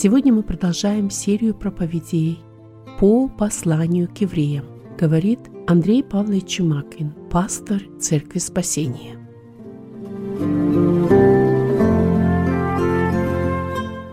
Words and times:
Сегодня 0.00 0.32
мы 0.32 0.44
продолжаем 0.44 1.10
серию 1.10 1.56
проповедей 1.56 2.38
по 3.00 3.26
посланию 3.26 4.06
к 4.08 4.18
евреям, 4.18 4.64
говорит 4.96 5.40
Андрей 5.66 6.04
Павлович 6.04 6.58
Чумакин, 6.58 7.12
пастор 7.32 7.82
Церкви 8.00 8.38
Спасения. 8.38 9.18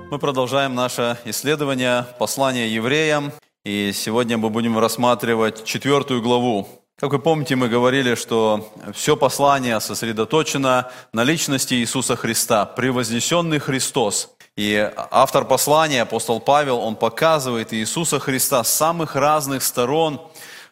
Мы 0.09 0.17
продолжаем 0.17 0.73
наше 0.73 1.19
исследование 1.23 2.07
послания 2.17 2.67
евреям, 2.67 3.31
и 3.63 3.91
сегодня 3.93 4.39
мы 4.39 4.49
будем 4.49 4.79
рассматривать 4.79 5.65
четвертую 5.65 6.23
главу. 6.23 6.67
Как 6.99 7.11
вы 7.11 7.19
помните, 7.19 7.55
мы 7.55 7.69
говорили, 7.69 8.15
что 8.15 8.71
все 8.91 9.15
послание 9.15 9.79
сосредоточено 9.79 10.89
на 11.13 11.23
личности 11.23 11.75
Иисуса 11.75 12.15
Христа, 12.15 12.65
превознесенный 12.65 13.59
Христос. 13.59 14.34
И 14.57 14.91
автор 15.11 15.45
послания, 15.45 16.03
апостол 16.03 16.39
Павел, 16.39 16.79
он 16.79 16.95
показывает 16.95 17.73
Иисуса 17.73 18.19
Христа 18.19 18.63
с 18.63 18.73
самых 18.73 19.15
разных 19.15 19.63
сторон, 19.63 20.21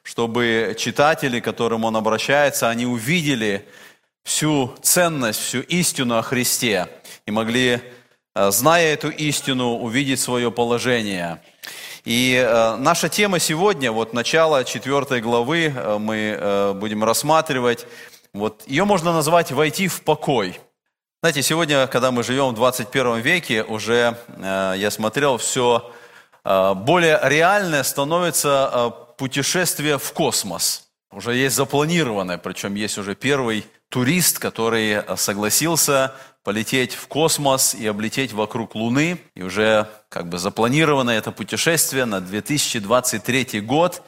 чтобы 0.04 0.76
читатели, 0.78 1.40
к 1.40 1.44
которым 1.44 1.84
он 1.84 1.96
обращается, 1.96 2.70
они 2.70 2.86
увидели 2.86 3.68
всю 4.24 4.74
ценность, 4.82 5.42
всю 5.42 5.60
истину 5.62 6.18
о 6.18 6.22
Христе 6.22 6.88
и 7.26 7.32
могли 7.32 7.82
Э, 8.36 8.52
зная 8.52 8.94
эту 8.94 9.10
истину, 9.10 9.76
увидеть 9.76 10.20
свое 10.20 10.52
положение. 10.52 11.40
И 12.04 12.36
э, 12.36 12.76
наша 12.78 13.08
тема 13.08 13.40
сегодня, 13.40 13.92
вот 13.92 14.14
начало 14.14 14.64
четвертой 14.64 15.22
главы 15.22 15.72
э, 15.76 15.98
мы 16.00 16.74
будем 16.76 17.04
рассматривать, 17.04 17.86
вот 18.34 18.64
ее 18.66 18.86
можно 18.86 19.14
назвать 19.14 19.52
«войти 19.52 19.88
в 19.88 20.02
покой». 20.02 20.60
Знаете, 21.24 21.42
сегодня, 21.42 21.88
когда 21.88 22.12
мы 22.12 22.22
живем 22.22 22.50
в 22.50 22.56
21 22.56 23.20
веке, 23.22 23.64
уже 23.64 24.18
э, 24.28 24.74
я 24.76 24.92
смотрел, 24.92 25.38
все 25.38 25.90
э, 26.44 26.74
более 26.74 27.18
реальное 27.24 27.84
становится 27.84 28.70
э, 28.70 29.16
путешествие 29.18 29.98
в 29.98 30.12
космос. 30.12 30.90
Уже 31.14 31.34
есть 31.34 31.56
запланированное, 31.56 32.38
причем 32.38 32.76
есть 32.76 32.98
уже 32.98 33.16
первый 33.16 33.66
турист, 33.88 34.38
который 34.40 34.96
э, 34.96 35.16
согласился 35.16 36.14
полететь 36.44 36.94
в 36.94 37.08
космос 37.08 37.74
и 37.74 37.88
облететь 37.88 38.34
вокруг 38.34 38.76
Луны. 38.76 39.18
И 39.34 39.44
уже 39.44 39.88
как 40.10 40.28
бы 40.28 40.38
запланировано 40.38 41.12
это 41.12 41.32
путешествие 41.32 42.04
на 42.04 42.20
2023 42.20 43.62
год. 43.62 44.02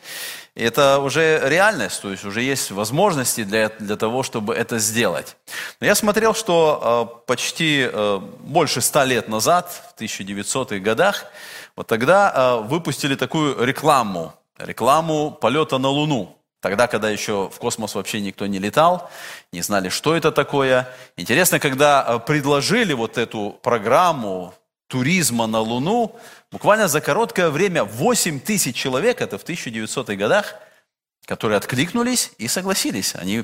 И 0.56 0.64
это 0.64 1.00
уже 1.00 1.42
реальность, 1.44 2.02
то 2.02 2.10
есть 2.10 2.24
уже 2.24 2.42
есть 2.42 2.72
возможности 2.72 3.44
для, 3.44 3.70
для 3.78 3.98
того, 3.98 4.24
чтобы 4.24 4.56
это 4.56 4.80
сделать. 4.80 5.36
Но 5.82 5.88
я 5.88 5.96
смотрел, 5.96 6.34
что 6.34 7.10
э, 7.12 7.28
почти 7.28 7.90
э, 7.92 8.20
больше 8.40 8.80
ста 8.80 9.04
лет 9.04 9.28
назад, 9.28 9.70
в 9.70 10.02
1900-х 10.02 10.80
годах, 10.80 11.26
вот 11.76 11.88
тогда 11.88 12.32
э, 12.34 12.68
выпустили 12.68 13.16
такую 13.16 13.66
рекламу, 13.66 14.34
рекламу 14.58 15.32
полета 15.32 15.78
на 15.78 15.90
Луну. 15.90 16.38
Тогда, 16.62 16.88
когда 16.88 17.10
еще 17.10 17.50
в 17.54 17.60
космос 17.60 17.94
вообще 17.94 18.22
никто 18.22 18.48
не 18.48 18.58
летал, 18.58 19.12
не 19.52 19.62
знали, 19.62 19.90
что 19.90 20.16
это 20.16 20.32
такое. 20.32 20.88
Интересно, 21.18 21.60
когда 21.60 22.18
предложили 22.20 22.94
вот 22.94 23.18
эту 23.18 23.60
программу 23.62 24.54
туризма 24.88 25.48
на 25.48 25.60
Луну, 25.60 26.16
буквально 26.52 26.88
за 26.88 27.02
короткое 27.02 27.50
время 27.50 27.84
8 27.84 28.40
тысяч 28.40 28.76
человек, 28.76 29.22
это 29.22 29.38
в 29.38 29.44
1900-х 29.44 30.16
годах, 30.16 30.56
которые 31.26 31.58
откликнулись 31.58 32.32
и 32.38 32.48
согласились. 32.48 33.16
Они 33.16 33.44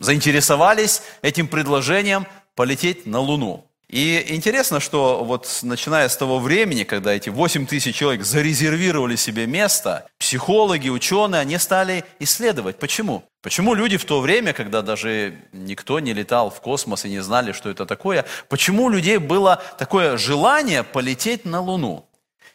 заинтересовались 0.00 1.02
этим 1.22 1.48
предложением 1.48 2.26
полететь 2.54 3.06
на 3.06 3.20
Луну. 3.20 3.64
И 3.88 4.22
интересно, 4.28 4.80
что 4.80 5.24
вот 5.24 5.48
начиная 5.62 6.08
с 6.08 6.16
того 6.16 6.38
времени, 6.38 6.84
когда 6.84 7.14
эти 7.14 7.30
8 7.30 7.66
тысяч 7.66 7.96
человек 7.96 8.22
зарезервировали 8.22 9.16
себе 9.16 9.46
место, 9.46 10.06
психологи, 10.28 10.90
ученые, 10.90 11.40
они 11.40 11.56
стали 11.56 12.04
исследовать. 12.18 12.78
Почему? 12.78 13.24
Почему 13.40 13.72
люди 13.72 13.96
в 13.96 14.04
то 14.04 14.20
время, 14.20 14.52
когда 14.52 14.82
даже 14.82 15.38
никто 15.52 16.00
не 16.00 16.12
летал 16.12 16.50
в 16.50 16.60
космос 16.60 17.06
и 17.06 17.08
не 17.08 17.20
знали, 17.20 17.52
что 17.52 17.70
это 17.70 17.86
такое, 17.86 18.26
почему 18.50 18.84
у 18.84 18.88
людей 18.90 19.16
было 19.16 19.62
такое 19.78 20.18
желание 20.18 20.82
полететь 20.82 21.46
на 21.46 21.62
Луну? 21.62 22.04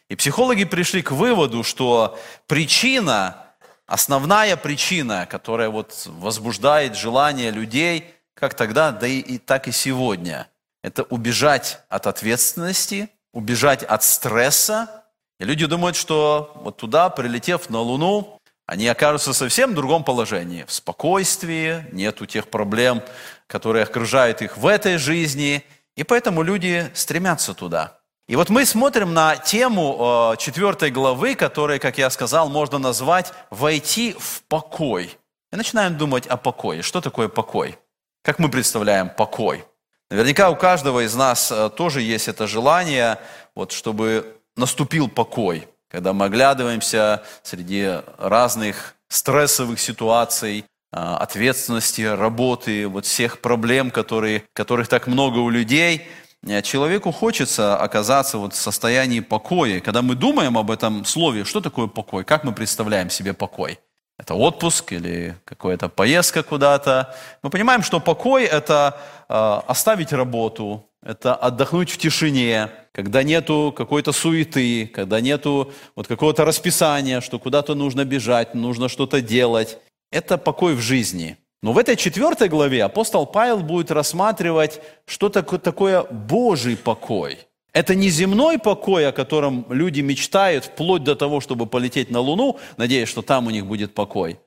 И 0.08 0.14
психологи 0.14 0.62
пришли 0.62 1.02
к 1.02 1.10
выводу, 1.10 1.64
что 1.64 2.16
причина, 2.46 3.44
основная 3.86 4.56
причина, 4.56 5.26
которая 5.28 5.68
вот 5.68 6.04
возбуждает 6.06 6.96
желание 6.96 7.50
людей, 7.50 8.14
как 8.34 8.54
тогда, 8.54 8.92
да 8.92 9.08
и, 9.08 9.18
и 9.18 9.38
так 9.38 9.66
и 9.66 9.72
сегодня– 9.72 10.46
это 10.84 11.02
убежать 11.02 11.80
от 11.88 12.06
ответственности, 12.06 13.10
убежать 13.32 13.82
от 13.82 14.04
стресса. 14.04 15.03
И 15.40 15.44
люди 15.44 15.66
думают, 15.66 15.96
что 15.96 16.52
вот 16.56 16.76
туда, 16.76 17.10
прилетев 17.10 17.68
на 17.70 17.80
Луну, 17.80 18.40
они 18.66 18.88
окажутся 18.88 19.32
в 19.32 19.36
совсем 19.36 19.74
другом 19.74 20.04
положении, 20.04 20.64
в 20.64 20.72
спокойствии, 20.72 21.84
нету 21.92 22.24
тех 22.24 22.48
проблем, 22.48 23.02
которые 23.46 23.82
окружают 23.82 24.40
их 24.42 24.56
в 24.56 24.66
этой 24.66 24.96
жизни, 24.96 25.64
и 25.96 26.02
поэтому 26.02 26.42
люди 26.42 26.90
стремятся 26.94 27.52
туда. 27.52 27.98
И 28.26 28.36
вот 28.36 28.48
мы 28.48 28.64
смотрим 28.64 29.12
на 29.12 29.36
тему 29.36 30.32
э, 30.32 30.36
четвертой 30.38 30.90
главы, 30.90 31.34
которая, 31.34 31.78
как 31.78 31.98
я 31.98 32.08
сказал, 32.08 32.48
можно 32.48 32.78
назвать 32.78 33.32
«войти 33.50 34.16
в 34.18 34.42
покой». 34.48 35.18
И 35.52 35.56
начинаем 35.56 35.98
думать 35.98 36.26
о 36.26 36.38
покое. 36.38 36.80
Что 36.80 37.02
такое 37.02 37.28
покой? 37.28 37.78
Как 38.22 38.38
мы 38.38 38.48
представляем 38.48 39.10
покой? 39.10 39.66
Наверняка 40.10 40.48
у 40.48 40.56
каждого 40.56 41.04
из 41.04 41.14
нас 41.14 41.52
э, 41.52 41.68
тоже 41.76 42.00
есть 42.00 42.28
это 42.28 42.46
желание, 42.46 43.18
вот, 43.54 43.72
чтобы 43.72 44.40
наступил 44.56 45.08
покой, 45.08 45.68
когда 45.90 46.12
мы 46.12 46.26
оглядываемся 46.26 47.22
среди 47.42 48.00
разных 48.18 48.94
стрессовых 49.08 49.80
ситуаций, 49.80 50.60
э, 50.60 50.96
ответственности, 50.96 52.02
работы, 52.02 52.88
вот 52.88 53.06
всех 53.06 53.40
проблем, 53.40 53.90
которые, 53.90 54.44
которых 54.52 54.88
так 54.88 55.06
много 55.06 55.38
у 55.38 55.50
людей, 55.50 56.06
э, 56.46 56.62
человеку 56.62 57.12
хочется 57.12 57.76
оказаться 57.76 58.38
вот 58.38 58.54
в 58.54 58.56
состоянии 58.56 59.20
покоя. 59.20 59.80
Когда 59.80 60.02
мы 60.02 60.14
думаем 60.14 60.58
об 60.58 60.70
этом 60.70 61.04
слове, 61.04 61.44
что 61.44 61.60
такое 61.60 61.86
покой, 61.86 62.24
как 62.24 62.44
мы 62.44 62.52
представляем 62.52 63.10
себе 63.10 63.32
покой? 63.32 63.78
это 64.18 64.34
отпуск 64.34 64.92
или 64.92 65.36
какая-то 65.44 65.88
поездка 65.88 66.42
куда-то. 66.42 67.14
Мы 67.42 67.50
понимаем, 67.50 67.82
что 67.82 68.00
покой– 68.00 68.44
это 68.44 68.96
э, 69.28 69.60
оставить 69.66 70.12
работу, 70.12 70.88
это 71.04 71.34
отдохнуть 71.34 71.90
в 71.90 71.98
тишине, 71.98 72.70
когда 72.92 73.22
нету 73.22 73.72
какой-то 73.76 74.12
суеты, 74.12 74.86
когда 74.86 75.20
нету 75.20 75.72
вот 75.94 76.06
какого-то 76.06 76.44
расписания, 76.44 77.20
что 77.20 77.38
куда-то 77.38 77.74
нужно 77.74 78.04
бежать, 78.04 78.54
нужно 78.54 78.88
что-то 78.88 79.20
делать. 79.20 79.78
Это 80.10 80.38
покой 80.38 80.74
в 80.74 80.80
жизни. 80.80 81.36
Но 81.62 81.72
в 81.72 81.78
этой 81.78 81.96
четвертой 81.96 82.48
главе 82.48 82.84
апостол 82.84 83.26
Павел 83.26 83.60
будет 83.60 83.90
рассматривать, 83.90 84.80
что 85.06 85.28
такое 85.28 86.02
Божий 86.02 86.76
покой– 86.76 87.38
это 87.74 87.96
не 87.96 88.08
земной 88.08 88.58
покой, 88.58 89.08
о 89.08 89.12
котором 89.12 89.66
люди 89.68 90.00
мечтают, 90.00 90.64
вплоть 90.66 91.02
до 91.02 91.16
того, 91.16 91.40
чтобы 91.40 91.66
полететь 91.66 92.08
на 92.08 92.20
Луну, 92.20 92.58
надеясь, 92.76 93.08
что 93.08 93.20
там 93.20 93.48
у 93.48 93.50
них 93.50 93.66
будет 93.66 93.94
покой. 93.94 94.38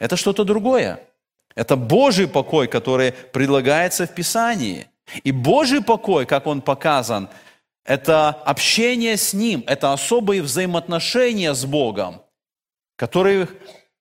Это 0.00 0.16
что-то 0.16 0.42
другое. 0.42 0.98
Это 1.54 1.76
Божий 1.76 2.26
покой, 2.26 2.66
который 2.66 3.12
предлагается 3.32 4.06
в 4.06 4.14
Писании. 4.14 4.88
И 5.22 5.32
Божий 5.32 5.82
покой, 5.82 6.26
как 6.26 6.46
он 6.46 6.62
показан, 6.62 7.28
это 7.84 8.30
общение 8.30 9.16
с 9.16 9.34
Ним, 9.34 9.62
это 9.66 9.92
особые 9.92 10.42
взаимоотношения 10.42 11.52
с 11.52 11.64
Богом, 11.64 12.22
которые 12.96 13.48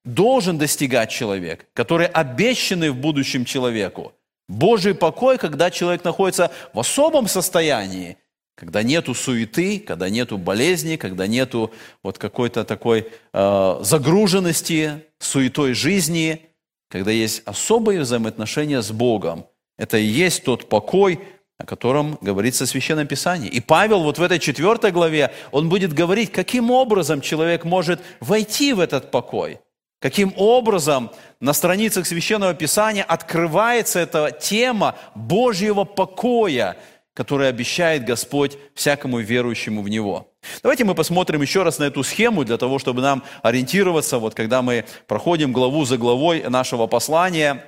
должен 0.06 0.58
достигать 0.58 1.10
человек, 1.10 1.68
которые 1.74 2.08
обещаны 2.08 2.92
в 2.92 2.96
будущем 2.96 3.46
человеку. 3.46 4.14
Божий 4.48 4.94
покой, 4.94 5.38
когда 5.38 5.72
человек 5.72 6.04
находится 6.04 6.52
в 6.74 6.80
особом 6.80 7.28
состоянии, 7.28 8.18
когда 8.56 8.84
нету 8.84 9.14
суеты, 9.14 9.80
когда 9.80 10.10
нету 10.10 10.38
болезни, 10.38 10.96
когда 10.96 11.28
нету 11.28 11.74
вот 12.04 12.18
какой-то 12.18 12.64
такой 12.66 13.08
э, 13.34 13.80
загруженности, 13.82 15.06
суетой 15.20 15.74
жизни, 15.74 16.42
когда 16.90 17.12
есть 17.12 17.42
особые 17.46 18.02
взаимоотношения 18.02 18.82
с 18.82 18.92
Богом. 18.92 19.48
Это 19.78 19.98
и 19.98 20.04
есть 20.06 20.44
тот 20.44 20.70
покой, 20.70 21.20
о 21.58 21.66
котором 21.66 22.18
говорится 22.22 22.66
в 22.66 22.70
Священном 22.70 23.08
Писании. 23.08 23.50
И 23.50 23.60
Павел 23.60 24.04
вот 24.04 24.18
в 24.18 24.22
этой 24.22 24.40
четвертой 24.40 24.92
главе, 24.92 25.32
он 25.52 25.70
будет 25.70 25.94
говорить, 25.94 26.32
каким 26.32 26.72
образом 26.72 27.22
человек 27.22 27.64
может 27.64 28.02
войти 28.20 28.74
в 28.74 28.80
этот 28.80 29.12
покой. 29.12 29.60
Каким 30.00 30.34
образом 30.36 31.12
на 31.40 31.54
страницах 31.54 32.06
Священного 32.06 32.54
Писания 32.54 33.04
открывается 33.04 34.00
эта 34.00 34.32
тема 34.32 34.96
Божьего 35.16 35.86
покоя, 35.86 36.76
который 37.14 37.48
обещает 37.48 38.04
Господь 38.04 38.58
всякому 38.74 39.20
верующему 39.20 39.82
в 39.82 39.88
Него. 39.88 40.34
Давайте 40.62 40.84
мы 40.84 40.96
посмотрим 40.96 41.42
еще 41.42 41.64
раз 41.64 41.80
на 41.80 41.86
эту 41.86 42.04
схему 42.04 42.44
для 42.44 42.58
того, 42.58 42.80
чтобы 42.80 43.02
нам 43.02 43.24
ориентироваться, 43.44 44.18
вот 44.18 44.34
когда 44.34 44.62
мы 44.62 44.84
проходим 45.08 45.54
главу 45.54 45.86
за 45.86 45.98
главой 45.98 46.44
нашего 46.50 46.88
послания. 46.88 47.64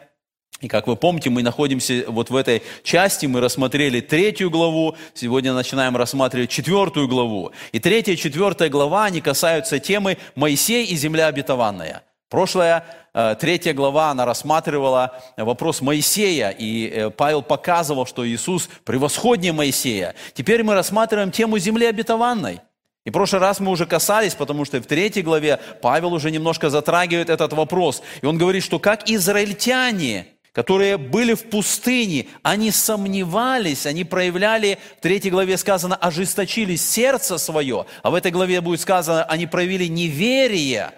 И 0.66 0.68
как 0.68 0.88
вы 0.88 0.96
помните, 0.96 1.30
мы 1.30 1.44
находимся 1.44 2.06
вот 2.08 2.32
в 2.32 2.36
этой 2.36 2.64
части, 2.82 3.28
мы 3.28 3.40
рассмотрели 3.40 4.02
третью 4.02 4.50
главу, 4.50 4.96
сегодня 5.14 5.54
начинаем 5.54 5.96
рассматривать 5.96 6.50
четвертую 6.50 7.08
главу. 7.08 7.52
И 7.72 7.78
третья 7.78 8.16
четвертая 8.16 8.70
глава, 8.70 9.06
они 9.06 9.22
касаются 9.22 9.78
темы 9.78 10.18
Моисей 10.34 10.84
и 10.88 10.96
земля 10.96 11.28
обетованная. 11.28 12.02
Прошлая, 12.32 12.84
э, 13.14 13.36
третья 13.40 13.74
глава, 13.74 14.10
она 14.10 14.26
рассматривала 14.26 15.22
вопрос 15.38 15.82
Моисея, 15.82 16.50
и 16.50 16.88
э, 16.88 17.10
Павел 17.12 17.44
показывал, 17.44 18.08
что 18.08 18.28
Иисус 18.28 18.68
превосходнее 18.86 19.54
Моисея. 19.54 20.16
Теперь 20.34 20.64
мы 20.64 20.74
рассматриваем 20.74 21.30
тему 21.30 21.60
земли 21.60 21.86
обетованной. 21.86 22.60
И 23.04 23.12
в 23.12 23.14
прошлый 23.14 23.40
раз 23.40 23.60
мы 23.60 23.70
уже 23.72 23.86
касались, 23.86 24.34
потому 24.34 24.66
что 24.66 24.82
в 24.82 24.88
третьей 24.88 25.22
главе 25.22 25.60
Павел 25.84 26.12
уже 26.12 26.32
немножко 26.32 26.72
затрагивает 26.72 27.30
этот 27.30 27.54
вопрос. 27.54 28.02
И 28.24 28.26
он 28.26 28.40
говорит, 28.40 28.64
что 28.64 28.80
как 28.80 29.08
израильтяне, 29.08 30.35
которые 30.56 30.98
были 30.98 31.34
в 31.34 31.50
пустыне, 31.50 32.28
они 32.42 32.72
сомневались, 32.72 33.86
они 33.86 34.06
проявляли, 34.06 34.80
в 34.98 35.02
третьей 35.02 35.30
главе 35.30 35.57
сказано, 35.57 35.98
ожесточили 35.98 36.78
сердце 36.78 37.38
свое, 37.38 37.86
а 38.04 38.10
в 38.10 38.16
этой 38.16 38.31
главе 38.31 38.62
будет 38.62 38.80
сказано, 38.80 39.25
они 39.25 39.48
проявили 39.48 39.88
неверие, 39.88 40.94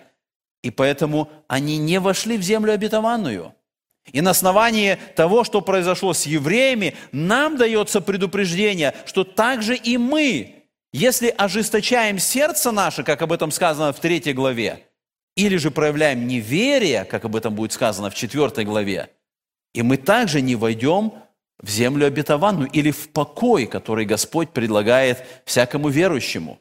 и 0.62 0.70
поэтому 0.70 1.32
они 1.48 1.80
не 1.80 2.00
вошли 2.00 2.38
в 2.38 2.44
землю 2.44 2.72
обетованную. 2.72 3.56
И 4.12 4.22
на 4.22 4.30
основании 4.30 5.00
того, 5.16 5.44
что 5.44 5.62
произошло 5.62 6.14
с 6.14 6.28
евреями, 6.28 6.96
нам 7.12 7.58
дается 7.58 8.00
предупреждение, 8.00 8.94
что 9.08 9.24
также 9.24 9.76
и 9.76 9.98
мы, 9.98 10.66
если 10.94 11.34
ожесточаем 11.36 12.20
сердце 12.20 12.72
наше, 12.72 13.04
как 13.04 13.24
об 13.24 13.34
этом 13.34 13.50
сказано 13.50 13.92
в 13.92 14.00
третьей 14.00 14.34
главе, 14.34 14.86
или 15.36 15.58
же 15.58 15.72
проявляем 15.72 16.28
неверие, 16.28 17.06
как 17.06 17.26
об 17.26 17.36
этом 17.36 17.56
будет 17.56 17.72
сказано 17.72 18.12
в 18.12 18.16
четвертой 18.16 18.64
главе, 18.64 19.10
и 19.78 19.82
мы 19.82 19.98
также 19.98 20.42
не 20.42 20.56
войдем 20.56 21.14
в 21.60 21.70
землю 21.70 22.08
обетованную 22.08 22.70
или 22.70 22.92
в 22.92 23.10
покой, 23.10 23.66
который 23.66 24.06
Господь 24.06 24.50
предлагает 24.50 25.24
всякому 25.46 25.90
верующему. 25.90 26.60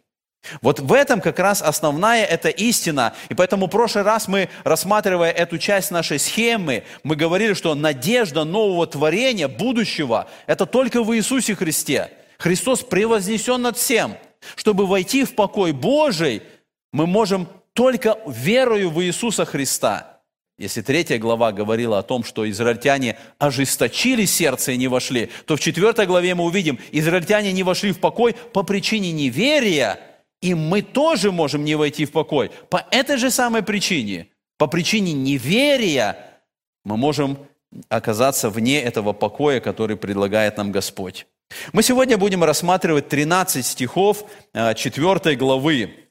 Вот 0.62 0.78
в 0.78 0.92
этом 0.92 1.20
как 1.20 1.38
раз 1.38 1.60
основная 1.60 2.24
эта 2.24 2.48
истина. 2.48 3.14
И 3.28 3.34
поэтому 3.34 3.66
в 3.66 3.70
прошлый 3.70 4.04
раз 4.04 4.28
мы, 4.28 4.48
рассматривая 4.62 5.32
эту 5.32 5.58
часть 5.58 5.90
нашей 5.90 6.18
схемы, 6.20 6.84
мы 7.02 7.16
говорили, 7.16 7.54
что 7.54 7.74
надежда 7.74 8.44
нового 8.44 8.86
творения, 8.86 9.48
будущего, 9.48 10.28
это 10.46 10.66
только 10.66 11.02
в 11.02 11.16
Иисусе 11.16 11.54
Христе– 11.54 12.10
Христос 12.38 12.82
превознесен 12.82 13.62
над 13.62 13.76
всем. 13.76 14.16
Чтобы 14.54 14.86
войти 14.86 15.24
в 15.24 15.34
покой 15.34 15.72
Божий, 15.72 16.42
мы 16.92 17.06
можем 17.06 17.48
только 17.72 18.18
верою 18.26 18.90
в 18.90 19.02
Иисуса 19.02 19.44
Христа. 19.44 20.15
Если 20.58 20.80
третья 20.80 21.18
глава 21.18 21.52
говорила 21.52 21.98
о 21.98 22.02
том, 22.02 22.24
что 22.24 22.48
израильтяне 22.48 23.18
ожесточили 23.38 24.24
сердце 24.24 24.72
и 24.72 24.78
не 24.78 24.88
вошли, 24.88 25.28
то 25.44 25.56
в 25.56 25.60
четвертой 25.60 26.06
главе 26.06 26.34
мы 26.34 26.44
увидим, 26.44 26.78
израильтяне 26.92 27.52
не 27.52 27.62
вошли 27.62 27.92
в 27.92 28.00
покой 28.00 28.34
по 28.54 28.62
причине 28.62 29.12
неверия, 29.12 30.00
и 30.40 30.54
мы 30.54 30.80
тоже 30.80 31.30
можем 31.30 31.62
не 31.62 31.74
войти 31.74 32.06
в 32.06 32.12
покой. 32.12 32.50
По 32.70 32.86
этой 32.90 33.18
же 33.18 33.30
самой 33.30 33.62
причине, 33.62 34.28
по 34.56 34.66
причине 34.66 35.12
неверия, 35.12 36.16
мы 36.84 36.96
можем 36.96 37.38
оказаться 37.90 38.48
вне 38.48 38.80
этого 38.80 39.12
покоя, 39.12 39.60
который 39.60 39.98
предлагает 39.98 40.56
нам 40.56 40.72
Господь. 40.72 41.26
Мы 41.74 41.82
сегодня 41.82 42.16
будем 42.16 42.42
рассматривать 42.42 43.08
13 43.08 43.64
стихов 43.64 44.24
4 44.54 45.20
э, 45.22 45.34
главы. 45.34 46.05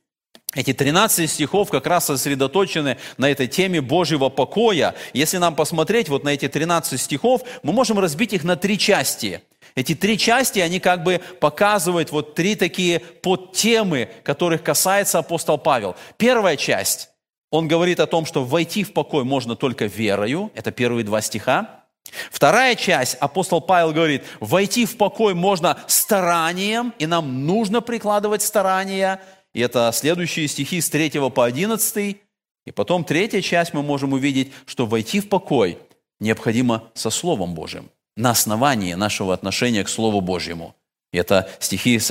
Эти 0.56 0.74
13 0.74 1.30
стихов 1.30 1.69
как 1.69 1.86
раз 1.86 2.06
сосредоточены 2.06 2.98
на 3.18 3.30
этой 3.30 3.48
теме 3.48 3.81
Божьего 3.81 4.30
покоя. 4.30 4.96
Если 5.13 5.38
нам 5.38 5.54
посмотреть 5.54 6.07
вот 6.10 6.24
на 6.24 6.30
эти 6.30 6.48
13 6.48 7.00
стихов, 7.00 7.42
мы 7.62 7.74
можем 7.74 8.00
разбить 8.00 8.34
их 8.34 8.44
на 8.44 8.56
три 8.56 8.80
части. 8.80 9.42
Эти 9.75 9.94
три 9.94 10.18
части, 10.18 10.60
они 10.60 10.80
как 10.80 11.04
бы 11.04 11.19
показывают 11.42 12.12
вот 12.12 12.34
три 12.34 12.56
такие 12.56 13.00
подтемы, 13.00 14.10
которых 14.24 14.63
касается 14.63 15.19
апостол 15.19 15.57
Павел. 15.57 15.98
Первая 16.16 16.56
часть, 16.56 17.10
он 17.51 17.68
говорит 17.68 18.00
о 18.00 18.08
том, 18.08 18.25
что 18.25 18.46
войти 18.46 18.86
в 18.86 18.94
покой 18.94 19.25
можно 19.25 19.58
только 19.58 19.86
верою, 19.86 20.51
это 20.56 20.72
первые 20.72 21.04
два 21.04 21.19
стиха. 21.19 21.84
Вторая 22.31 22.75
часть, 22.75 23.16
апостол 23.16 23.60
Павел 23.60 23.92
говорит, 23.92 24.24
войти 24.40 24.86
в 24.86 24.96
покой 24.96 25.34
можно 25.34 25.78
старанием, 25.88 26.94
и 27.00 27.06
нам 27.06 27.46
нужно 27.46 27.81
прикладывать 27.81 28.44
старания. 28.44 29.19
И 29.56 29.62
это 29.62 29.90
следующие 29.94 30.50
стихи 30.50 30.81
с 30.81 30.90
3 30.90 31.12
по 31.31 31.46
11. 31.46 32.18
И 32.66 32.72
потом 32.72 33.06
третья 33.06 33.42
часть 33.42 33.74
мы 33.74 33.84
можем 33.84 34.12
увидеть, 34.12 34.52
что 34.66 34.86
войти 34.86 35.22
в 35.22 35.30
покой 35.30 35.78
необходимо 36.19 36.84
со 36.94 37.10
Словом 37.10 37.54
Божьим, 37.56 37.90
на 38.18 38.31
основании 38.31 38.96
нашего 38.96 39.34
отношения 39.34 39.86
к 39.86 39.90
Слову 39.90 40.19
Божьему. 40.19 40.75
И 41.13 41.18
это 41.18 41.50
стихи 41.60 41.98
с 42.00 42.10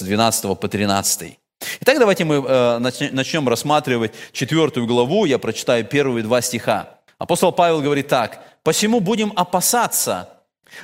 12 0.00 0.44
э, 0.44 0.54
по 0.56 0.68
13. 0.68 1.38
Итак, 1.80 1.98
давайте 1.98 2.24
мы 2.24 2.36
э, 2.36 2.78
начнем 2.78 3.46
рассматривать 3.46 4.12
четвертую 4.32 4.86
главу. 4.86 5.26
Я 5.26 5.38
прочитаю 5.38 5.84
первые 5.84 6.22
два 6.22 6.40
стиха. 6.40 6.98
Апостол 7.18 7.52
Павел 7.52 7.82
говорит 7.82 8.08
так. 8.08 8.42
«Посему 8.62 9.00
будем 9.00 9.34
опасаться, 9.36 10.30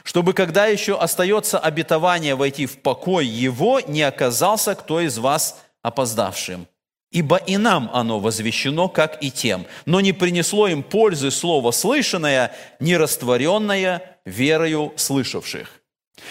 чтобы, 0.05 0.35
когда 0.35 0.67
еще 0.67 0.99
остается 0.99 1.59
обетование 1.59 2.35
войти 2.35 2.67
в 2.67 2.83
покой 2.83 3.25
его, 3.25 3.81
не 3.81 4.03
оказался 4.03 4.75
кто 4.75 5.01
из 5.01 5.17
вас 5.17 5.62
опоздавшим. 5.83 6.67
Ибо 7.11 7.37
и 7.37 7.59
нам 7.59 7.91
оно 7.93 8.21
возвещено, 8.21 8.89
как 8.89 9.23
и 9.23 9.31
тем, 9.31 9.67
но 9.85 10.01
не 10.01 10.13
принесло 10.13 10.67
им 10.67 10.83
пользы 10.83 11.31
слово 11.31 11.71
слышанное, 11.71 12.55
не 12.81 12.97
растворенное 12.97 14.19
верою 14.25 14.93
слышавших». 14.97 15.83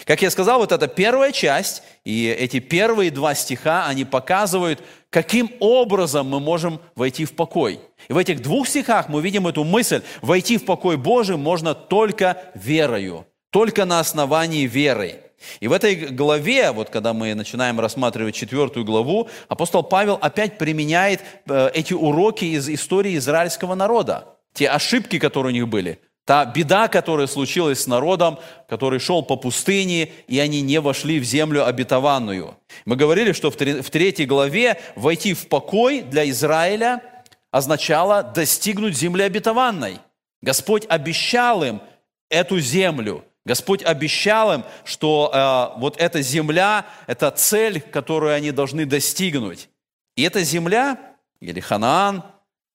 Как 0.06 0.22
я 0.22 0.30
сказал, 0.30 0.60
вот 0.60 0.72
это 0.72 0.88
первая 0.88 1.32
часть, 1.32 1.84
и 2.06 2.28
эти 2.28 2.60
первые 2.60 3.12
два 3.12 3.36
стиха, 3.36 3.88
они 3.88 4.06
показывают, 4.06 4.82
каким 5.10 5.52
образом 5.60 6.28
мы 6.28 6.40
можем 6.40 6.80
войти 6.96 7.26
в 7.26 7.36
покой. 7.36 7.80
И 8.08 8.14
в 8.14 8.18
этих 8.18 8.42
двух 8.42 8.68
стихах 8.68 9.10
мы 9.10 9.22
видим 9.22 9.48
эту 9.48 9.64
мысль, 9.64 10.02
войти 10.22 10.58
в 10.58 10.66
покой 10.66 10.98
Божий 10.98 11.38
можно 11.38 11.76
только 11.76 12.42
верою, 12.56 13.28
только 13.50 13.86
на 13.86 14.00
основании 14.00 14.66
веры. 14.66 15.20
И 15.60 15.68
в 15.68 15.74
этой 15.74 15.96
главе, 15.96 16.72
вот 16.72 16.90
когда 16.90 17.14
мы 17.14 17.34
начинаем 17.34 17.80
рассматривать 17.80 18.36
четвертую 18.36 18.86
главу, 18.86 19.30
апостол 19.48 19.84
Павел 19.84 20.18
опять 20.22 20.58
применяет 20.58 21.22
э, 21.48 21.70
эти 21.74 21.94
уроки 21.94 22.46
из 22.46 22.70
истории 22.70 23.18
израильского 23.18 23.76
народа, 23.76 24.26
те 24.54 24.70
ошибки, 24.70 25.20
которые 25.20 25.52
у 25.52 25.56
них 25.56 25.68
были– 25.68 26.00
Та 26.26 26.46
беда, 26.46 26.88
которая 26.88 27.28
случилась 27.28 27.82
с 27.82 27.88
народом, 27.88 28.40
который 28.70 29.00
шел 29.00 29.24
по 29.24 29.36
пустыне, 29.36 30.12
и 30.28 30.40
они 30.40 30.62
не 30.62 30.80
вошли 30.80 31.20
в 31.20 31.24
землю 31.24 31.66
обетованную. 31.66 32.56
Мы 32.86 32.96
говорили, 32.96 33.32
что 33.32 33.50
в 33.50 33.56
третьей 33.56 34.26
главе 34.26 34.80
войти 34.96 35.34
в 35.34 35.48
покой 35.48 36.02
для 36.02 36.30
Израиля 36.30 37.02
означало 37.50 38.24
достигнуть 38.24 38.96
земли 38.96 39.24
обетованной. 39.24 39.98
Господь 40.42 40.86
обещал 40.88 41.64
им 41.64 41.82
эту 42.30 42.60
землю. 42.60 43.26
Господь 43.46 43.84
обещал 43.84 44.54
им, 44.54 44.64
что 44.84 45.32
э, 45.34 45.80
вот 45.80 45.98
эта 45.98 46.22
земля– 46.22 46.86
это 47.08 47.32
цель, 47.32 47.82
которую 47.82 48.34
они 48.34 48.52
должны 48.52 48.86
достигнуть. 48.86 49.70
И 50.16 50.24
эта 50.24 50.44
земля, 50.44 50.98
или 51.40 51.60
Ханаан, 51.60 52.24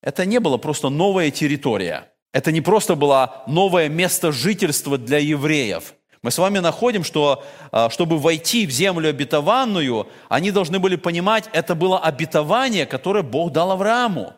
это 0.02 0.25
не 0.25 0.40
была 0.40 0.58
просто 0.58 0.88
новая 0.88 1.30
территория– 1.30 2.11
это 2.37 2.52
не 2.52 2.61
просто 2.61 2.96
было 2.96 3.44
новое 3.46 3.88
место 3.88 4.30
жительства 4.30 4.99
для 4.99 5.16
евреев. 5.16 5.94
Мы 6.20 6.30
с 6.30 6.37
вами 6.37 6.58
находим, 6.58 7.02
что 7.02 7.42
а, 7.73 7.88
чтобы 7.88 8.18
войти 8.18 8.66
в 8.66 8.70
землю 8.70 9.08
обетованную, 9.08 10.06
они 10.28 10.50
должны 10.50 10.78
были 10.78 10.96
понимать, 10.96 11.49
это 11.54 11.75
было 11.75 11.99
обетование, 11.99 12.85
которое 12.85 13.23
Бог 13.23 13.52
дал 13.52 13.70
Аврааму. 13.70 14.35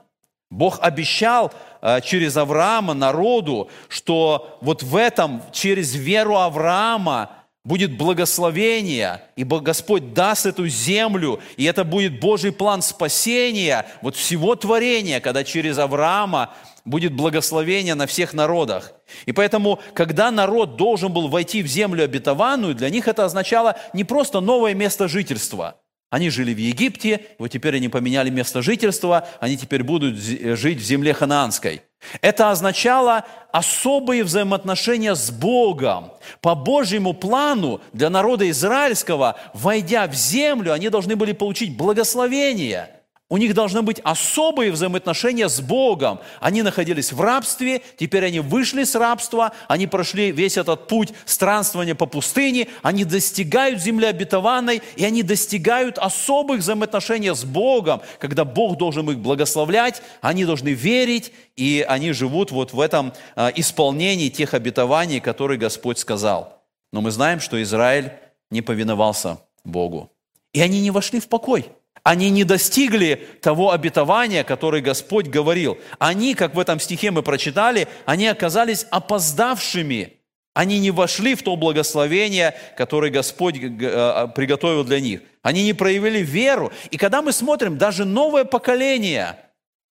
Бог 0.50 0.78
обещал 0.80 1.52
а, 1.80 2.00
через 2.00 2.36
Авраама 2.36 2.94
народу, 2.94 3.68
что 3.88 4.58
вот 4.60 4.82
в 4.82 4.96
этом, 4.96 5.42
через 5.52 5.94
веру 5.94 6.36
Авраама, 6.36 7.30
будет 7.64 7.98
благословение, 7.98 9.24
ибо 9.36 9.60
Господь 9.60 10.14
даст 10.14 10.46
эту 10.46 10.66
землю, 10.68 11.38
и 11.58 11.64
это 11.64 11.84
будет 11.84 12.18
Божий 12.18 12.50
план 12.50 12.80
спасения 12.80 13.84
вот 14.00 14.16
всего 14.16 14.54
творения, 14.54 15.20
когда 15.20 15.44
через 15.44 15.76
Авраама 15.76 16.54
будет 16.86 17.12
благословение 17.12 17.94
на 17.94 18.06
всех 18.06 18.32
народах. 18.32 18.92
И 19.26 19.32
поэтому, 19.32 19.80
когда 19.92 20.30
народ 20.30 20.76
должен 20.76 21.12
был 21.12 21.28
войти 21.28 21.62
в 21.62 21.66
землю 21.66 22.04
обетованную, 22.04 22.74
для 22.74 22.88
них 22.88 23.06
это 23.06 23.26
означало 23.26 23.76
не 23.92 24.04
просто 24.04 24.40
новое 24.40 24.72
место 24.72 25.06
жительства. 25.06 25.76
Они 26.10 26.30
жили 26.30 26.54
в 26.54 26.58
Египте, 26.58 27.26
вот 27.38 27.48
теперь 27.48 27.76
они 27.76 27.88
поменяли 27.88 28.30
место 28.30 28.62
жительства, 28.62 29.28
они 29.40 29.58
теперь 29.58 29.82
будут 29.82 30.16
жить 30.16 30.78
в 30.78 30.82
земле 30.82 31.12
ханаанской. 31.12 31.82
Это 32.22 32.50
означало 32.50 33.26
особые 33.52 34.24
взаимоотношения 34.24 35.14
с 35.14 35.30
Богом. 35.30 36.12
По 36.40 36.54
Божьему 36.54 37.12
плану 37.12 37.80
для 37.92 38.08
народа 38.08 38.48
израильского, 38.50 39.36
войдя 39.52 40.06
в 40.06 40.14
землю, 40.14 40.72
они 40.72 40.88
должны 40.88 41.16
были 41.16 41.32
получить 41.32 41.76
благословение– 41.76 42.90
у 43.30 43.36
них 43.36 43.52
должны 43.52 43.82
быть 43.82 44.00
особые 44.04 44.72
взаимоотношения 44.72 45.48
с 45.48 45.60
Богом. 45.60 46.20
Они 46.40 46.62
находились 46.62 47.12
в 47.12 47.20
рабстве, 47.20 47.82
теперь 47.98 48.24
они 48.24 48.40
вышли 48.40 48.84
с 48.84 48.94
рабства, 48.94 49.52
они 49.68 49.86
прошли 49.86 50.32
весь 50.32 50.56
этот 50.56 50.88
путь 50.88 51.12
странствования 51.26 51.94
по 51.94 52.06
пустыне, 52.06 52.68
они 52.82 53.04
достигают 53.04 53.82
земли 53.82 54.06
обетованной, 54.06 54.80
и 54.96 55.04
они 55.04 55.22
достигают 55.22 55.98
особых 55.98 56.60
взаимоотношений 56.60 57.34
с 57.34 57.44
Богом, 57.44 58.00
когда 58.18 58.46
Бог 58.46 58.78
должен 58.78 59.10
их 59.10 59.18
благословлять, 59.18 60.00
они 60.22 60.46
должны 60.46 60.70
верить, 60.70 61.32
и 61.54 61.84
они 61.86 62.12
живут 62.12 62.50
вот 62.50 62.72
в 62.72 62.80
этом 62.80 63.12
а, 63.36 63.52
исполнении 63.54 64.30
тех 64.30 64.54
обетований, 64.54 65.20
которые 65.20 65.58
Господь 65.58 65.98
сказал. 65.98 66.62
Но 66.94 67.02
мы 67.02 67.10
знаем, 67.10 67.40
что 67.40 67.62
Израиль 67.62 68.12
не 68.50 68.62
повиновался 68.62 69.38
Богу. 69.64 70.10
И 70.54 70.62
они 70.62 70.80
не 70.80 70.90
вошли 70.90 71.20
в 71.20 71.28
покой– 71.28 71.66
они 72.02 72.30
не 72.30 72.44
достигли 72.44 73.26
того 73.42 73.72
обетования, 73.72 74.44
которое 74.44 74.82
Господь 74.82 75.26
говорил. 75.26 75.78
Они, 75.98 76.34
как 76.34 76.54
в 76.54 76.60
этом 76.60 76.80
стихе 76.80 77.10
мы 77.10 77.22
прочитали, 77.22 77.88
они 78.06 78.26
оказались 78.26 78.86
опоздавшими. 78.90 80.14
Они 80.54 80.80
не 80.80 80.90
вошли 80.90 81.34
в 81.34 81.42
то 81.42 81.54
благословение, 81.56 82.56
которое 82.76 83.12
Господь 83.12 83.56
э, 83.56 83.68
э, 83.80 84.28
приготовил 84.34 84.84
для 84.84 85.00
них. 85.00 85.20
Они 85.42 85.64
не 85.64 85.72
проявили 85.72 86.18
веру. 86.18 86.72
И 86.90 86.96
когда 86.96 87.22
мы 87.22 87.32
смотрим, 87.32 87.78
даже 87.78 88.04
новое 88.04 88.44
поколение, 88.44 89.36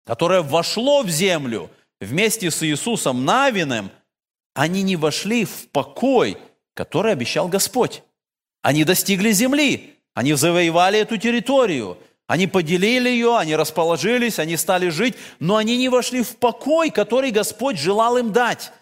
которое 0.04 0.42
вошло 0.42 1.02
в 1.02 1.08
землю 1.08 1.70
вместе 2.00 2.50
с 2.50 2.62
Иисусом 2.62 3.24
Навиным, 3.24 3.90
они 4.54 4.82
не 4.82 4.96
вошли 4.96 5.44
в 5.44 5.68
покой, 5.70 6.38
который 6.74 7.12
обещал 7.12 7.48
Господь. 7.48 8.02
Они 8.62 8.84
достигли 8.84 9.30
земли, 9.30 9.95
они 10.16 10.32
завоевали 10.32 10.98
эту 10.98 11.18
территорию, 11.18 11.98
они 12.26 12.46
поделили 12.46 13.10
ее, 13.10 13.36
они 13.36 13.54
расположились, 13.54 14.38
они 14.38 14.56
стали 14.56 14.88
жить, 14.88 15.14
но 15.40 15.56
они 15.56 15.76
не 15.76 15.90
вошли 15.90 16.22
в 16.22 16.36
покой, 16.38 16.88
который 16.88 17.30
Господь 17.30 17.78
желал 17.78 18.16
им 18.16 18.32
дать. 18.32 18.72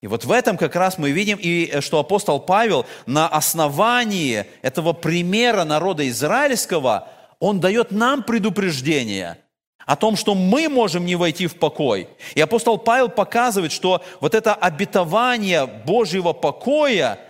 И 0.00 0.06
вот 0.06 0.24
в 0.24 0.30
этом 0.30 0.56
как 0.56 0.76
раз 0.76 0.98
мы 0.98 1.10
видим, 1.10 1.36
и 1.36 1.66
э, 1.66 1.80
что 1.80 1.98
апостол 1.98 2.38
Павел 2.38 2.86
на 3.06 3.26
основании 3.26 4.46
этого 4.62 4.92
примера 4.92 5.64
народа 5.64 6.08
израильского, 6.08 7.08
он 7.40 7.58
дает 7.58 7.90
нам 7.90 8.22
предупреждение 8.22 9.36
о 9.84 9.96
том, 9.96 10.14
что 10.14 10.36
мы 10.36 10.68
можем 10.68 11.04
не 11.06 11.16
войти 11.16 11.48
в 11.48 11.56
покой. 11.56 12.08
И 12.36 12.40
апостол 12.40 12.78
Павел 12.78 13.08
показывает, 13.08 13.72
что 13.72 14.00
вот 14.20 14.36
это 14.36 14.54
обетование 14.54 15.66
Божьего 15.66 16.32
покоя– 16.32 17.18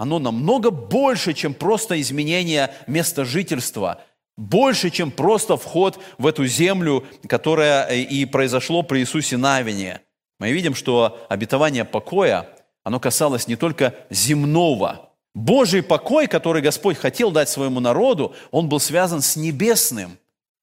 оно 0.00 0.18
намного 0.18 0.70
больше, 0.70 1.34
чем 1.34 1.52
просто 1.52 2.00
изменение 2.00 2.72
места 2.86 3.26
жительства, 3.26 4.00
больше, 4.38 4.88
чем 4.88 5.10
просто 5.10 5.58
вход 5.58 6.00
в 6.16 6.26
эту 6.26 6.46
землю, 6.46 7.04
которая 7.28 7.86
э, 7.86 8.00
и 8.00 8.24
произошло 8.24 8.82
при 8.82 9.00
Иисусе 9.00 9.36
Навине. 9.36 10.00
Мы 10.38 10.52
видим, 10.52 10.74
что 10.74 11.20
обетование 11.28 11.84
покоя, 11.84 12.48
оно 12.82 12.98
касалось 12.98 13.46
не 13.46 13.56
только 13.56 13.94
земного. 14.08 15.10
Божий 15.34 15.82
покой, 15.82 16.28
который 16.28 16.62
Господь 16.62 16.96
хотел 16.96 17.30
дать 17.30 17.50
своему 17.50 17.80
народу, 17.80 18.34
он 18.52 18.70
был 18.70 18.80
связан 18.80 19.20
с 19.20 19.36
небесным. 19.36 20.16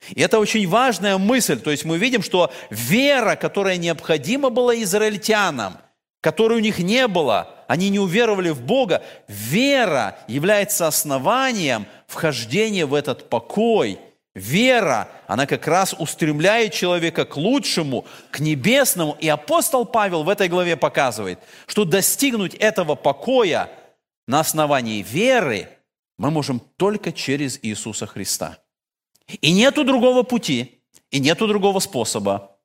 И 0.10 0.20
это 0.20 0.40
очень 0.40 0.68
важная 0.68 1.20
мысль. 1.20 1.60
То 1.60 1.70
есть 1.70 1.86
мы 1.86 2.00
видим, 2.00 2.24
что 2.24 2.52
вера, 2.72 3.36
которая 3.36 3.78
необходима 3.78 4.50
была 4.50 4.76
израильтянам, 4.82 5.78
которой 6.22 6.58
у 6.58 6.62
них 6.62 6.80
не 6.80 7.08
было, 7.08 7.54
они 7.68 7.90
не 7.90 8.00
уверовали 8.00 8.50
в 8.50 8.62
Бога, 8.62 9.04
вера 9.28 10.18
является 10.28 10.88
основанием 10.88 11.86
вхождения 12.08 12.86
в 12.86 12.94
этот 12.94 13.30
покой. 13.30 14.00
Вера, 14.34 15.10
она 15.26 15.48
как 15.48 15.68
раз 15.68 15.96
устремляет 15.98 16.72
человека 16.72 17.26
к 17.26 17.38
лучшему, 17.38 18.06
к 18.32 18.40
небесному. 18.40 19.18
И 19.20 19.28
апостол 19.28 19.84
Павел 19.86 20.24
в 20.24 20.30
этой 20.30 20.48
главе 20.48 20.78
показывает, 20.78 21.40
что 21.66 21.86
достигнуть 21.86 22.54
этого 22.54 22.96
покоя 22.96 23.70
на 24.28 24.40
основании 24.40 25.02
веры 25.02 25.70
мы 26.18 26.32
можем 26.32 26.62
только 26.78 27.12
через 27.12 27.60
Иисуса 27.62 28.06
Христа. 28.06 28.58
И 29.42 29.52
нету 29.52 29.84
другого 29.84 30.24
пути, 30.24 30.82
и 31.12 31.20
нету 31.20 31.48
другого 31.48 31.80
способа. 31.80 32.57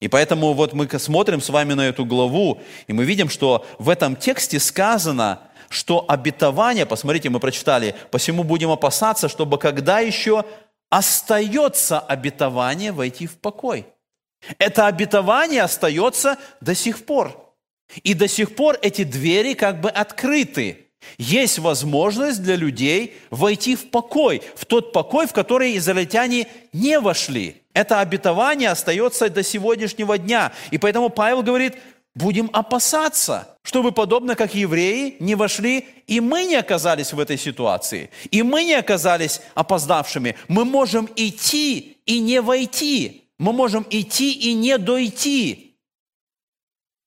И 0.00 0.08
поэтому 0.08 0.52
вот 0.52 0.74
мы 0.74 0.88
смотрим 0.98 1.40
с 1.40 1.48
вами 1.48 1.74
на 1.74 1.88
эту 1.88 2.04
главу, 2.04 2.60
и 2.86 2.92
мы 2.92 3.04
видим, 3.04 3.28
что 3.28 3.66
в 3.78 3.88
этом 3.88 4.14
тексте 4.14 4.60
сказано, 4.60 5.40
что 5.68 6.04
обетование, 6.08 6.86
посмотрите, 6.86 7.30
мы 7.30 7.40
прочитали, 7.40 7.94
посему 8.10 8.44
будем 8.44 8.70
опасаться, 8.70 9.28
чтобы 9.28 9.58
когда 9.58 9.98
еще 9.98 10.44
остается 10.88 11.98
обетование 11.98 12.92
войти 12.92 13.26
в 13.26 13.36
покой. 13.38 13.86
Это 14.58 14.86
обетование 14.86 15.62
остается 15.62 16.38
до 16.60 16.74
сих 16.74 17.04
пор. 17.04 17.54
И 18.02 18.14
до 18.14 18.28
сих 18.28 18.54
пор 18.54 18.78
эти 18.82 19.02
двери 19.02 19.54
как 19.54 19.80
бы 19.80 19.90
открыты. 19.90 20.86
Есть 21.16 21.58
возможность 21.58 22.42
для 22.42 22.56
людей 22.56 23.16
войти 23.30 23.76
в 23.76 23.90
покой, 23.90 24.42
в 24.56 24.64
тот 24.66 24.92
покой, 24.92 25.26
в 25.26 25.32
который 25.32 25.76
израильтяне 25.76 26.48
не 26.72 26.98
вошли. 27.00 27.62
Это 27.78 28.00
обетование 28.00 28.70
остается 28.70 29.30
до 29.30 29.44
сегодняшнего 29.44 30.18
дня. 30.18 30.52
И 30.72 30.78
поэтому 30.78 31.10
Павел 31.10 31.44
говорит, 31.44 31.76
будем 32.12 32.50
опасаться, 32.52 33.56
чтобы, 33.62 33.92
подобно 33.92 34.34
как 34.34 34.56
евреи, 34.56 35.14
не 35.20 35.36
вошли, 35.36 35.86
и 36.08 36.18
мы 36.18 36.42
не 36.42 36.56
оказались 36.56 37.12
в 37.12 37.20
этой 37.20 37.38
ситуации, 37.38 38.10
и 38.32 38.42
мы 38.42 38.64
не 38.64 38.74
оказались 38.74 39.40
опоздавшими. 39.54 40.34
Мы 40.48 40.64
можем 40.64 41.08
идти 41.14 41.98
и 42.04 42.18
не 42.18 42.40
войти. 42.40 43.30
Мы 43.38 43.52
можем 43.52 43.86
идти 43.90 44.32
и 44.32 44.54
не 44.54 44.76
дойти. 44.76 45.76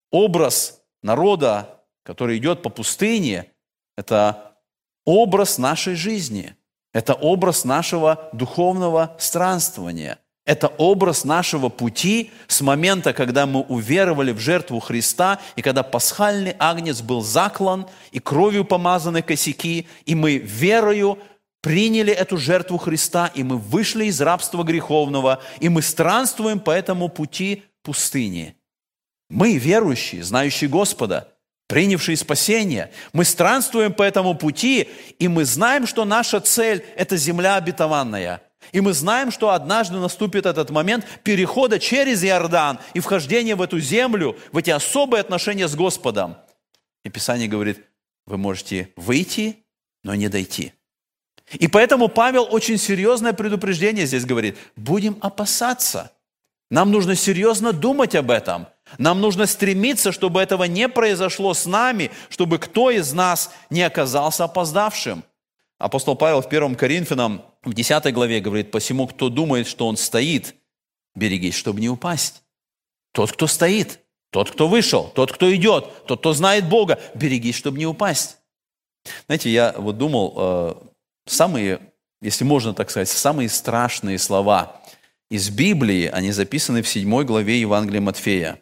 Образ 0.10 0.82
народа, 1.04 1.82
который 2.04 2.38
идет 2.38 2.62
по 2.62 2.70
пустыне, 2.70 3.51
это 3.98 4.56
образ 5.04 5.58
нашей 5.58 5.96
жизни. 5.96 6.56
Это 6.94 7.13
образ 7.13 7.66
нашего 7.66 8.30
духовного 8.32 9.18
странствования. 9.20 10.18
Это 10.51 10.67
образ 10.67 11.24
нашего 11.24 11.70
пути 11.70 12.29
с 12.48 12.60
момента, 12.60 13.13
когда 13.13 13.46
мы 13.46 13.62
уверовали 13.62 14.34
в 14.34 14.39
жертву 14.39 14.81
Христа, 14.81 15.39
и 15.55 15.62
когда 15.62 15.81
пасхальный 15.81 16.58
агнец 16.60 17.00
был 17.00 17.22
заклан, 17.22 17.88
и 18.12 18.20
кровью 18.20 18.65
помазаны 18.65 19.22
косяки, 19.22 19.88
и 20.05 20.13
мы 20.13 20.39
верою 20.39 21.17
приняли 21.62 22.12
эту 22.12 22.36
жертву 22.36 22.77
Христа, 22.77 23.31
и 23.34 23.43
мы 23.43 23.55
вышли 23.58 24.08
из 24.08 24.20
рабства 24.20 24.63
греховного, 24.63 25.41
и 25.62 25.70
мы 25.70 25.81
странствуем 25.81 26.60
по 26.60 26.72
этому 26.72 27.08
пути 27.08 27.63
пустыни. 27.81 28.58
Мы, 29.29 29.55
верующие, 29.55 30.22
знающие 30.22 30.70
Господа, 30.70 31.29
принявшие 31.67 32.17
спасение. 32.17 32.91
Мы 33.13 33.24
странствуем 33.24 33.93
по 33.93 34.03
этому 34.03 34.36
пути, 34.36 34.89
и 35.17 35.29
мы 35.29 35.46
знаем, 35.46 35.88
что 35.88 36.03
наша 36.03 36.41
цель– 36.41 36.84
это 36.98 37.15
земля 37.15 37.55
обетованная. 37.55 38.41
И 38.72 38.82
мы 38.82 38.94
знаем, 38.94 39.32
что 39.32 39.50
однажды 39.50 39.98
наступит 39.98 40.46
этот 40.46 40.70
момент 40.70 41.06
перехода 41.24 41.80
через 41.80 42.24
Иордан 42.24 42.80
и 42.94 43.00
вхождения 43.00 43.56
в 43.56 43.62
эту 43.62 43.80
землю, 43.80 44.38
в 44.51 44.58
эти 44.58 44.70
особые 44.70 45.22
отношения 45.22 45.68
с 45.68 45.75
Господом. 45.75 46.38
И 47.03 47.10
Писание 47.10 47.48
говорит, 47.48 47.82
вы 48.25 48.38
можете 48.38 48.89
выйти, 48.96 49.58
но 50.03 50.15
не 50.15 50.30
дойти. 50.30 50.74
И 51.53 51.68
поэтому 51.68 52.08
Павел 52.08 52.48
очень 52.50 52.77
серьезное 52.77 53.34
предупреждение 53.34 54.06
здесь 54.06 54.25
говорит. 54.25 54.58
Будем 54.75 55.18
опасаться. 55.22 56.12
Нам 56.70 56.91
нужно 56.91 57.15
серьезно 57.15 57.74
думать 57.74 58.15
об 58.15 58.32
этом– 58.32 58.68
нам 58.98 59.22
нужно 59.22 59.46
стремиться, 59.46 60.12
чтобы 60.12 60.41
этого 60.41 60.65
не 60.65 60.89
произошло 60.89 61.53
с 61.53 61.65
нами, 61.65 62.12
чтобы 62.30 62.60
кто 62.60 62.91
из 62.91 63.13
нас 63.13 63.51
не 63.70 63.82
оказался 63.84 64.46
опоздавшим. 64.46 65.24
Апостол 65.81 66.15
Павел 66.15 66.43
в 66.43 66.45
1 66.45 66.75
Коринфянам 66.75 67.43
в 67.63 67.73
10 67.73 68.13
главе 68.13 68.39
говорит, 68.39 68.69
«Посему, 68.69 69.07
кто 69.07 69.29
думает, 69.29 69.65
что 69.65 69.88
он 69.88 69.97
стоит, 69.97 70.53
берегись, 71.15 71.55
чтобы 71.55 71.81
не 71.81 71.89
упасть». 71.89 72.43
Тот, 73.13 73.31
кто 73.31 73.47
стоит, 73.47 74.00
тот, 74.29 74.51
кто 74.51 74.67
вышел, 74.67 75.11
тот, 75.15 75.31
кто 75.31 75.53
идет, 75.55 76.05
тот, 76.05 76.19
кто 76.19 76.33
знает 76.33 76.69
Бога, 76.69 77.00
берегись, 77.15 77.55
чтобы 77.55 77.79
не 77.79 77.88
упасть. 77.88 78.38
Знаете, 79.25 79.50
я 79.50 79.73
вот 79.75 79.97
думал, 79.97 80.33
э, 80.38 80.75
самые, 81.25 81.79
если 82.21 82.43
можно 82.43 82.75
так 82.75 82.91
сказать, 82.91 83.09
самые 83.09 83.50
страшные 83.50 84.19
слова 84.19 84.79
из 85.31 85.50
Библии, 85.50 86.05
они 86.05 86.31
записаны 86.31 86.83
в 86.83 86.88
7 86.88 87.23
главе 87.23 87.59
Евангелия 87.59 88.01
Матфея. 88.01 88.61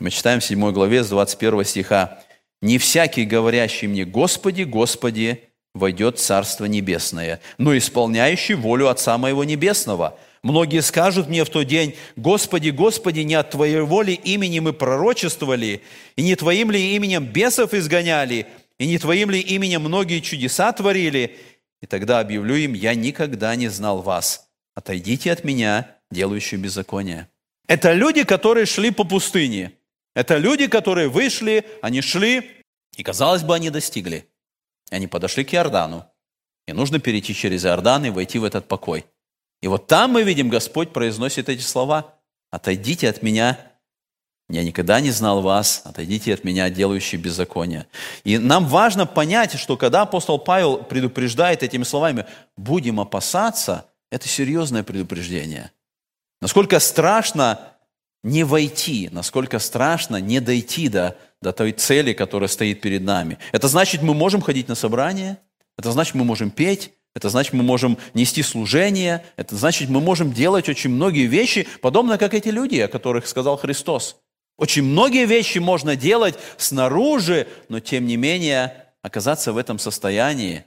Мы 0.00 0.10
читаем 0.10 0.40
в 0.40 0.44
7 0.44 0.72
главе 0.72 1.04
с 1.04 1.08
21 1.08 1.64
стиха. 1.64 2.20
«Не 2.60 2.78
всякий, 2.78 3.24
говорящий 3.24 3.86
мне, 3.86 4.04
Господи, 4.04 4.64
Господи, 4.64 5.47
войдет 5.78 6.18
Царство 6.18 6.66
Небесное, 6.66 7.40
но 7.56 7.76
исполняющий 7.76 8.54
волю 8.54 8.88
Отца 8.88 9.16
Моего 9.16 9.44
Небесного. 9.44 10.18
Многие 10.42 10.82
скажут 10.82 11.28
мне 11.28 11.44
в 11.44 11.50
тот 11.50 11.66
день, 11.66 11.96
Господи, 12.16 12.70
Господи, 12.70 13.20
не 13.20 13.34
от 13.34 13.50
Твоей 13.50 13.80
воли 13.80 14.12
имени 14.12 14.60
мы 14.60 14.72
пророчествовали, 14.72 15.82
и 16.16 16.22
не 16.22 16.36
Твоим 16.36 16.70
ли 16.70 16.94
именем 16.94 17.24
бесов 17.24 17.74
изгоняли, 17.74 18.46
и 18.78 18.86
не 18.86 18.98
Твоим 18.98 19.30
ли 19.30 19.40
именем 19.40 19.82
многие 19.82 20.20
чудеса 20.20 20.72
творили? 20.72 21.36
И 21.80 21.86
тогда 21.86 22.20
объявлю 22.20 22.56
им, 22.56 22.74
я 22.74 22.94
никогда 22.94 23.54
не 23.56 23.68
знал 23.68 24.02
вас. 24.02 24.48
отойдите 24.74 25.32
от 25.32 25.42
меня, 25.42 25.96
делающие 26.10 26.60
беззаконие. 26.60 27.28
Это 27.66 27.92
люди, 27.92 28.24
которые 28.24 28.66
шли 28.66 28.90
по 28.90 29.04
пустыне. 29.04 29.72
Это 30.14 30.36
люди, 30.36 30.66
которые 30.66 31.08
вышли, 31.08 31.64
они 31.82 32.00
шли, 32.00 32.50
и, 32.96 33.02
казалось 33.02 33.42
бы, 33.42 33.54
они 33.54 33.70
достигли. 33.70 34.28
Они 34.90 35.06
подошли 35.06 35.44
к 35.44 35.54
Иордану. 35.54 36.06
И 36.66 36.72
нужно 36.72 36.98
перейти 36.98 37.34
через 37.34 37.64
Иордан 37.64 38.04
и 38.04 38.10
войти 38.10 38.38
в 38.38 38.44
этот 38.44 38.68
покой. 38.68 39.06
И 39.62 39.68
вот 39.68 39.86
там 39.86 40.12
мы 40.12 40.22
видим, 40.22 40.48
Господь 40.48 40.92
произносит 40.92 41.48
эти 41.48 41.62
слова. 41.62 42.14
«Отойдите 42.50 43.08
от 43.08 43.22
меня, 43.22 43.58
я 44.48 44.64
никогда 44.64 45.00
не 45.00 45.10
знал 45.10 45.42
вас, 45.42 45.82
отойдите 45.84 46.32
от 46.32 46.44
меня, 46.44 46.70
делающие 46.70 47.20
беззаконие». 47.20 47.86
И 48.24 48.38
нам 48.38 48.66
важно 48.66 49.04
понять, 49.06 49.58
что 49.58 49.76
когда 49.76 50.02
апостол 50.02 50.38
Павел 50.38 50.78
предупреждает 50.78 51.62
этими 51.62 51.82
словами, 51.82 52.26
будем 52.56 53.00
опасаться, 53.00 53.86
это 54.10 54.28
серьезное 54.28 54.82
предупреждение. 54.82 55.72
Насколько 56.40 56.78
страшно 56.78 57.77
не 58.22 58.44
войти, 58.44 59.08
насколько 59.12 59.58
страшно 59.58 60.16
не 60.16 60.40
дойти 60.40 60.88
до, 60.88 61.16
до 61.40 61.52
той 61.52 61.72
цели, 61.72 62.12
которая 62.12 62.48
стоит 62.48 62.80
перед 62.80 63.02
нами. 63.02 63.38
Это 63.52 63.68
значит, 63.68 64.02
мы 64.02 64.14
можем 64.14 64.40
ходить 64.40 64.68
на 64.68 64.74
собрание, 64.74 65.38
это 65.76 65.92
значит, 65.92 66.14
мы 66.14 66.24
можем 66.24 66.50
петь, 66.50 66.92
это 67.14 67.30
значит, 67.30 67.52
мы 67.52 67.62
можем 67.62 67.98
нести 68.14 68.42
служение, 68.42 69.24
это 69.36 69.56
значит, 69.56 69.88
мы 69.88 70.00
можем 70.00 70.32
делать 70.32 70.68
очень 70.68 70.90
многие 70.90 71.26
вещи, 71.26 71.66
подобно 71.80 72.18
как 72.18 72.34
эти 72.34 72.48
люди, 72.48 72.78
о 72.78 72.88
которых 72.88 73.26
сказал 73.26 73.56
Христос. 73.56 74.16
Очень 74.56 74.82
многие 74.82 75.24
вещи 75.24 75.58
можно 75.58 75.94
делать 75.94 76.36
снаружи, 76.56 77.46
но 77.68 77.78
тем 77.78 78.06
не 78.06 78.16
менее 78.16 78.86
оказаться 79.02 79.52
в 79.52 79.56
этом 79.56 79.78
состоянии, 79.78 80.64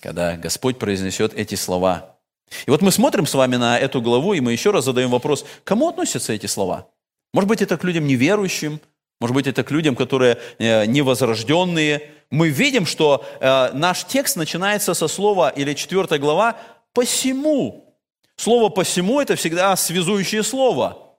когда 0.00 0.36
Господь 0.36 0.78
произнесет 0.78 1.34
эти 1.34 1.54
слова. 1.54 2.17
И 2.66 2.70
вот 2.70 2.82
мы 2.82 2.92
смотрим 2.92 3.26
с 3.26 3.34
вами 3.34 3.56
на 3.56 3.78
эту 3.78 4.00
главу, 4.00 4.34
и 4.34 4.40
мы 4.40 4.52
еще 4.52 4.70
раз 4.70 4.84
задаем 4.84 5.10
вопрос, 5.10 5.44
кому 5.64 5.88
относятся 5.88 6.32
эти 6.32 6.46
слова? 6.46 6.88
Может 7.32 7.48
быть, 7.48 7.62
это 7.62 7.76
к 7.76 7.84
людям 7.84 8.06
неверующим, 8.06 8.80
может 9.20 9.34
быть, 9.34 9.46
это 9.46 9.64
к 9.64 9.70
людям, 9.70 9.96
которые 9.96 10.38
э, 10.58 10.86
невозрожденные. 10.86 12.10
Мы 12.30 12.50
видим, 12.50 12.86
что 12.86 13.24
э, 13.40 13.72
наш 13.72 14.04
текст 14.04 14.36
начинается 14.36 14.94
со 14.94 15.08
слова, 15.08 15.50
или 15.50 15.74
4 15.74 16.18
глава, 16.18 16.56
«посему». 16.92 17.96
Слово 18.36 18.68
«посему»– 18.68 19.20
это 19.20 19.34
всегда 19.34 19.74
связующее 19.76 20.44
слово. 20.44 21.16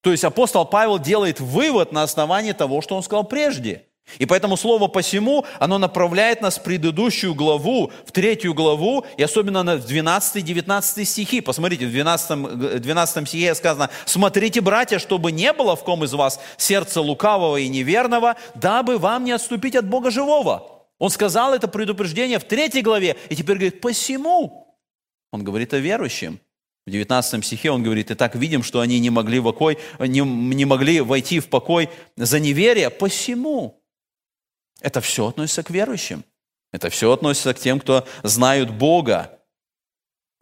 То 0.00 0.12
есть 0.12 0.24
апостол 0.24 0.64
Павел 0.64 0.98
делает 0.98 1.40
вывод 1.40 1.92
на 1.92 2.02
основании 2.02 2.52
того, 2.52 2.80
что 2.80 2.96
он 2.96 3.02
сказал 3.02 3.24
прежде– 3.24 3.85
и 4.18 4.26
поэтому 4.26 4.56
слово 4.56 4.86
«посему», 4.88 5.44
оно 5.58 5.78
направляет 5.78 6.40
нас 6.40 6.58
в 6.58 6.62
предыдущую 6.62 7.34
главу, 7.34 7.92
в 8.04 8.12
третью 8.12 8.54
главу, 8.54 9.04
и 9.16 9.22
особенно 9.22 9.62
на 9.62 9.76
12-19 9.76 11.04
стихи. 11.04 11.40
Посмотрите, 11.40 11.86
в 11.86 11.90
12, 11.90 12.80
12 12.80 13.28
стихе 13.28 13.54
сказано, 13.54 13.90
«Смотрите, 14.04 14.60
братья, 14.60 14.98
чтобы 14.98 15.32
не 15.32 15.52
было 15.52 15.76
в 15.76 15.84
ком 15.84 16.04
из 16.04 16.12
вас 16.12 16.40
сердца 16.56 17.00
лукавого 17.00 17.56
и 17.56 17.68
неверного, 17.68 18.36
дабы 18.54 18.98
вам 18.98 19.24
не 19.24 19.32
отступить 19.32 19.76
от 19.76 19.86
Бога 19.88 20.10
живого». 20.10 20.70
Он 20.98 21.10
сказал 21.10 21.52
это 21.52 21.68
предупреждение 21.68 22.38
в 22.38 22.44
третьей 22.44 22.82
главе, 22.82 23.16
и 23.28 23.36
теперь 23.36 23.56
говорит 23.56 23.80
«посему». 23.80 24.78
Он 25.32 25.44
говорит 25.44 25.74
о 25.74 25.78
верующем. 25.78 26.38
В 26.86 26.90
19 26.90 27.44
стихе 27.44 27.72
он 27.72 27.82
говорит, 27.82 28.12
«Итак, 28.12 28.36
видим, 28.36 28.62
что 28.62 28.80
они 28.80 29.00
не 29.00 29.10
могли, 29.10 29.40
в 29.40 29.44
покой, 29.44 29.78
не, 29.98 30.20
не 30.20 30.64
могли 30.64 31.00
войти 31.00 31.40
в 31.40 31.48
покой 31.48 31.90
за 32.16 32.38
неверие, 32.38 32.88
посему». 32.90 33.82
Это 34.86 35.00
все 35.00 35.26
относится 35.26 35.64
к 35.64 35.70
верующим. 35.70 36.22
Это 36.72 36.90
все 36.90 37.10
относится 37.10 37.52
к 37.52 37.58
тем, 37.58 37.80
кто 37.80 38.06
знают 38.22 38.70
Бога. 38.70 39.40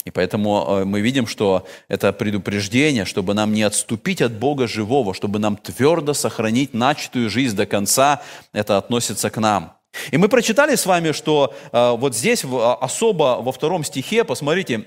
И 0.05 0.11
поэтому 0.11 0.67
э, 0.69 0.85
мы 0.85 1.01
видим, 1.01 1.27
что 1.27 1.67
это 1.89 2.13
предупреждение, 2.13 3.07
чтобы 3.07 3.33
нам 3.33 3.55
не 3.55 3.63
отступить 3.63 4.21
от 4.21 4.33
Бога 4.33 4.69
живого, 4.69 5.15
чтобы 5.15 5.39
нам 5.39 5.57
твердо 5.57 6.13
сохранить 6.13 6.75
начатую 6.75 7.31
жизнь 7.31 7.57
до 7.57 7.65
конца, 7.65 8.21
это 8.53 8.77
относится 8.77 9.31
к 9.31 9.39
нам. 9.39 9.79
И 10.11 10.19
мы 10.19 10.29
прочитали 10.29 10.75
с 10.75 10.85
вами, 10.85 11.13
что 11.13 11.55
э, 11.73 11.93
вот 11.97 12.15
здесь 12.15 12.45
особо 12.45 13.39
во 13.41 13.51
втором 13.51 13.83
стихе, 13.83 14.25
посмотрите, 14.25 14.85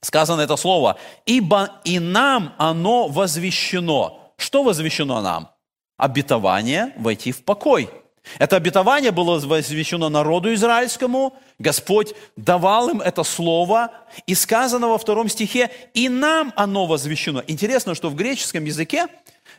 сказано 0.00 0.40
это 0.40 0.56
слово, 0.56 0.96
«Ибо 1.26 1.82
и 1.84 1.98
нам 1.98 2.54
оно 2.56 3.08
возвещено». 3.08 4.32
Что 4.38 4.62
возвещено 4.62 5.20
нам? 5.20 5.50
Обетование 5.98 6.94
войти 6.96 7.32
в 7.32 7.44
покой– 7.44 7.90
это 8.38 8.56
обетование 8.56 9.10
было 9.12 9.38
возвещено 9.38 10.08
народу 10.08 10.52
израильскому, 10.54 11.34
Господь 11.58 12.14
давал 12.36 12.90
им 12.90 13.00
это 13.00 13.22
слово, 13.22 13.92
и 14.26 14.34
сказано 14.34 14.88
во 14.88 14.98
втором 14.98 15.28
стихе, 15.28 15.70
и 15.94 16.08
нам 16.08 16.52
оно 16.56 16.86
возвещено. 16.86 17.42
Интересно, 17.46 17.94
что 17.94 18.10
в 18.10 18.14
греческом 18.14 18.64
языке 18.64 19.06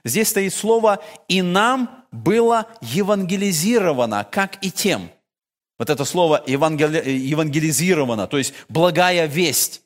здесь 0.04 0.30
стоит 0.30 0.54
слово 0.54 1.00
«и 1.28 1.42
нам 1.42 2.06
было 2.12 2.68
евангелизировано, 2.82 4.28
как 4.30 4.64
и 4.64 4.72
тем». 4.72 5.10
Вот 5.80 5.90
это 5.90 6.06
слово 6.06 6.44
евангелизировано, 6.46 8.28
то 8.28 8.38
есть 8.38 8.54
благая 8.68 9.28
весть 9.28 9.82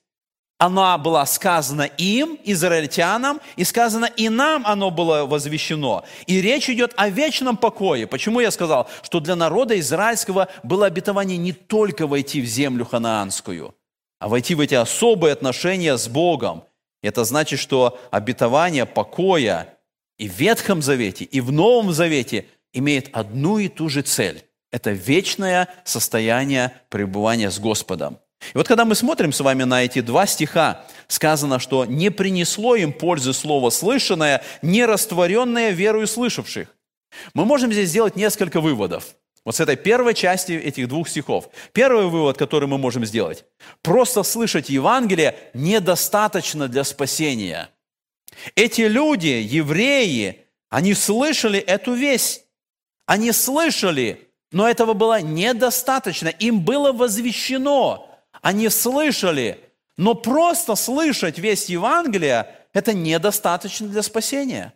она 0.61 0.99
была 0.99 1.25
сказана 1.25 1.89
им, 1.97 2.37
израильтянам, 2.43 3.41
и 3.55 3.63
сказано 3.63 4.05
и 4.05 4.29
нам 4.29 4.63
оно 4.67 4.91
было 4.91 5.25
возвещено. 5.25 6.03
И 6.27 6.39
речь 6.39 6.69
идет 6.69 6.93
о 6.97 7.09
вечном 7.09 7.57
покое. 7.57 8.05
Почему 8.05 8.41
я 8.41 8.51
сказал, 8.51 8.87
что 9.01 9.19
для 9.19 9.35
народа 9.35 9.79
израильского 9.79 10.49
было 10.61 10.85
обетование 10.85 11.39
не 11.39 11.51
только 11.51 12.05
войти 12.05 12.41
в 12.41 12.45
землю 12.45 12.85
ханаанскую, 12.85 13.73
а 14.19 14.27
войти 14.27 14.53
в 14.53 14.59
эти 14.59 14.75
особые 14.75 15.33
отношения 15.33 15.97
с 15.97 16.07
Богом. 16.07 16.63
Это 17.01 17.23
значит, 17.23 17.59
что 17.59 17.99
обетование 18.11 18.85
покоя 18.85 19.79
и 20.19 20.29
в 20.29 20.33
Ветхом 20.33 20.83
Завете, 20.83 21.25
и 21.25 21.41
в 21.41 21.51
Новом 21.51 21.91
Завете 21.91 22.45
имеет 22.71 23.09
одну 23.13 23.57
и 23.57 23.67
ту 23.67 23.89
же 23.89 24.03
цель. 24.03 24.43
Это 24.71 24.91
вечное 24.91 25.69
состояние 25.85 26.71
пребывания 26.89 27.49
с 27.49 27.57
Господом. 27.57 28.19
И 28.53 28.57
вот 28.57 28.67
когда 28.67 28.85
мы 28.85 28.95
смотрим 28.95 29.31
с 29.31 29.39
вами 29.39 29.63
на 29.63 29.83
эти 29.83 30.01
два 30.01 30.25
стиха, 30.25 30.85
сказано, 31.07 31.59
что 31.59 31.85
не 31.85 32.09
принесло 32.09 32.75
им 32.75 32.91
пользы 32.91 33.33
слово 33.33 33.69
слышанное, 33.69 34.43
не 34.61 34.85
растворенное 34.85 35.71
верою 35.71 36.07
слышавших. 36.07 36.67
Мы 37.33 37.45
можем 37.45 37.71
здесь 37.71 37.89
сделать 37.89 38.15
несколько 38.15 38.59
выводов. 38.59 39.15
Вот 39.45 39.55
с 39.55 39.59
этой 39.59 39.75
первой 39.75 40.13
части 40.13 40.53
этих 40.53 40.87
двух 40.87 41.09
стихов. 41.09 41.49
Первый 41.71 42.07
вывод, 42.07 42.37
который 42.37 42.67
мы 42.67 42.77
можем 42.77 43.05
сделать. 43.05 43.45
Просто 43.81 44.23
слышать 44.23 44.69
Евангелие 44.69 45.35
недостаточно 45.53 46.67
для 46.67 46.83
спасения. 46.83 47.69
Эти 48.55 48.81
люди, 48.81 49.27
евреи, 49.27 50.45
они 50.69 50.93
слышали 50.93 51.59
эту 51.59 51.93
весть. 51.93 52.45
Они 53.07 53.31
слышали, 53.31 54.29
но 54.51 54.69
этого 54.69 54.93
было 54.93 55.21
недостаточно. 55.21 56.27
Им 56.27 56.61
было 56.61 56.91
возвещено– 56.91 58.07
они 58.41 58.69
слышали, 58.69 59.59
но 59.97 60.15
просто 60.15 60.75
слышать 60.75 61.37
весь 61.37 61.65
Евангелие– 61.65 62.47
это 62.73 62.93
недостаточно 62.93 63.87
для 63.87 64.01
спасения. 64.01 64.73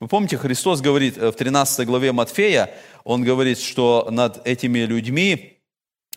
Вы 0.00 0.08
помните, 0.08 0.38
Христос 0.38 0.80
говорит 0.80 1.18
э, 1.18 1.30
в 1.30 1.34
13 1.34 1.86
главе 1.86 2.12
Матфея, 2.12 2.70
Он 3.04 3.22
говорит, 3.22 3.58
что 3.58 4.08
над 4.10 4.46
этими 4.46 4.80
людьми, 4.80 5.58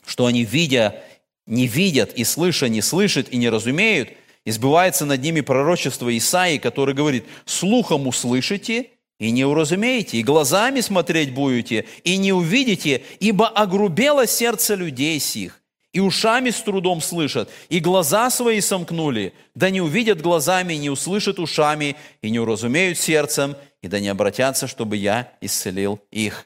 что 0.06 0.26
они 0.26 0.46
видя, 0.46 1.04
не 1.46 1.68
видят, 1.68 2.14
и 2.14 2.24
слыша, 2.24 2.70
не 2.70 2.82
слышат, 2.82 3.30
и 3.30 3.38
не 3.38 3.50
разумеют, 3.50 4.10
избывается 4.46 5.06
над 5.06 5.22
ними 5.22 5.42
пророчество 5.42 6.16
Исаии, 6.18 6.58
который 6.58 6.94
говорит, 6.94 7.26
«Слухом 7.46 8.08
услышите, 8.08 8.92
и 9.20 9.32
не 9.32 9.46
уразумеете, 9.46 10.18
и 10.18 10.24
глазами 10.24 10.82
смотреть 10.82 11.34
будете, 11.34 11.86
и 12.04 12.18
не 12.18 12.32
увидите, 12.32 13.04
ибо 13.20 13.48
огрубело 13.48 14.28
сердце 14.28 14.76
людей 14.76 15.20
сих, 15.20 15.57
и 15.94 16.00
ушами 16.00 16.50
с 16.50 16.62
трудом 16.62 17.02
слышат, 17.02 17.50
и 17.70 17.80
глаза 17.80 18.30
свои 18.30 18.62
сомкнули, 18.62 19.34
да 19.56 19.70
не 19.70 19.82
увидят 19.82 20.22
глазами, 20.22 20.74
не 20.74 20.90
услышат 20.90 21.40
ушами, 21.40 21.96
и 22.22 22.30
не 22.30 22.40
уразумеют 22.40 22.98
сердцем, 22.98 23.56
и 23.82 23.88
да 23.88 24.00
не 24.00 24.10
обратятся, 24.10 24.68
чтобы 24.68 24.98
я 24.98 25.34
исцелил 25.42 26.00
их. 26.12 26.46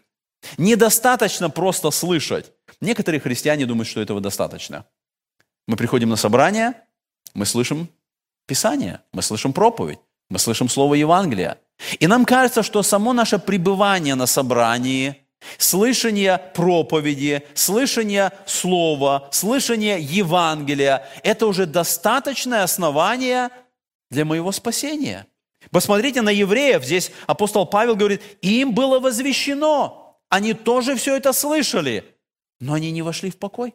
Недостаточно 0.58 1.49
просто 1.49 1.91
слышать. 1.91 2.51
Некоторые 2.80 3.19
христиане 3.19 3.65
думают, 3.65 3.88
что 3.88 4.01
этого 4.01 4.21
достаточно. 4.21 4.86
Мы 5.67 5.77
приходим 5.77 6.10
на 6.10 6.15
собрание, 6.15 6.73
мы 7.34 7.45
слышим 7.45 7.88
Писание, 8.47 9.01
мы 9.13 9.21
слышим 9.21 9.54
проповедь, 9.54 9.99
мы 10.30 10.39
слышим 10.39 10.67
Слово 10.67 10.95
Евангелия. 10.95 11.58
И 11.99 12.08
нам 12.08 12.25
кажется, 12.25 12.63
что 12.63 12.84
само 12.84 13.13
наше 13.13 13.39
пребывание 13.39 14.15
на 14.15 14.25
собрании– 14.25 15.17
Слышание 15.58 16.38
проповеди, 16.54 17.43
слышание 17.54 18.32
слова, 18.45 19.30
слышание 19.32 19.99
Евангелия– 19.99 21.08
это 21.23 21.47
уже 21.47 21.65
достаточное 21.65 22.63
основание 22.63 23.49
для 24.10 24.25
моего 24.25 24.51
спасения. 24.51 25.25
Посмотрите 25.71 26.21
на 26.21 26.30
евреев. 26.30 26.84
Здесь 26.84 27.12
апостол 27.27 27.65
Павел 27.65 27.95
говорит, 27.95 28.21
им 28.41 28.73
было 28.73 28.99
возвещено. 28.99 30.19
Они 30.30 30.54
тоже 30.54 30.95
все 30.95 31.15
это 31.15 31.34
слышали, 31.34 32.06
но 32.60 32.73
они 32.73 32.91
не 32.91 33.01
вошли 33.01 33.30
в 33.30 33.38
покой. 33.38 33.73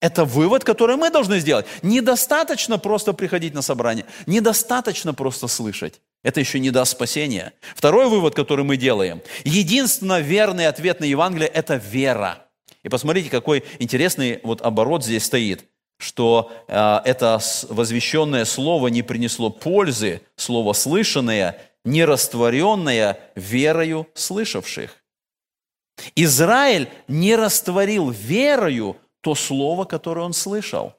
Это 0.00 0.24
вывод, 0.24 0.64
который 0.64 0.96
мы 0.96 1.10
должны 1.10 1.38
сделать. 1.38 1.66
Недостаточно 1.82 2.76
просто 2.78 3.12
приходить 3.12 3.54
на 3.54 3.62
собрание, 3.62 4.04
недостаточно 4.26 5.14
просто 5.14 5.46
слышать. 5.46 6.00
Это 6.22 6.40
еще 6.40 6.60
не 6.60 6.70
даст 6.70 6.92
спасения. 6.92 7.52
Второй 7.74 8.08
вывод, 8.08 8.34
который 8.34 8.64
мы 8.64 8.76
делаем. 8.76 9.22
Единственно 9.44 10.20
верный 10.20 10.68
ответ 10.68 11.00
на 11.00 11.04
Евангелие– 11.04 11.48
это 11.54 11.76
вера. 11.76 12.46
И 12.82 12.88
посмотрите, 12.88 13.30
какой 13.30 13.64
интересный 13.78 14.40
вот 14.42 14.62
оборот 14.62 15.04
здесь 15.04 15.24
стоит, 15.24 15.64
что 15.98 16.52
э, 16.68 17.00
это 17.04 17.40
возвещенное 17.68 18.44
слово 18.44 18.88
не 18.88 19.02
принесло 19.02 19.50
пользы, 19.50 20.22
слово 20.36 20.72
слышанное, 20.72 21.58
не 21.84 22.04
растворенное 22.04 23.18
верою 23.34 24.08
слышавших. 24.14 24.96
Израиль 26.16 26.88
не 27.08 27.36
растворил 27.36 28.10
верою 28.10 28.96
то 29.20 29.34
слово, 29.34 29.84
которое 29.84 30.22
он 30.22 30.32
слышал. 30.32 30.94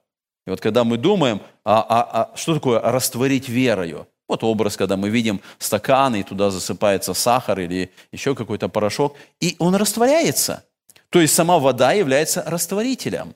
И 0.45 0.49
вот 0.49 0.61
когда 0.61 0.83
мы 0.83 0.97
думаем, 0.97 1.41
а, 1.63 1.81
а, 1.81 2.31
а 2.33 2.37
что 2.37 2.53
такое 2.53 2.79
растворить 2.79 3.47
верою? 3.49 4.07
Вот 4.33 4.43
образ, 4.43 4.77
когда 4.77 4.97
мы 4.97 5.09
видим 5.09 5.41
стакан, 5.59 6.15
и 6.15 6.23
туда 6.23 6.49
засыпается 6.49 7.13
сахар 7.13 7.59
или 7.59 7.91
еще 8.11 8.33
какой-то 8.33 8.67
порошок, 8.67 9.15
и 9.39 9.55
он 9.59 9.75
растворяется. 9.75 10.65
То 11.11 11.21
есть 11.21 11.35
сама 11.35 11.59
вода 11.59 11.91
является 11.91 12.43
растворителем. 12.47 13.35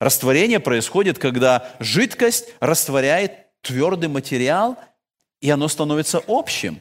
Растворение 0.00 0.58
происходит, 0.58 1.18
когда 1.18 1.68
жидкость 1.80 2.46
растворяет 2.60 3.32
твердый 3.60 4.08
материал, 4.08 4.78
и 5.42 5.50
оно 5.50 5.68
становится 5.68 6.22
общим. 6.26 6.80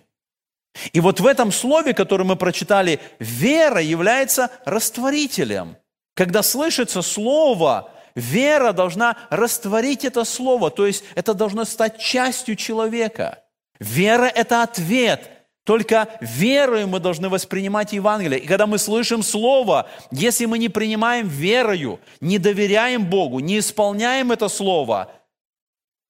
И 0.93 1.01
вот 1.01 1.19
в 1.19 1.27
этом 1.27 1.51
слове, 1.51 1.93
которое 1.93 2.23
мы 2.23 2.37
прочитали, 2.37 3.01
вера 3.19 3.81
является 3.81 4.49
растворителем. 4.63 5.75
Когда 6.13 6.41
слышится 6.41 7.01
слово, 7.01 7.91
вера 8.15 8.71
должна 8.71 9.17
растворить 9.29 10.05
это 10.05 10.23
слово, 10.23 10.71
то 10.71 10.87
есть 10.87 11.03
это 11.15 11.33
должно 11.33 11.65
стать 11.65 11.99
частью 11.99 12.55
человека. 12.55 13.40
Вера– 13.81 14.25
это 14.35 14.61
ответ. 14.61 15.31
Только 15.63 16.07
верою 16.21 16.87
мы 16.87 16.99
должны 16.99 17.29
воспринимать 17.29 17.93
Евангелие. 17.93 18.39
И 18.39 18.45
когда 18.45 18.67
мы 18.67 18.77
слышим 18.77 19.23
Слово, 19.23 19.89
если 20.11 20.45
мы 20.45 20.59
не 20.59 20.69
принимаем 20.69 21.27
верою, 21.27 21.99
не 22.19 22.37
доверяем 22.37 23.05
Богу, 23.05 23.39
не 23.39 23.57
исполняем 23.57 24.31
это 24.31 24.49
Слово, 24.49 25.11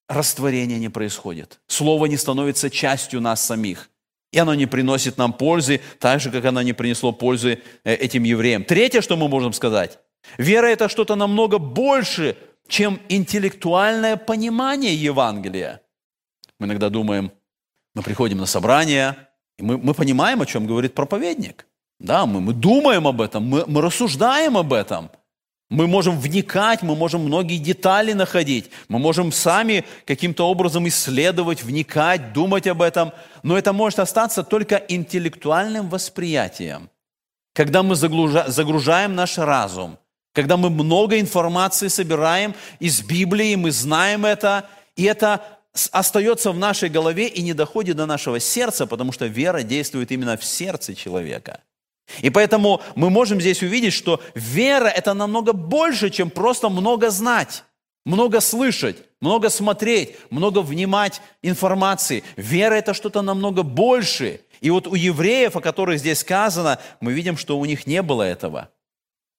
растворение 0.09 0.79
не 0.79 0.89
происходит. 0.89 1.61
Слово 1.67 2.07
не 2.07 2.17
становится 2.17 2.69
частью 2.69 3.21
нас 3.21 3.43
самих. 3.43 3.89
И 4.33 4.37
оно 4.37 4.53
не 4.53 4.65
приносит 4.65 5.17
нам 5.17 5.31
пользы, 5.31 5.79
так 5.99 6.19
же, 6.19 6.29
как 6.29 6.43
оно 6.43 6.61
не 6.61 6.73
принесло 6.73 7.13
пользы 7.13 7.61
э, 7.83 7.93
этим 7.93 8.23
евреям. 8.23 8.65
Третье, 8.65 9.01
что 9.01 9.15
мы 9.15 9.29
можем 9.29 9.53
сказать. 9.53 9.99
Вера– 10.37 10.67
это 10.67 10.89
что-то 10.89 11.15
намного 11.15 11.57
больше, 11.57 12.35
чем 12.67 12.99
интеллектуальное 13.07 14.17
понимание 14.17 14.93
Евангелия. 14.93 15.81
Мы 16.59 16.67
иногда 16.67 16.89
думаем, 16.89 17.31
мы 17.95 18.03
приходим 18.03 18.37
на 18.37 18.45
собрание, 18.45 19.15
и 19.57 19.63
мы, 19.63 19.77
мы 19.77 19.93
понимаем, 19.93 20.41
о 20.41 20.45
чем 20.45 20.65
говорит 20.65 20.93
проповедник. 20.93 21.65
Да, 21.99 22.25
мы, 22.25 22.41
мы 22.41 22.53
думаем 22.53 23.07
об 23.07 23.21
этом, 23.21 23.43
мы, 23.43 23.65
мы 23.67 23.81
рассуждаем 23.81 24.57
об 24.57 24.73
этом– 24.73 25.09
мы 25.71 25.87
можем 25.87 26.19
вникать, 26.19 26.81
мы 26.81 26.97
можем 26.97 27.21
многие 27.21 27.57
детали 27.57 28.11
находить, 28.11 28.69
мы 28.89 28.99
можем 28.99 29.31
сами 29.31 29.85
каким-то 30.05 30.49
образом 30.49 30.85
исследовать, 30.89 31.63
вникать, 31.63 32.33
думать 32.33 32.67
об 32.67 32.81
этом, 32.81 33.13
но 33.41 33.57
это 33.57 33.71
может 33.71 33.99
остаться 33.99 34.43
только 34.43 34.75
интеллектуальным 34.75 35.89
восприятием. 35.89 36.89
Когда 37.53 37.83
мы 37.83 37.95
загружаем 37.95 39.15
наш 39.15 39.37
разум, 39.37 39.97
когда 40.33 40.57
мы 40.57 40.69
много 40.69 41.21
информации 41.21 41.87
собираем 41.87 42.53
из 42.79 43.01
Библии, 43.01 43.55
мы 43.55 43.71
знаем 43.71 44.25
это, 44.25 44.65
и 44.97 45.03
это 45.05 45.41
остается 45.91 46.51
в 46.51 46.57
нашей 46.57 46.89
голове 46.89 47.27
и 47.27 47.41
не 47.41 47.53
доходит 47.53 47.97
до 47.97 48.05
нашего 48.05 48.39
сердца, 48.39 48.85
потому 48.87 49.11
что 49.11 49.25
вера 49.25 49.63
действует 49.63 50.11
именно 50.11 50.37
в 50.37 50.43
сердце 50.43 50.95
человека– 50.95 51.61
и 52.21 52.29
поэтому 52.29 52.81
мы 52.95 53.09
можем 53.09 53.39
здесь 53.39 53.61
увидеть, 53.63 53.93
что 53.93 54.21
вера– 54.35 54.87
это 54.95 55.13
намного 55.13 55.53
больше, 55.53 56.09
чем 56.09 56.29
просто 56.29 56.69
много 56.69 57.09
знать, 57.09 57.63
много 58.05 58.41
слышать, 58.41 58.97
много 59.21 59.49
смотреть, 59.49 60.17
много 60.29 60.59
внимать 60.59 61.21
информации. 61.41 62.23
Вера– 62.35 62.73
это 62.75 62.93
что-то 62.93 63.21
намного 63.21 63.63
больше. 63.63 64.41
И 64.59 64.69
вот 64.69 64.87
у 64.87 64.95
евреев, 64.95 65.55
о 65.55 65.61
которых 65.61 65.99
здесь 65.99 66.19
сказано, 66.19 66.79
мы 66.99 67.13
видим, 67.13 67.37
что 67.37 67.57
у 67.57 67.65
них 67.65 67.87
не 67.87 68.01
было 68.01 68.23
этого. 68.23 68.69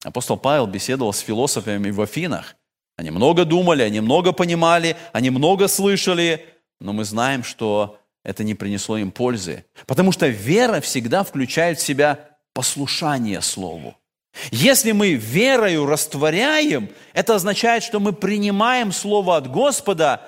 Апостол 0.03 0.37
Павел 0.37 0.67
беседовал 0.67 1.13
с 1.13 1.21
философами 1.21 1.91
в 1.91 2.01
Афинах. 2.01 2.57
Они 2.97 3.11
много 3.11 3.45
думали, 3.45 3.83
они 3.83 4.01
много 4.01 4.33
понимали, 4.33 4.97
они 5.13 5.31
много 5.31 5.69
слышали, 5.69 6.45
но 6.81 6.93
мы 6.93 7.05
знаем, 7.05 7.43
что 7.43 7.99
это 8.25 8.45
не 8.45 8.55
принесло 8.55 8.99
им 8.99 9.11
пользы. 9.11 9.65
Потому 9.87 10.13
что 10.13 10.29
вера 10.29 10.81
всегда 10.81 11.25
включает 11.25 11.79
в 11.79 11.83
себя 11.83 12.19
послушание 12.53 13.41
Слову. 13.41 13.97
Если 14.51 14.93
мы 14.93 15.15
верою 15.15 15.87
растворяем, 15.87 16.89
это 17.13 17.35
означает, 17.35 17.83
что 17.83 18.01
мы 18.01 18.13
принимаем 18.13 18.93
Слово 18.93 19.37
от 19.37 19.51
Господа, 19.51 20.23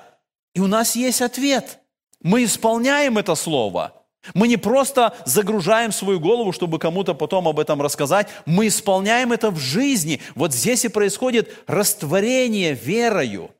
и 0.54 0.60
у 0.60 0.66
нас 0.66 0.94
есть 0.96 1.22
ответ. 1.22 1.80
Мы 2.20 2.44
исполняем 2.44 3.18
это 3.18 3.34
Слово. 3.34 4.03
Мы 4.32 4.48
не 4.48 4.56
просто 4.56 5.14
загружаем 5.26 5.92
свою 5.92 6.18
голову, 6.18 6.52
чтобы 6.52 6.78
кому-то 6.78 7.14
потом 7.14 7.46
об 7.46 7.60
этом 7.60 7.82
рассказать, 7.82 8.28
мы 8.46 8.68
исполняем 8.68 9.32
это 9.32 9.50
в 9.50 9.58
жизни. 9.58 10.20
Вот 10.34 10.54
здесь 10.54 10.84
и 10.84 10.88
происходит 10.88 11.52
растворение 11.66 12.72
верою 12.72 13.50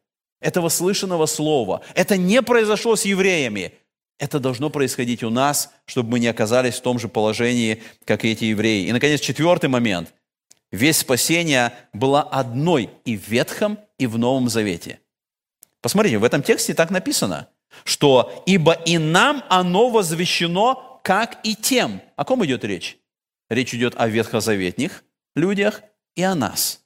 этого 0.41 0.71
слышанного 0.71 1.27
слова. 1.27 1.83
Это 1.95 2.17
не 2.17 2.41
произошло 2.41 2.97
с 2.97 3.05
евреями, 3.05 3.75
это 4.19 4.39
должно 4.39 4.71
происходить 4.71 5.23
у 5.23 5.31
нас, 5.31 5.71
чтобы 5.87 6.11
мы 6.13 6.21
не 6.21 6.29
оказались 6.29 6.77
в 6.77 6.83
том 6.83 6.99
же 6.99 7.09
положении, 7.09 7.83
как 8.05 8.25
и 8.25 8.31
эти 8.31 8.45
евреи. 8.45 8.87
И, 8.87 8.93
наконец, 8.93 9.21
четвертый 9.21 9.69
момент. 9.69 10.15
Весь 10.71 10.99
спасение 10.99 11.73
была 11.93 12.23
одной 12.23 12.91
и 13.05 13.17
в 13.17 13.29
Ветхом, 13.29 13.79
и 13.99 14.07
в 14.07 14.19
Новом 14.19 14.49
Завете. 14.49 15.01
Посмотрите, 15.81 16.19
в 16.19 16.25
этом 16.25 16.43
тексте 16.43 16.75
так 16.75 16.91
написано, 16.91 17.49
что 17.83 18.45
«ибо 18.47 18.73
и 18.73 18.99
нам 18.99 19.43
оно 19.49 19.91
возвещено, 19.91 21.01
как 21.03 21.39
и 21.43 21.57
тем». 21.57 22.01
О 22.17 22.25
ком 22.25 22.45
идет 22.45 22.65
речь? 22.65 22.97
Речь 23.51 23.75
идет 23.75 23.95
о 23.97 24.09
ветхозаветних 24.09 25.05
людях 25.35 25.83
и 26.15 26.23
о 26.23 26.35
нас. 26.35 26.81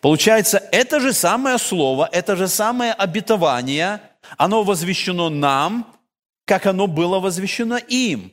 Получается, 0.00 0.62
это 0.72 1.00
же 1.00 1.12
самое 1.14 1.56
слово, 1.58 2.08
это 2.12 2.36
же 2.36 2.48
самое 2.48 2.92
обетование, 2.92 4.00
оно 4.36 4.62
возвещено 4.62 5.30
нам– 5.30 5.94
как 6.50 6.66
оно 6.66 6.88
было 6.88 7.20
возвещено 7.20 7.78
им. 7.78 8.32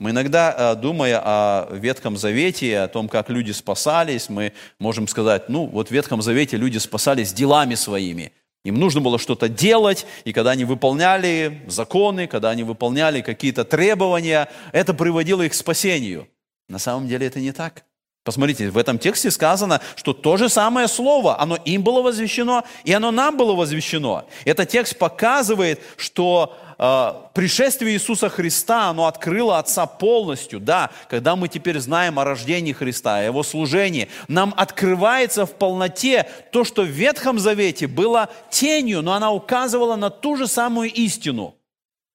Мы 0.00 0.10
иногда, 0.10 0.52
э, 0.74 0.80
думая 0.80 1.22
о 1.24 1.68
Ветхом 1.76 2.16
Завете, 2.16 2.80
о 2.80 2.88
том, 2.88 3.08
как 3.08 3.30
люди 3.30 3.52
спасались, 3.52 4.28
мы 4.28 4.52
можем 4.80 5.06
сказать, 5.06 5.48
ну, 5.48 5.66
вот 5.66 5.86
в 5.86 5.90
Ветхом 5.92 6.22
Завете 6.22 6.56
люди 6.56 6.78
спасались 6.78 7.32
делами 7.32 7.76
своими. 7.76 8.32
Им 8.64 8.76
нужно 8.76 9.00
было 9.00 9.18
что-то 9.18 9.48
делать, 9.48 10.06
и 10.24 10.32
когда 10.32 10.52
они 10.52 10.64
выполняли 10.64 11.62
законы, 11.66 12.28
когда 12.28 12.50
они 12.50 12.62
выполняли 12.62 13.20
какие-то 13.20 13.64
требования, 13.64 14.48
это 14.70 14.94
приводило 14.94 15.42
их 15.42 15.52
к 15.52 15.54
спасению. 15.54 16.28
На 16.68 16.78
самом 16.78 17.08
деле 17.08 17.26
это 17.26 17.40
не 17.40 17.52
так. 17.52 17.84
Посмотрите, 18.24 18.70
в 18.70 18.78
этом 18.78 19.00
тексте 19.00 19.32
сказано, 19.32 19.80
что 19.96 20.12
то 20.12 20.36
же 20.36 20.48
самое 20.48 20.86
слово, 20.86 21.40
оно 21.40 21.56
им 21.56 21.82
было 21.82 22.02
возвещено, 22.02 22.62
и 22.84 22.92
оно 22.92 23.10
нам 23.10 23.36
было 23.36 23.54
возвещено. 23.54 24.26
Этот 24.44 24.68
текст 24.68 24.96
показывает, 24.96 25.80
что 25.96 26.56
э, 26.78 27.12
пришествие 27.34 27.94
Иисуса 27.94 28.28
Христа, 28.28 28.90
оно 28.90 29.06
открыло 29.06 29.58
Отца 29.58 29.86
полностью. 29.86 30.60
Да, 30.60 30.92
когда 31.08 31.34
мы 31.34 31.48
теперь 31.48 31.80
знаем 31.80 32.20
о 32.20 32.24
рождении 32.24 32.72
Христа, 32.72 33.18
о 33.18 33.24
Его 33.24 33.42
служении, 33.42 34.08
нам 34.28 34.54
открывается 34.56 35.44
в 35.44 35.56
полноте 35.56 36.28
то, 36.52 36.62
что 36.62 36.82
в 36.82 36.90
Ветхом 36.90 37.40
Завете 37.40 37.88
было 37.88 38.28
тенью, 38.50 39.02
но 39.02 39.14
она 39.14 39.32
указывала 39.32 39.96
на 39.96 40.10
ту 40.10 40.36
же 40.36 40.46
самую 40.46 40.92
истину. 40.92 41.56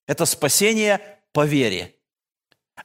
Это 0.07 0.23
спасение 0.23 1.01
по 1.33 1.45
вере. 1.45 1.95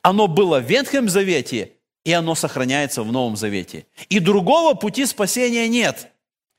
Оно 0.03 0.27
было 0.27 0.59
в 0.59 0.65
Ветхом 0.65 1.09
Завете, 1.09 1.75
и 2.05 2.13
оно 2.13 2.35
сохраняется 2.35 3.03
в 3.03 3.13
Новом 3.13 3.37
Завете. 3.37 3.87
И 4.09 4.19
другого 4.19 4.75
пути 4.75 5.07
спасения 5.07 5.69
нет. 5.69 6.09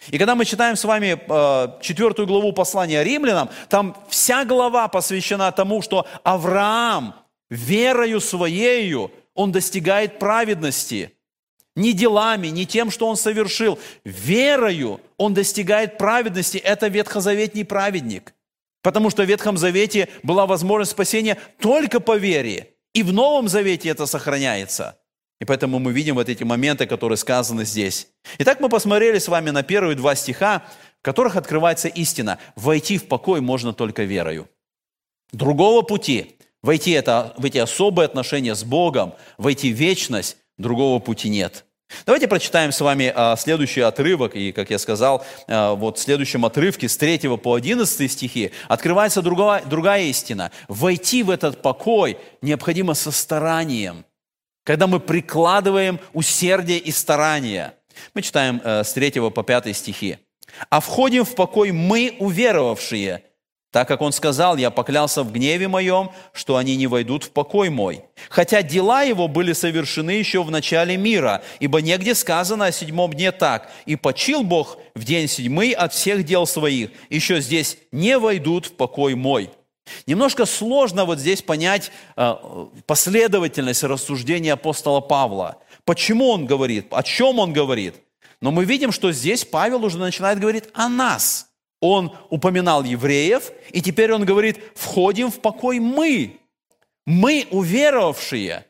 И 0.09 0.17
когда 0.17 0.35
мы 0.35 0.45
читаем 0.45 0.75
с 0.75 0.83
вами 0.83 1.19
э, 1.27 1.81
четвертую 1.81 2.27
главу 2.27 2.53
послания 2.53 3.03
римлянам, 3.03 3.49
там 3.69 3.95
вся 4.09 4.45
глава 4.45 4.87
посвящена 4.87 5.51
тому, 5.51 5.81
что 5.81 6.05
Авраам 6.23 7.15
верою 7.49 8.19
своею, 8.19 9.11
он 9.33 9.51
достигает 9.51 10.19
праведности. 10.19 11.13
Не 11.75 11.93
делами, 11.93 12.47
не 12.47 12.65
тем, 12.65 12.91
что 12.91 13.07
он 13.07 13.17
совершил. 13.17 13.79
Верою 14.03 15.01
он 15.17 15.33
достигает 15.33 15.97
праведности. 15.97 16.57
Это 16.57 16.87
ветхозаветний 16.87 17.65
праведник. 17.65 18.33
Потому 18.81 19.09
что 19.09 19.23
в 19.23 19.27
Ветхом 19.27 19.57
Завете 19.57 20.09
была 20.21 20.45
возможность 20.45 20.91
спасения 20.91 21.37
только 21.59 21.99
по 21.99 22.17
вере. 22.17 22.69
И 22.93 23.01
в 23.01 23.11
Новом 23.13 23.47
Завете 23.47 23.89
это 23.89 24.05
сохраняется– 24.05 24.97
И 25.43 25.45
поэтому 25.45 25.77
мы 25.77 25.91
видим 25.91 26.15
вот 26.15 26.29
эти 26.29 26.45
моменты, 26.45 26.85
которые 26.85 27.17
сказаны 27.17 27.65
здесь. 27.65 28.07
Итак, 28.37 28.61
мы 28.61 28.69
посмотрели 28.69 29.19
с 29.19 29.27
вами 29.27 29.49
на 29.49 29.61
первые 29.61 29.97
два 29.97 30.15
стиха, 30.15 30.63
в 31.01 31.03
которых 31.03 31.35
открывается 31.35 31.89
истина. 31.89 32.39
Войти 32.55 32.97
в 32.97 33.09
покой 33.09 33.41
можно 33.41 33.73
только 33.73 34.03
верою. 34.03 34.47
Другого 35.33 35.81
пути, 35.81 36.37
войти 36.61 36.91
это, 36.91 37.33
в 37.35 37.43
эти 37.43 37.57
особые 37.57 38.05
отношения 38.05 38.55
с 38.55 38.63
Богом, 38.63 39.15
войти 39.37 39.73
в 39.73 39.75
вечность, 39.75 40.37
другого 40.57 40.99
пути 40.99 41.27
нет. 41.27 41.65
Давайте 42.05 42.29
прочитаем 42.29 42.71
с 42.71 42.79
вами 42.79 43.11
а, 43.13 43.35
следующий 43.35 43.81
отрывок, 43.81 44.37
и, 44.37 44.53
как 44.53 44.69
я 44.69 44.79
сказал, 44.79 45.25
а, 45.49 45.73
вот 45.73 45.97
в 45.97 46.01
следующем 46.01 46.45
отрывке 46.45 46.87
с 46.87 46.95
3 46.95 47.35
по 47.35 47.55
11 47.55 48.09
стихи 48.09 48.51
открывается 48.69 49.21
другая, 49.21 49.61
другая 49.65 50.03
истина. 50.03 50.51
Войти 50.69 51.21
в 51.21 51.29
этот 51.29 51.61
покой 51.61 52.17
необходимо 52.41 52.93
со 52.93 53.11
старанием, 53.11 54.05
когда 54.63 54.87
мы 54.87 54.99
прикладываем 54.99 55.99
усердие 56.13 56.79
и 56.79 56.91
старание. 56.91 57.73
Мы 58.13 58.21
читаем 58.21 58.61
а, 58.63 58.83
с 58.83 58.93
3 58.93 59.29
по 59.29 59.43
5 59.43 59.75
стихи. 59.75 60.17
«А 60.69 60.79
входим 60.79 61.25
в 61.25 61.35
покой 61.35 61.71
мы, 61.71 62.15
уверовавшие, 62.19 63.23
так 63.73 63.87
как 63.87 64.01
он 64.01 64.11
сказал, 64.11 64.55
я 64.55 64.69
поклялся 64.69 65.23
в 65.23 65.31
гневе 65.31 65.67
моем, 65.67 66.11
что 66.31 66.57
они 66.57 66.75
не 66.75 66.85
войдут 66.85 67.23
в 67.23 67.31
покой 67.31 67.69
мой. 67.69 68.03
Хотя 68.29 68.61
дела 68.61 69.01
его 69.01 69.27
были 69.27 69.53
совершены 69.53 70.11
еще 70.11 70.43
в 70.43 70.51
начале 70.51 70.95
мира, 70.95 71.43
ибо 71.59 71.81
негде 71.81 72.13
сказано 72.13 72.65
о 72.65 72.71
седьмом 72.71 73.11
дне 73.13 73.31
так, 73.31 73.71
и 73.87 73.95
почил 73.95 74.43
Бог 74.43 74.77
в 74.93 75.03
день 75.03 75.27
седьмый 75.27 75.71
от 75.71 75.91
всех 75.91 76.23
дел 76.23 76.45
своих, 76.45 76.91
еще 77.09 77.41
здесь 77.41 77.79
не 77.91 78.19
войдут 78.19 78.67
в 78.67 78.73
покой 78.73 79.15
мой. 79.15 79.49
Немножко 80.07 80.45
сложно 80.45 81.05
вот 81.05 81.19
здесь 81.19 81.41
понять 81.41 81.91
э, 82.15 82.35
последовательность 82.85 83.83
рассуждения 83.83 84.53
апостола 84.53 85.01
Павла. 85.01 85.57
Почему 85.85 86.29
он 86.29 86.45
говорит, 86.45 86.87
о 86.91 87.03
чем 87.03 87.39
он 87.39 87.53
говорит. 87.53 87.95
Но 88.41 88.51
мы 88.51 88.65
видим, 88.65 88.91
что 88.91 89.11
здесь 89.11 89.45
Павел 89.45 89.83
уже 89.85 89.97
начинает 89.97 90.39
говорить 90.39 90.65
о 90.73 90.89
нас– 90.89 91.47
он 91.83 92.15
упоминал 92.29 92.85
евреев, 92.85 93.51
и 93.73 93.81
теперь 93.81 94.13
он 94.13 94.23
говорит, 94.23 94.57
входим 94.73 95.29
в 95.29 95.41
покой 95.41 95.79
мы. 95.79 96.39
Мы 97.05 97.45
уверовавшие, 97.51 98.65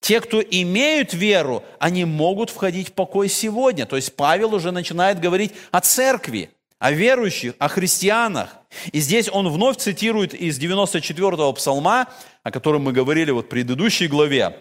те, 0.00 0.18
кто 0.22 0.40
имеют 0.40 1.12
веру, 1.12 1.62
они 1.78 2.06
могут 2.06 2.48
входить 2.48 2.88
в 2.88 2.92
покой 2.92 3.28
сегодня. 3.28 3.84
То 3.84 3.96
есть 3.96 4.16
Павел 4.16 4.54
уже 4.54 4.70
начинает 4.70 5.20
говорить 5.20 5.52
о 5.72 5.82
церкви, 5.82 6.48
о 6.78 6.90
верующих, 6.90 7.52
о 7.58 7.68
христианах. 7.68 8.56
И 8.92 9.00
здесь 9.00 9.28
он 9.30 9.48
вновь 9.48 9.76
цитирует 9.76 10.34
из 10.34 10.58
94-го 10.58 11.52
псалма, 11.52 12.08
о 12.42 12.50
котором 12.50 12.82
мы 12.82 12.92
говорили 12.92 13.30
вот 13.30 13.46
в 13.46 13.48
предыдущей 13.48 14.08
главе. 14.08 14.56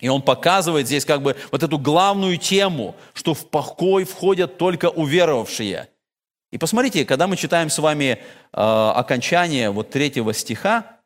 И 0.00 0.08
он 0.08 0.22
показывает 0.22 0.86
здесь 0.86 1.04
как 1.04 1.22
бы 1.22 1.36
вот 1.52 1.62
эту 1.62 1.78
главную 1.78 2.36
тему, 2.36 2.96
что 3.12 3.34
в 3.34 3.48
покой 3.48 4.04
входят 4.04 4.58
только 4.58 4.90
уверовавшие– 4.90 5.88
и 6.54 6.58
посмотрите, 6.58 7.04
когда 7.04 7.26
мы 7.26 7.36
читаем 7.36 7.68
с 7.68 7.80
вами 7.80 8.04
э, 8.12 8.16
окончание 8.52 9.70
вот 9.70 9.90
третьего 9.90 10.32
стиха, 10.32 11.00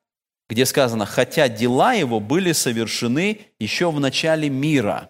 где 0.51 0.67
сказано, 0.67 1.07
хотя 1.07 1.49
дела 1.49 1.95
его 1.95 2.21
были 2.21 2.53
совершены 2.53 3.47
еще 3.59 3.91
в 3.91 3.99
начале 3.99 4.51
мира. 4.51 5.09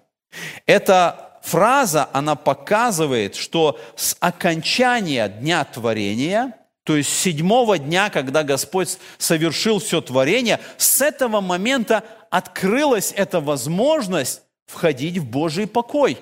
Эта 0.65 1.41
фраза, 1.43 2.09
она 2.13 2.37
показывает, 2.37 3.35
что 3.35 3.81
с 3.97 4.17
окончания 4.21 5.29
дня 5.29 5.65
творения, 5.65 6.55
то 6.89 6.97
есть 6.97 7.11
седьмого 7.11 7.79
дня, 7.79 8.11
когда 8.11 8.43
Господь 8.43 8.99
совершил 9.19 9.79
все 9.79 10.01
творение, 10.01 10.59
с 10.77 11.01
этого 11.01 11.41
момента 11.41 12.03
открылась 12.31 13.13
эта 13.15 13.41
возможность 13.41 14.43
входить 14.67 15.19
в 15.19 15.25
Божий 15.25 15.67
покой. 15.69 16.19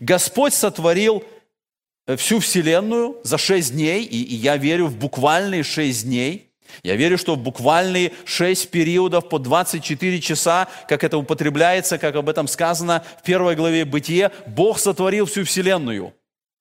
Господь 0.00 0.54
сотворил 0.54 1.22
Э, 2.06 2.16
всю 2.16 2.38
Вселенную 2.38 3.16
за 3.22 3.38
шесть 3.38 3.72
дней, 3.72 4.04
и, 4.04 4.34
я 4.34 4.56
верю 4.56 4.86
в 4.86 4.96
буквальные 4.96 5.62
шесть 5.62 6.04
дней. 6.04 6.50
Я 6.82 6.96
верю, 6.96 7.16
что 7.16 7.34
в 7.34 7.38
буквальные 7.38 8.12
шесть 8.24 8.70
периодов 8.70 9.28
по 9.28 9.38
24 9.38 10.20
часа, 10.20 10.68
как 10.88 11.04
это 11.04 11.16
употребляется, 11.18 11.98
как 11.98 12.16
об 12.16 12.28
этом 12.28 12.48
сказано 12.48 13.04
в 13.20 13.22
первой 13.22 13.54
главе 13.54 13.84
Бытия, 13.84 14.32
Бог 14.46 14.78
сотворил 14.78 15.26
всю 15.26 15.44
Вселенную. 15.44 16.14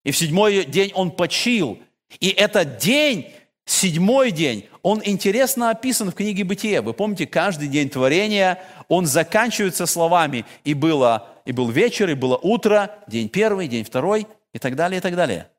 И 0.04 0.12
в 0.12 0.18
седьмой 0.18 0.66
день 0.66 0.92
Он 0.94 1.12
почил. 1.12 1.80
И 2.20 2.30
этот 2.30 2.78
день, 2.78 3.32
седьмой 3.66 4.32
день, 4.32 4.68
он 4.82 5.02
интересно 5.04 5.70
описан 5.70 6.12
в 6.12 6.16
книге 6.16 6.44
Бытия. 6.44 6.82
Вы 6.82 6.94
помните, 6.94 7.26
каждый 7.26 7.68
день 7.68 7.90
творения, 7.90 8.62
он 8.88 9.06
заканчивается 9.06 9.86
словами 9.86 10.46
«И, 10.64 10.74
было, 10.74 11.30
и 11.46 11.52
был 11.52 11.70
вечер, 11.70 12.10
и 12.10 12.16
было 12.16 12.38
утро, 12.38 12.92
день 13.08 13.30
первый, 13.30 13.68
день 13.68 13.84
второй, 13.84 14.28
и 14.54 14.60
так 14.60 14.76
далее, 14.76 15.00
и 15.00 15.02
так 15.02 15.16
далее. 15.16 15.50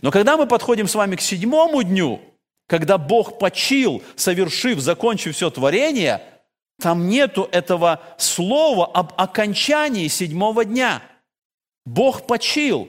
Но 0.00 0.10
когда 0.10 0.36
мы 0.36 0.46
подходим 0.46 0.88
с 0.88 0.94
вами 0.94 1.16
к 1.16 1.20
седьмому 1.20 1.82
дню, 1.82 2.20
когда 2.66 2.96
Бог 2.96 3.38
почил, 3.38 4.02
совершив, 4.16 4.80
закончив 4.80 5.34
все 5.34 5.50
творение, 5.50 6.22
там 6.80 7.08
нету 7.08 7.48
этого 7.52 8.00
слова 8.18 8.86
об 8.86 9.12
окончании 9.16 10.08
седьмого 10.08 10.64
дня. 10.64 11.02
Бог 11.84 12.26
почил. 12.26 12.88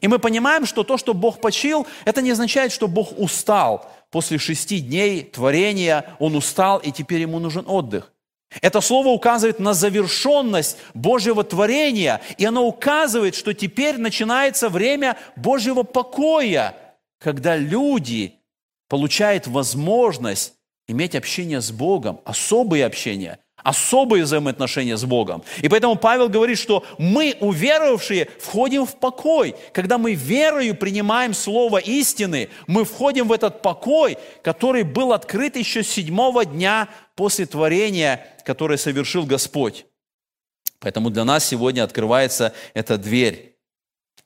И 0.00 0.08
мы 0.08 0.18
понимаем, 0.18 0.66
что 0.66 0.84
то, 0.84 0.96
что 0.96 1.14
Бог 1.14 1.40
почил, 1.40 1.86
это 2.04 2.22
не 2.22 2.30
означает, 2.30 2.72
что 2.72 2.88
Бог 2.88 3.18
устал. 3.18 3.90
После 4.10 4.38
шести 4.38 4.80
дней 4.80 5.22
творения 5.22 6.16
Он 6.18 6.34
устал, 6.34 6.78
и 6.78 6.90
теперь 6.90 7.20
Ему 7.20 7.38
нужен 7.38 7.64
отдых. 7.66 8.12
Это 8.60 8.80
слово 8.80 9.08
указывает 9.08 9.58
на 9.58 9.72
завершенность 9.72 10.76
Божьего 10.92 11.42
творения, 11.42 12.20
и 12.36 12.44
оно 12.44 12.66
указывает, 12.66 13.34
что 13.34 13.54
теперь 13.54 13.96
начинается 13.96 14.68
время 14.68 15.16
Божьего 15.36 15.84
покоя, 15.84 16.76
когда 17.18 17.56
люди 17.56 18.34
получают 18.88 19.46
возможность 19.46 20.54
иметь 20.86 21.14
общение 21.14 21.62
с 21.62 21.70
Богом, 21.70 22.20
особые 22.24 22.84
общения, 22.84 23.38
особые 23.62 24.24
взаимоотношения 24.24 24.96
с 24.96 25.04
Богом. 25.04 25.42
И 25.60 25.68
поэтому 25.68 25.96
Павел 25.96 26.28
говорит, 26.28 26.58
что 26.58 26.84
мы, 26.98 27.36
уверовавшие, 27.40 28.28
входим 28.40 28.86
в 28.86 28.96
покой. 28.96 29.54
Когда 29.72 29.98
мы 29.98 30.14
верою 30.14 30.74
принимаем 30.74 31.34
слово 31.34 31.78
истины, 31.78 32.48
мы 32.66 32.84
входим 32.84 33.28
в 33.28 33.32
этот 33.32 33.62
покой, 33.62 34.18
который 34.42 34.82
был 34.82 35.12
открыт 35.12 35.56
еще 35.56 35.82
седьмого 35.82 36.44
дня 36.44 36.88
после 37.14 37.46
творения, 37.46 38.26
которое 38.44 38.78
совершил 38.78 39.24
Господь. 39.24 39.86
Поэтому 40.80 41.10
для 41.10 41.24
нас 41.24 41.44
сегодня 41.44 41.84
открывается 41.84 42.52
эта 42.74 42.98
дверь. 42.98 43.56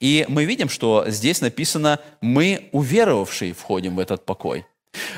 И 0.01 0.25
мы 0.29 0.44
видим, 0.44 0.68
что 0.68 1.05
здесь 1.09 1.40
написано 1.40 2.01
«мы, 2.20 2.68
уверовавшие, 2.72 3.53
входим 3.53 3.96
в 3.96 3.99
этот 3.99 4.25
покой». 4.25 4.66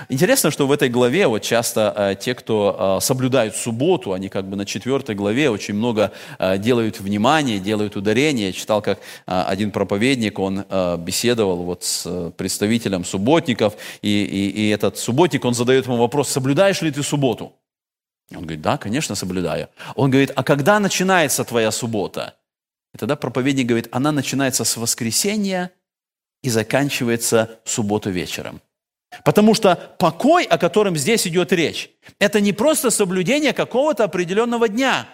Интересно, 0.09 0.51
что 0.51 0.67
в 0.67 0.73
этой 0.73 0.89
главе 0.89 1.27
вот 1.27 1.43
часто 1.43 1.93
э, 1.97 2.15
те, 2.21 2.35
кто 2.35 2.99
э, 2.99 3.05
соблюдают 3.05 3.57
субботу, 3.57 4.13
они 4.13 4.29
как 4.29 4.47
бы 4.49 4.57
на 4.57 4.65
четвертой 4.65 5.15
главе 5.15 5.51
очень 5.51 5.75
много 5.75 6.13
э, 6.39 6.59
делают 6.59 7.01
внимания, 7.01 7.59
делают 7.59 7.97
ударение. 7.97 8.49
Я 8.49 8.53
читал, 8.53 8.83
как 8.83 9.01
один 9.27 9.71
проповедник, 9.71 10.39
он 10.39 10.65
беседовал 10.99 11.65
вот 11.65 11.85
с 11.85 12.31
представителем 12.37 13.05
субботников, 13.05 13.75
и, 14.03 14.25
и, 14.25 14.51
и 14.51 14.69
этот 14.71 14.99
субботник, 14.99 15.45
он 15.45 15.55
задает 15.55 15.87
ему 15.87 15.97
вопрос, 15.97 16.29
соблюдаешь 16.29 16.83
ли 16.83 16.91
ты 16.91 17.03
субботу? 17.03 17.53
Он 18.35 18.43
говорит, 18.43 18.61
да, 18.61 18.77
конечно, 18.77 19.15
соблюдаю. 19.15 19.69
Он 19.95 20.11
говорит, 20.11 20.33
а 20.35 20.43
когда 20.43 20.79
начинается 20.81 21.45
твоя 21.45 21.71
суббота? 21.71 22.35
И 22.95 22.99
тогда 22.99 23.17
проповедник 23.17 23.67
говорит, 23.67 23.89
она 23.91 24.13
начинается 24.13 24.65
с 24.65 24.77
воскресенья 24.77 25.71
и 26.43 26.51
заканчивается 26.51 27.59
субботу 27.65 28.11
вечером. 28.11 28.61
Потому 29.25 29.55
что 29.55 29.77
покой, 29.99 30.45
о 30.45 30.59
котором 30.59 30.97
здесь 30.97 31.27
идет 31.27 31.53
речь, 31.53 31.91
это 32.19 32.41
не 32.41 32.53
просто 32.53 32.91
соблюдение 32.91 33.53
какого-то 33.53 34.05
определенного 34.05 34.69
дня. 34.69 35.07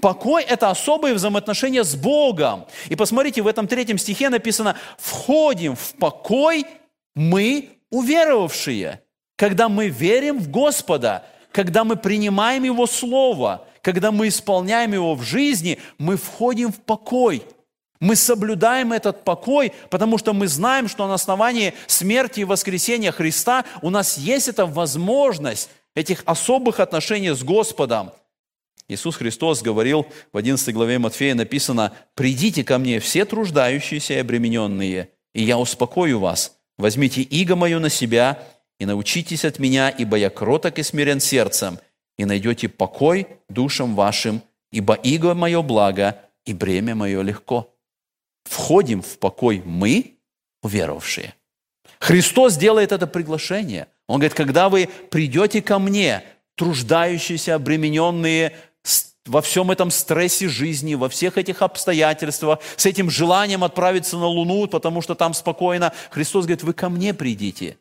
Покой– 0.00 0.42
это 0.48 0.70
особые 0.70 1.14
взаимоотношения 1.14 1.84
с 1.84 1.94
Богом. 1.94 2.66
И 2.88 2.96
посмотрите, 2.96 3.42
в 3.42 3.46
этом 3.46 3.68
третьем 3.68 3.98
стихе 3.98 4.30
написано 4.30 4.76
«Входим 4.98 5.76
в 5.76 5.94
покой 5.94 6.66
мы, 7.14 7.68
уверовавшие». 7.90 9.02
Когда 9.36 9.68
мы 9.68 9.88
верим 9.88 10.38
в 10.38 10.50
Господа, 10.50 11.24
когда 11.52 11.84
мы 11.84 11.96
принимаем 11.96 12.64
Его 12.64 12.86
Слово, 12.86 13.64
когда 13.80 14.10
мы 14.10 14.28
исполняем 14.28 14.92
Его 14.92 15.14
в 15.14 15.22
жизни, 15.22 15.78
мы 15.98 16.16
входим 16.16 16.72
в 16.72 16.80
покой– 16.80 17.44
мы 18.00 18.16
соблюдаем 18.16 18.92
этот 18.92 19.24
покой, 19.24 19.72
потому 19.90 20.18
что 20.18 20.32
мы 20.32 20.48
знаем, 20.48 20.88
что 20.88 21.06
на 21.06 21.14
основании 21.14 21.74
смерти 21.86 22.40
и 22.40 22.44
воскресения 22.44 23.12
Христа 23.12 23.64
у 23.82 23.90
нас 23.90 24.18
есть 24.18 24.48
эта 24.48 24.66
возможность 24.66 25.70
этих 25.94 26.22
особых 26.26 26.80
отношений 26.80 27.30
с 27.30 27.42
Господом. 27.42 28.12
Иисус 28.88 29.16
Христос 29.16 29.62
говорил 29.62 30.06
в 30.32 30.36
11 30.36 30.72
главе 30.72 30.98
Матфея 30.98 31.34
написано, 31.34 31.92
«Придите 32.14 32.62
ко 32.62 32.78
мне 32.78 33.00
все 33.00 33.24
труждающиеся 33.24 34.14
и 34.14 34.18
обремененные, 34.18 35.10
и 35.34 35.42
я 35.42 35.58
успокою 35.58 36.20
вас. 36.20 36.56
Возьмите 36.78 37.22
иго 37.22 37.56
мою 37.56 37.80
на 37.80 37.88
себя 37.88 38.42
и 38.78 38.86
научитесь 38.86 39.44
от 39.44 39.58
меня, 39.58 39.88
ибо 39.88 40.16
я 40.16 40.30
кроток 40.30 40.78
и 40.78 40.82
смирен 40.82 41.20
сердцем, 41.20 41.78
и 42.18 42.24
найдете 42.24 42.68
покой 42.68 43.26
душам 43.48 43.94
вашим, 43.94 44.42
ибо 44.70 44.94
иго 44.94 45.34
мое 45.34 45.62
благо, 45.62 46.20
и 46.44 46.52
бремя 46.54 46.94
мое 46.94 47.22
легко. 47.22 47.75
Входим 48.46 49.02
в 49.02 49.18
покой 49.18 49.62
мы, 49.64 50.18
уверовавшие. 50.62 51.34
Христос 51.98 52.56
делает 52.56 52.92
это 52.92 53.06
приглашение. 53.06 53.88
Он 54.06 54.20
говорит, 54.20 54.36
когда 54.36 54.68
вы 54.68 54.88
придете 55.10 55.60
ко 55.60 55.78
мне, 55.78 56.22
труждающиеся, 56.54 57.56
обремененные 57.56 58.56
во 59.26 59.42
всем 59.42 59.72
этом 59.72 59.90
стрессе 59.90 60.48
жизни, 60.48 60.94
во 60.94 61.08
всех 61.08 61.36
этих 61.36 61.60
обстоятельствах, 61.62 62.60
с 62.76 62.86
этим 62.86 63.10
желанием 63.10 63.64
отправиться 63.64 64.16
на 64.16 64.26
Луну, 64.26 64.68
потому 64.68 65.02
что 65.02 65.16
там 65.16 65.34
спокойно, 65.34 65.92
Христос 66.10 66.44
говорит, 66.44 66.62
вы 66.62 66.72
ко 66.72 66.88
мне 66.88 67.12
придите. 67.12 67.76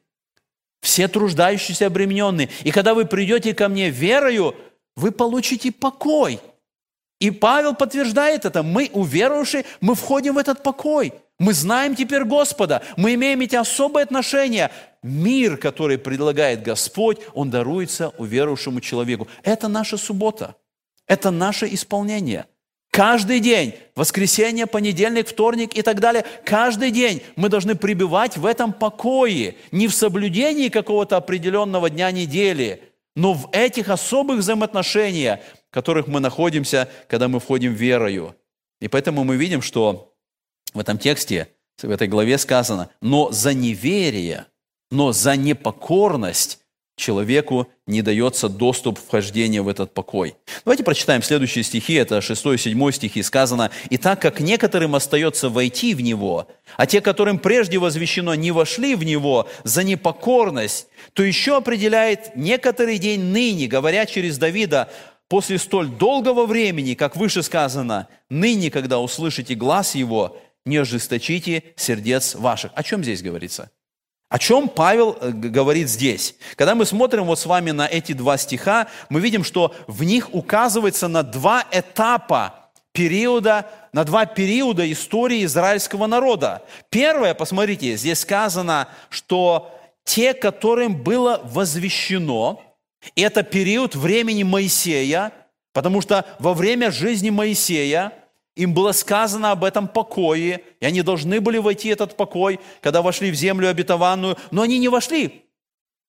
Все 0.81 1.07
труждающиеся, 1.07 1.87
обремененные. 1.87 2.49
И 2.63 2.71
когда 2.71 2.95
вы 2.95 3.05
придете 3.05 3.53
ко 3.53 3.69
мне 3.69 3.91
верою, 3.91 4.55
вы 4.95 5.11
получите 5.11 5.71
покой. 5.71 6.39
И 7.19 7.31
Павел 7.31 7.75
подтверждает 7.75 8.45
это. 8.45 8.61
Мы, 8.63 8.89
уверовавшие, 8.93 9.65
мы 9.81 9.95
входим 9.95 10.35
в 10.35 10.37
этот 10.37 10.63
покой. 10.63 11.13
Мы 11.39 11.53
знаем 11.53 11.95
теперь 11.95 12.23
Господа. 12.23 12.81
Мы 12.97 13.15
имеем 13.15 13.41
эти 13.41 13.55
особые 13.55 14.03
отношения. 14.03 14.71
Мир, 15.03 15.57
который 15.57 15.97
предлагает 15.97 16.63
Господь, 16.63 17.19
он 17.33 17.49
даруется 17.49 18.09
уверовавшему 18.17 18.81
человеку. 18.81 19.27
Это 19.43 19.67
наша 19.67 19.97
суббота. 19.97 20.55
Это 21.07 21.31
наше 21.31 21.67
исполнение. 21.73 22.45
Каждый 22.95 23.41
день, 23.41 23.75
воскресенье, 23.95 24.67
понедельник, 24.67 25.27
вторник 25.27 25.77
и 25.77 25.81
так 25.81 25.99
далее, 25.99 26.23
каждый 26.45 26.91
день 26.91 27.21
мы 27.35 27.49
должны 27.49 27.75
пребывать 27.75 28.37
в 28.37 28.45
этом 28.45 28.71
покое, 28.71 29.55
не 29.71 29.89
в 29.89 29.93
соблюдении 29.93 30.69
какого-то 30.69 31.17
определенного 31.17 31.89
дня 31.89 32.09
недели, 32.11 32.81
но 33.13 33.33
в 33.33 33.49
этих 33.51 33.89
особых 33.89 34.39
взаимоотношениях, 34.39 35.39
которых 35.75 36.07
мы 36.07 36.21
находимся, 36.21 36.87
когда 37.09 37.27
мы 37.27 37.41
входим 37.41 37.73
верою. 37.73 38.33
И 38.79 38.87
поэтому 38.87 39.25
мы 39.25 39.35
видим, 39.35 39.61
что 39.61 40.13
в 40.73 40.79
этом 40.79 40.97
тексте, 40.97 41.49
в 41.83 41.91
этой 41.91 42.07
главе 42.07 42.37
сказано, 42.37 42.89
но 43.01 43.29
за 43.33 43.53
неверие, 43.53 44.45
но 44.89 45.11
за 45.11 45.35
непокорность 45.35 46.59
человеку 46.95 47.67
не 47.87 48.01
дается 48.01 48.47
доступ 48.47 48.99
вхождения 48.99 49.61
в 49.61 49.67
этот 49.67 49.93
покой. 49.93 50.35
Давайте 50.63 50.85
прочитаем 50.85 51.21
следующие 51.21 51.65
стихи, 51.65 51.95
это 51.95 52.21
6 52.21 52.45
и 52.45 52.57
7 52.57 52.91
стихи, 52.91 53.21
сказано, 53.21 53.69
«И 53.89 53.97
так 53.97 54.21
как 54.21 54.39
некоторым 54.39 54.95
остается 54.95 55.49
войти 55.49 55.93
в 55.93 55.99
Него, 55.99 56.47
а 56.77 56.85
те, 56.85 57.01
которым 57.01 57.37
прежде 57.37 57.79
возвещено, 57.79 58.33
не 58.33 58.51
вошли 58.51 58.95
в 58.95 59.03
Него 59.03 59.49
за 59.65 59.83
непокорность, 59.83 60.87
то 61.11 61.21
еще 61.21 61.57
определяет 61.57 62.33
некоторый 62.37 62.97
день 62.97 63.21
ныне, 63.25 63.67
говоря 63.67 64.05
через 64.05 64.37
Давида, 64.37 64.89
после 65.27 65.57
столь 65.57 65.87
долгого 65.89 66.45
времени, 66.45 66.93
как 66.93 67.15
выше 67.15 67.43
сказано, 67.43 68.07
ныне, 68.29 68.69
когда 68.71 68.99
услышите 68.99 69.55
глаз 69.55 69.95
Его, 69.95 70.37
не 70.65 70.77
ожесточите 70.77 71.63
сердец 71.75 72.35
ваших». 72.35 72.71
О 72.75 72.83
чем 72.83 73.03
здесь 73.03 73.21
говорится? 73.21 73.71
О 74.29 74.39
чем 74.39 74.69
Павел 74.69 75.17
э, 75.21 75.29
говорит 75.31 75.89
здесь? 75.89 76.35
Когда 76.55 76.75
мы 76.75 76.85
смотрим 76.85 77.25
вот 77.25 77.39
с 77.39 77.45
вами 77.45 77.71
на 77.71 77.87
эти 77.87 78.13
два 78.13 78.37
стиха, 78.37 78.87
мы 79.09 79.19
видим, 79.19 79.43
что 79.43 79.73
в 79.87 80.03
них 80.03 80.33
указывается 80.33 81.07
на 81.07 81.23
два 81.23 81.63
этапа 81.71 82.71
периода, 82.91 83.69
на 83.93 84.03
два 84.03 84.25
периода 84.25 84.91
истории 84.91 85.45
израильского 85.45 86.07
народа. 86.07 86.63
Первое, 86.89 87.33
посмотрите, 87.33 87.95
здесь 87.97 88.19
сказано, 88.19 88.87
что 89.09 89.71
те, 90.03 90.33
которым 90.33 90.95
было 90.95 91.41
возвещено, 91.43 92.61
это 93.15 93.43
период 93.43 93.95
времени 93.95 94.43
Моисея, 94.43 95.31
потому 95.73 96.01
что 96.01 96.25
во 96.39 96.53
время 96.53 96.91
жизни 96.91 97.29
Моисея– 97.29 98.13
им 98.55 98.73
было 98.73 98.93
сказано 98.93 99.51
об 99.51 99.63
этом 99.63 99.87
покое, 99.87 100.61
и 100.79 100.85
они 100.85 101.01
должны 101.01 101.41
были 101.41 101.57
войти 101.57 101.89
в 101.89 101.93
этот 101.93 102.15
покой, 102.15 102.59
когда 102.81 103.01
вошли 103.01 103.29
в 103.29 103.35
землю 103.35 103.69
обетованную, 103.69 104.37
но 104.51 104.61
они 104.61 104.79
не 104.79 104.87
вошли 104.87 105.43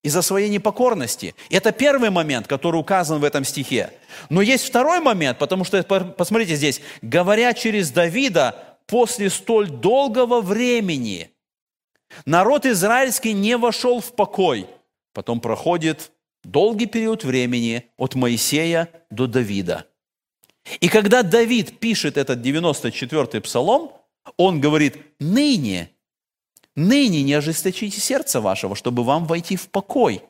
из-за 0.04 0.22
своей 0.22 0.48
непокорности. 0.48 1.34
Это 1.50 1.72
первый 1.72 2.10
момент, 2.10 2.46
который 2.46 2.76
указан 2.76 3.18
в 3.18 3.24
этом 3.24 3.42
стихе. 3.44 3.90
Но 4.30 4.40
есть 4.40 4.64
второй 4.64 5.00
момент, 5.00 5.38
потому 5.38 5.64
что, 5.64 5.82
посмотрите 5.82 6.54
здесь, 6.54 6.80
говоря 7.02 7.52
через 7.52 7.90
Давида, 7.90 8.78
после 8.86 9.28
столь 9.28 9.68
долгого 9.68 10.40
времени 10.40 11.30
народ 12.24 12.64
израильский 12.66 13.32
не 13.32 13.56
вошел 13.56 14.00
в 14.00 14.14
покой. 14.14 14.68
Потом 15.12 15.40
проходит 15.40 16.12
долгий 16.50 16.86
период 16.86 17.24
времени 17.24 17.90
от 17.96 18.14
Моисея 18.14 18.88
до 19.10 19.26
Давида– 19.26 19.86
и 20.80 20.88
когда 20.88 21.22
Давид 21.22 21.78
пишет 21.78 22.16
этот 22.16 22.40
94-й 22.40 23.40
псалом, 23.40 23.92
он 24.36 24.60
говорит, 24.60 24.96
ныне, 25.20 25.90
ныне 26.74 27.22
не 27.22 27.34
ожесточите 27.34 28.00
сердце 28.00 28.40
вашего, 28.40 28.74
чтобы 28.74 29.04
вам 29.04 29.26
войти 29.26 29.56
в 29.56 29.68
покой. 29.68 30.22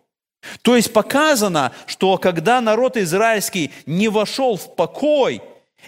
То 0.62 0.76
есть 0.76 0.92
показано, 0.92 1.72
что 1.86 2.18
когда 2.18 2.60
народ 2.60 2.96
израильский 2.96 3.72
не 3.86 4.08
вошел 4.08 4.56
в 4.56 4.76
покой, 4.76 5.40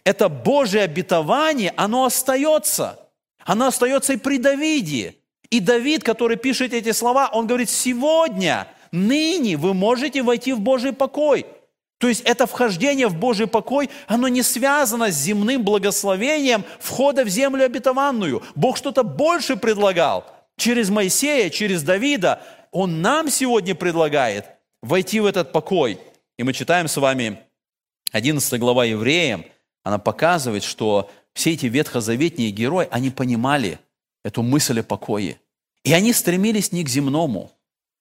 это 0.05 0.29
Божье 0.29 0.83
обетование, 0.83 1.73
оно 1.77 2.05
остается. 2.05 2.99
Оно 3.45 3.67
остается 3.67 4.15
и 4.15 4.17
при 4.17 4.39
Давиде. 4.39 5.17
И 5.51 5.61
Давид, 5.61 6.03
который 6.03 6.37
пишет 6.37 6.73
эти 6.73 6.93
слова, 6.93 7.29
он 7.33 7.47
говорит, 7.47 7.71
сегодня, 7.71 8.67
ныне 8.93 9.57
вы 9.57 9.75
можете 9.75 10.23
войти 10.23 10.53
в 10.53 10.61
Божий 10.61 10.93
покой– 10.93 11.47
то 11.99 12.07
есть 12.09 12.21
это 12.21 12.47
вхождение 12.47 13.09
в 13.09 13.17
Божий 13.17 13.49
покой, 13.49 13.91
оно 14.07 14.29
не 14.29 14.43
связано 14.43 15.11
с 15.11 15.17
земным 15.17 15.65
благословением 15.65 16.65
входа 16.79 17.25
в 17.25 17.29
землю 17.29 17.65
обетованную. 17.65 18.43
Бог 18.55 18.77
что-то 18.77 19.03
больше 19.03 19.57
предлагал 19.57 20.25
через 20.57 20.91
Моисея, 20.91 21.51
через 21.51 21.83
Давида. 21.83 22.41
Он 22.71 23.03
нам 23.03 23.29
сегодня 23.31 23.75
предлагает 23.75 24.47
войти 24.81 25.19
в 25.19 25.27
этот 25.27 25.51
покой. 25.51 25.99
И 26.39 26.45
мы 26.45 26.53
читаем 26.53 26.87
с 26.87 26.97
вами 26.97 27.41
11 28.13 28.61
глава 28.61 28.85
Евреям, 28.85 29.45
она 29.83 29.99
показывает, 29.99 30.63
что 30.63 31.11
все 31.35 31.55
эти 31.55 31.67
ветхозаветные 31.67 32.51
герои, 32.51 32.87
они 32.93 33.11
понимали 33.11 33.81
эту 34.25 34.43
мысль 34.43 34.81
о 34.81 34.83
покое. 34.85 35.41
И 35.83 35.93
они 35.93 36.13
стремились 36.13 36.71
не 36.71 36.85
к 36.85 36.89
земному, 36.89 37.51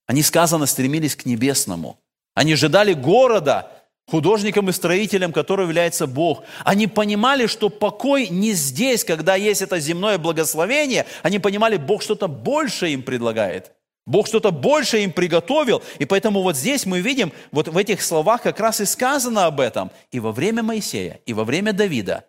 они, 0.08 0.24
сказано, 0.24 0.66
стремились 0.66 1.16
к 1.16 1.26
небесному. 1.26 2.00
Они 2.34 2.54
ожидали 2.54 2.94
города, 2.94 3.72
художником 4.08 4.70
и 4.70 4.74
строителем, 4.74 5.34
который 5.34 5.66
является 5.66 6.08
Бог. 6.08 6.44
Они 6.64 6.88
понимали, 6.88 7.46
что 7.48 7.70
покой 7.70 8.30
не 8.30 8.54
здесь, 8.54 9.04
когда 9.04 9.36
есть 9.36 9.62
это 9.62 9.80
земное 9.80 10.18
благословение. 10.18 11.06
Они 11.24 11.40
понимали, 11.40 11.78
Бог 11.78 12.02
что-то 12.02 12.28
большее 12.28 12.94
им 12.94 13.04
предлагает. 13.04 13.74
Бог 14.06 14.28
что-то 14.28 14.52
большее 14.52 15.04
им 15.04 15.12
приготовил. 15.12 15.84
И 16.00 16.06
поэтому 16.06 16.42
вот 16.42 16.56
здесь 16.56 16.86
мы 16.86 17.02
видим, 17.02 17.34
вот 17.52 17.68
в 17.68 17.78
этих 17.78 18.02
словах 18.02 18.42
как 18.42 18.60
раз 18.62 18.80
и 18.80 18.86
сказано 18.86 19.46
об 19.46 19.60
этом. 19.60 19.92
И 20.12 20.22
во 20.22 20.32
время 20.32 20.64
Моисея, 20.64 21.20
и 21.26 21.34
во 21.34 21.44
время 21.44 21.74
Давида, 21.74 22.24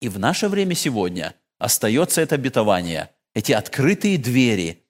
и 0.00 0.08
в 0.08 0.20
наше 0.20 0.46
время 0.48 0.76
сегодня 0.76 1.34
остается 1.58 2.20
это 2.20 2.36
обетование, 2.36 3.10
эти 3.34 3.50
открытые 3.50 4.18
двери, 4.18 4.83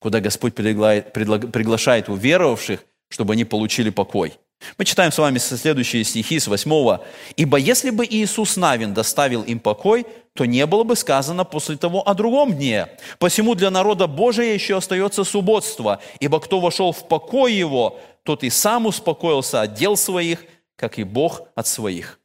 куда 0.00 0.20
Господь 0.20 0.54
приглашает 0.54 2.08
уверовавших, 2.08 2.84
чтобы 3.08 3.34
они 3.34 3.44
получили 3.44 3.90
покой. 3.90 4.32
Мы 4.76 4.84
читаем 4.84 5.10
с 5.10 5.18
вами 5.18 5.38
следующие 5.38 6.04
стихи 6.04 6.38
с 6.38 6.46
8. 6.46 6.98
«Ибо 7.36 7.56
если 7.56 7.90
бы 7.90 8.04
Иисус 8.04 8.56
Навин 8.56 8.92
доставил 8.92 9.42
им 9.42 9.58
покой, 9.58 10.06
то 10.34 10.44
не 10.44 10.66
было 10.66 10.84
бы 10.84 10.96
сказано 10.96 11.44
после 11.44 11.76
того 11.76 12.06
о 12.06 12.14
другом 12.14 12.54
дне. 12.54 12.88
Посему 13.18 13.54
для 13.54 13.70
народа 13.70 14.06
Божия 14.06 14.52
еще 14.52 14.76
остается 14.76 15.24
субботство, 15.24 16.00
ибо 16.18 16.40
кто 16.40 16.60
вошел 16.60 16.92
в 16.92 17.08
покой 17.08 17.54
его, 17.54 17.98
тот 18.22 18.44
и 18.44 18.50
сам 18.50 18.86
успокоился 18.86 19.62
от 19.62 19.74
дел 19.74 19.96
своих, 19.96 20.44
как 20.76 20.98
и 20.98 21.04
Бог 21.04 21.42
от 21.54 21.66
своих». 21.66 22.20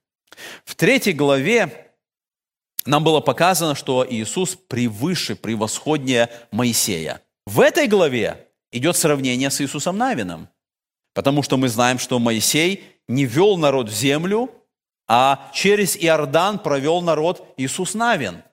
В 0.66 0.76
третьей 0.76 1.14
главе 1.14 1.92
нам 2.86 3.04
было 3.04 3.22
показано, 3.22 3.76
что 3.76 4.06
Иисус 4.08 4.56
превыше, 4.56 5.36
превосходнее 5.36 6.30
Моисея. 6.52 7.22
В 7.46 7.60
этой 7.60 7.88
главе 7.88 8.48
идет 8.72 8.96
сравнение 8.98 9.50
с 9.50 9.62
Иисусом 9.62 9.98
Навином– 9.98 10.50
Потому 11.16 11.42
что 11.44 11.56
мы 11.56 11.70
знаем, 11.70 11.98
что 11.98 12.20
Моисей 12.20 12.84
не 13.08 13.26
вел 13.26 13.58
народ 13.58 13.90
в 13.90 13.94
землю, 13.94 14.52
а 15.08 15.50
через 15.54 15.96
Иордан 15.96 16.60
провел 16.60 17.02
народ 17.02 17.48
Иисус 17.58 17.94
Навин. 17.94 18.44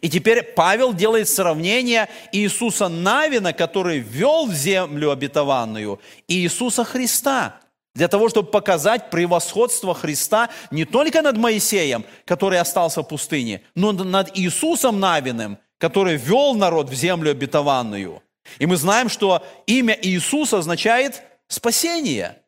И 0.00 0.08
теперь 0.08 0.42
Павел 0.42 0.94
делает 0.94 1.28
сравнение 1.28 2.08
Иисуса 2.32 2.88
Навина, 2.88 3.52
который 3.52 3.98
вел 3.98 4.46
в 4.46 4.54
землю 4.54 5.10
обетованную, 5.10 6.00
и 6.26 6.38
Иисуса 6.40 6.84
Христа, 6.84 7.60
для 7.94 8.08
того, 8.08 8.28
чтобы 8.30 8.50
показать 8.50 9.10
превосходство 9.10 9.94
Христа 9.94 10.48
не 10.70 10.84
только 10.86 11.20
над 11.20 11.36
Моисеем, 11.36 12.04
который 12.24 12.60
остался 12.60 13.02
в 13.02 13.08
пустыне, 13.08 13.62
но 13.74 13.92
над 13.92 14.38
Иисусом 14.38 15.00
Навиным, 15.00 15.58
который 15.78 16.16
вел 16.16 16.54
народ 16.54 16.88
в 16.88 16.94
землю 16.94 17.32
обетованную. 17.32 18.22
И 18.58 18.66
мы 18.66 18.76
знаем, 18.76 19.08
что 19.08 19.44
имя 19.66 19.98
Иисуса 20.00 20.58
означает 20.58 21.22
спасение. 21.48 22.38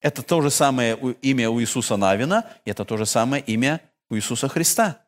Это 0.00 0.22
то 0.22 0.40
же 0.40 0.50
самое 0.50 0.98
имя 1.22 1.48
у 1.50 1.60
Иисуса 1.60 1.96
Навина, 1.96 2.44
это 2.64 2.84
то 2.84 2.96
же 2.96 3.06
самое 3.06 3.42
имя 3.42 3.80
у 4.10 4.16
Иисуса 4.16 4.48
Христа. 4.48 4.98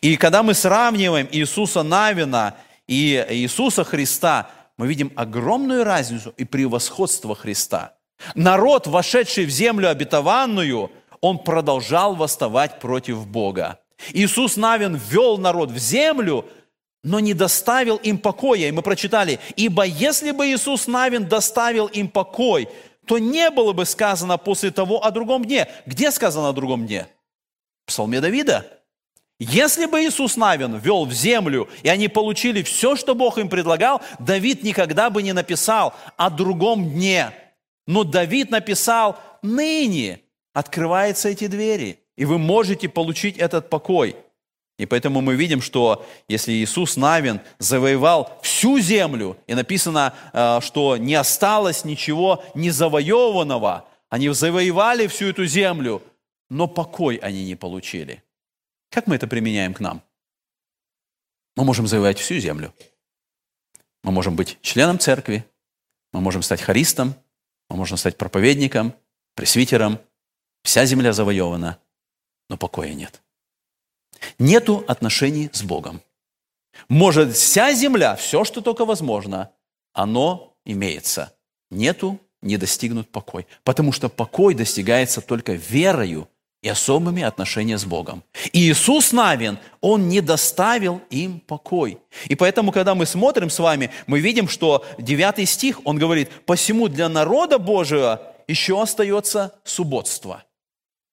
И 0.00 0.16
когда 0.16 0.42
мы 0.42 0.54
сравниваем 0.54 1.28
Иисуса 1.30 1.82
Навина 1.82 2.56
и 2.86 3.24
Иисуса 3.30 3.84
Христа, 3.84 4.50
мы 4.78 4.86
видим 4.86 5.12
огромную 5.16 5.84
разницу 5.84 6.32
и 6.36 6.44
превосходство 6.44 7.34
Христа. 7.34 7.94
Народ, 8.34 8.86
вошедший 8.86 9.44
в 9.44 9.50
землю 9.50 9.90
обетованную, 9.90 10.90
он 11.20 11.38
продолжал 11.38 12.14
восставать 12.14 12.80
против 12.80 13.26
Бога. 13.26 13.80
Иисус 14.12 14.56
Навин 14.56 14.96
ввел 14.96 15.38
народ 15.38 15.70
в 15.70 15.78
землю, 15.78 16.46
но 17.02 17.20
не 17.20 17.34
доставил 17.34 17.96
им 17.96 18.18
покоя. 18.18 18.68
И 18.68 18.72
мы 18.72 18.82
прочитали, 18.82 19.40
ибо 19.56 19.84
если 19.84 20.30
бы 20.30 20.46
Иисус 20.46 20.86
Навин 20.86 21.26
доставил 21.26 21.86
им 21.86 22.08
покой, 22.08 22.68
то 23.06 23.18
не 23.18 23.50
было 23.50 23.72
бы 23.72 23.84
сказано 23.84 24.38
после 24.38 24.70
того 24.70 25.04
о 25.04 25.10
другом 25.10 25.44
дне. 25.44 25.68
Где 25.86 26.10
сказано 26.10 26.48
о 26.48 26.52
другом 26.52 26.86
дне? 26.86 27.08
В 27.84 27.88
Псалме 27.88 28.20
Давида. 28.20 28.66
Если 29.40 29.86
бы 29.86 30.04
Иисус 30.04 30.36
Навин 30.36 30.76
ввел 30.76 31.04
в 31.04 31.12
землю, 31.12 31.68
и 31.82 31.88
они 31.88 32.06
получили 32.06 32.62
все, 32.62 32.94
что 32.94 33.16
Бог 33.16 33.38
им 33.38 33.48
предлагал, 33.48 34.00
Давид 34.20 34.62
никогда 34.62 35.10
бы 35.10 35.20
не 35.24 35.32
написал 35.32 35.94
о 36.16 36.30
другом 36.30 36.90
дне. 36.90 37.32
Но 37.88 38.04
Давид 38.04 38.50
написал, 38.50 39.18
ныне 39.42 40.20
открываются 40.52 41.28
эти 41.28 41.48
двери, 41.48 41.98
и 42.16 42.24
вы 42.24 42.38
можете 42.38 42.88
получить 42.88 43.36
этот 43.36 43.68
покой. 43.68 44.14
И 44.82 44.86
поэтому 44.86 45.20
мы 45.20 45.36
видим, 45.36 45.62
что 45.62 46.04
если 46.26 46.50
Иисус 46.50 46.96
Навин 46.96 47.40
завоевал 47.60 48.40
всю 48.42 48.80
землю, 48.80 49.36
и 49.46 49.54
написано, 49.54 50.12
э, 50.32 50.58
что 50.60 50.96
не 50.96 51.14
осталось 51.14 51.84
ничего 51.84 52.42
незавоеванного, 52.56 53.88
они 54.08 54.28
завоевали 54.30 55.06
всю 55.06 55.26
эту 55.26 55.46
землю, 55.46 56.02
но 56.50 56.66
покой 56.66 57.14
они 57.22 57.44
не 57.44 57.54
получили. 57.54 58.24
Как 58.90 59.06
мы 59.06 59.14
это 59.14 59.28
применяем 59.28 59.72
к 59.72 59.78
нам? 59.78 60.02
Мы 61.54 61.62
можем 61.64 61.86
завоевать 61.86 62.18
всю 62.18 62.40
землю. 62.40 62.74
Мы 64.02 64.10
можем 64.10 64.34
быть 64.34 64.58
членом 64.62 64.98
церкви, 64.98 65.44
мы 66.12 66.20
можем 66.20 66.42
стать 66.42 66.60
харистом, 66.60 67.14
мы 67.70 67.76
можем 67.76 67.96
стать 67.96 68.18
проповедником, 68.18 68.94
пресвитером. 69.36 70.00
Вся 70.64 70.86
земля 70.86 71.12
завоевана, 71.12 71.78
но 72.48 72.56
покоя 72.56 72.92
нет. 72.94 73.22
Нету 74.38 74.84
отношений 74.88 75.50
с 75.52 75.62
Богом. 75.62 76.00
Может, 76.88 77.34
вся 77.34 77.72
земля, 77.74 78.16
все, 78.16 78.44
что 78.44 78.60
только 78.60 78.84
возможно, 78.84 79.50
оно 79.92 80.54
имеется. 80.64 81.34
Нету, 81.70 82.18
не 82.40 82.56
достигнут 82.56 83.08
покой. 83.10 83.46
Потому 83.64 83.92
что 83.92 84.08
покой 84.08 84.54
достигается 84.54 85.20
только 85.20 85.52
верою 85.52 86.28
и 86.62 86.68
особыми 86.68 87.22
отношениями 87.22 87.78
с 87.78 87.84
Богом. 87.84 88.22
И 88.52 88.70
Иисус 88.70 89.12
Навин, 89.12 89.58
Он 89.80 90.08
не 90.08 90.20
доставил 90.20 91.00
им 91.10 91.40
покой. 91.40 91.98
И 92.26 92.36
поэтому, 92.36 92.70
когда 92.72 92.94
мы 92.94 93.04
смотрим 93.04 93.50
с 93.50 93.58
вами, 93.58 93.90
мы 94.06 94.20
видим, 94.20 94.48
что 94.48 94.84
9 94.98 95.48
стих, 95.48 95.80
он 95.84 95.98
говорит, 95.98 96.30
«Посему 96.46 96.88
для 96.88 97.08
народа 97.08 97.58
Божия 97.58 98.20
еще 98.46 98.80
остается 98.80 99.54
субботство». 99.64 100.44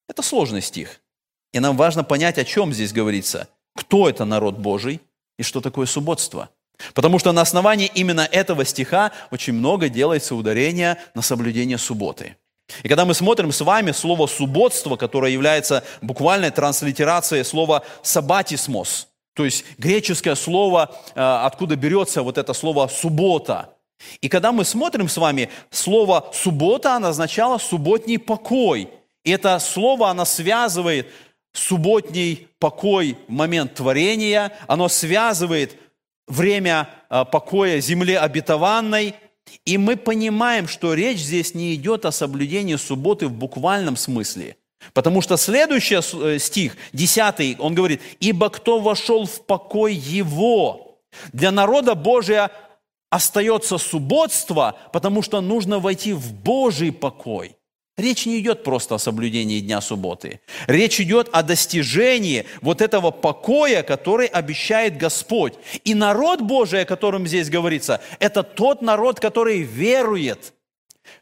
Это 0.07 0.21
сложный 0.21 0.61
стих. 0.61 1.01
И 1.53 1.59
нам 1.59 1.77
важно 1.77 2.03
понять, 2.03 2.37
о 2.37 2.45
чем 2.45 2.73
здесь 2.73 2.93
говорится. 2.93 3.47
Кто 3.75 4.09
это 4.09 4.25
народ 4.25 4.57
Божий 4.57 5.01
и 5.37 5.43
что 5.43 5.61
такое 5.61 5.85
субботство. 5.85 6.49
Потому 6.93 7.19
что 7.19 7.31
на 7.31 7.41
основании 7.41 7.91
именно 7.93 8.21
этого 8.21 8.65
стиха 8.65 9.11
очень 9.31 9.53
много 9.53 9.89
делается 9.89 10.35
ударения 10.35 10.97
на 11.13 11.21
соблюдение 11.21 11.77
субботы. 11.77 12.37
И 12.83 12.87
когда 12.87 13.05
мы 13.05 13.13
смотрим 13.13 13.51
с 13.51 13.61
вами 13.61 13.91
слово 13.91 14.27
«субботство», 14.27 14.95
которое 14.95 15.31
является 15.31 15.83
буквальной 16.01 16.51
транслитерацией 16.51 17.43
слова 17.43 17.83
«сабатисмос», 18.03 19.07
то 19.33 19.45
есть 19.45 19.65
греческое 19.77 20.35
слово, 20.35 20.93
э, 21.15 21.21
откуда 21.21 21.75
берется 21.75 22.21
вот 22.21 22.37
это 22.37 22.53
слово 22.53 22.87
«суббота». 22.87 23.73
И 24.21 24.29
когда 24.29 24.51
мы 24.51 24.63
смотрим 24.65 25.09
с 25.09 25.17
вами, 25.17 25.49
слово 25.71 26.29
«суббота», 26.33 26.95
оно 26.95 27.09
означало 27.09 27.57
«субботний 27.57 28.19
покой». 28.19 28.89
И 29.23 29.31
это 29.31 29.59
слово, 29.59 30.09
оно 30.09 30.25
связывает 30.25 31.07
субботний 31.53 32.47
покой 32.59 33.17
в 33.27 33.31
момент 33.31 33.75
творения, 33.75 34.51
оно 34.67 34.87
связывает 34.87 35.75
время 36.27 36.89
э, 37.09 37.25
покоя 37.25 37.79
земле 37.79 38.19
обетованной– 38.19 39.15
и 39.65 39.77
мы 39.77 39.97
понимаем, 39.97 40.67
что 40.67 40.93
речь 40.93 41.19
здесь 41.19 41.53
не 41.53 41.75
идет 41.75 42.05
о 42.05 42.11
соблюдении 42.11 42.75
субботы 42.75 43.27
в 43.27 43.33
буквальном 43.33 43.95
смысле. 43.95 44.55
Потому 44.93 45.21
что 45.21 45.37
следующий 45.37 45.95
э, 45.97 46.39
стих, 46.39 46.77
10, 46.93 47.59
он 47.59 47.75
говорит, 47.75 48.01
«Ибо 48.19 48.49
кто 48.49 48.79
вошел 48.79 49.25
в 49.25 49.45
покой 49.45 49.93
его». 49.93 50.99
Для 51.33 51.51
народа 51.51 51.95
Божия 51.95 52.51
остается 53.09 53.77
субботство, 53.77 54.77
потому 54.93 55.21
что 55.21 55.41
нужно 55.41 55.79
войти 55.79 56.13
в 56.13 56.33
Божий 56.33 56.91
покой. 56.91 57.57
Речь 57.99 58.25
не 58.25 58.39
идет 58.39 58.63
просто 58.63 58.95
о 58.95 58.97
соблюдении 58.97 59.59
дня 59.59 59.81
субботы. 59.81 60.39
Речь 60.67 61.01
идет 61.01 61.27
о 61.33 61.43
достижении 61.43 62.45
вот 62.61 62.81
этого 62.81 63.11
покоя, 63.11 63.83
который 63.83 64.27
обещает 64.27 64.95
Господь. 64.95 65.55
И 65.83 65.93
народ 65.93 66.39
Божий, 66.39 66.83
о 66.83 66.85
котором 66.85 67.27
здесь 67.27 67.49
говорится, 67.49 67.99
это 68.19 68.41
тот 68.43 68.81
народ, 68.81 69.19
который 69.19 69.63
верует. 69.63 70.53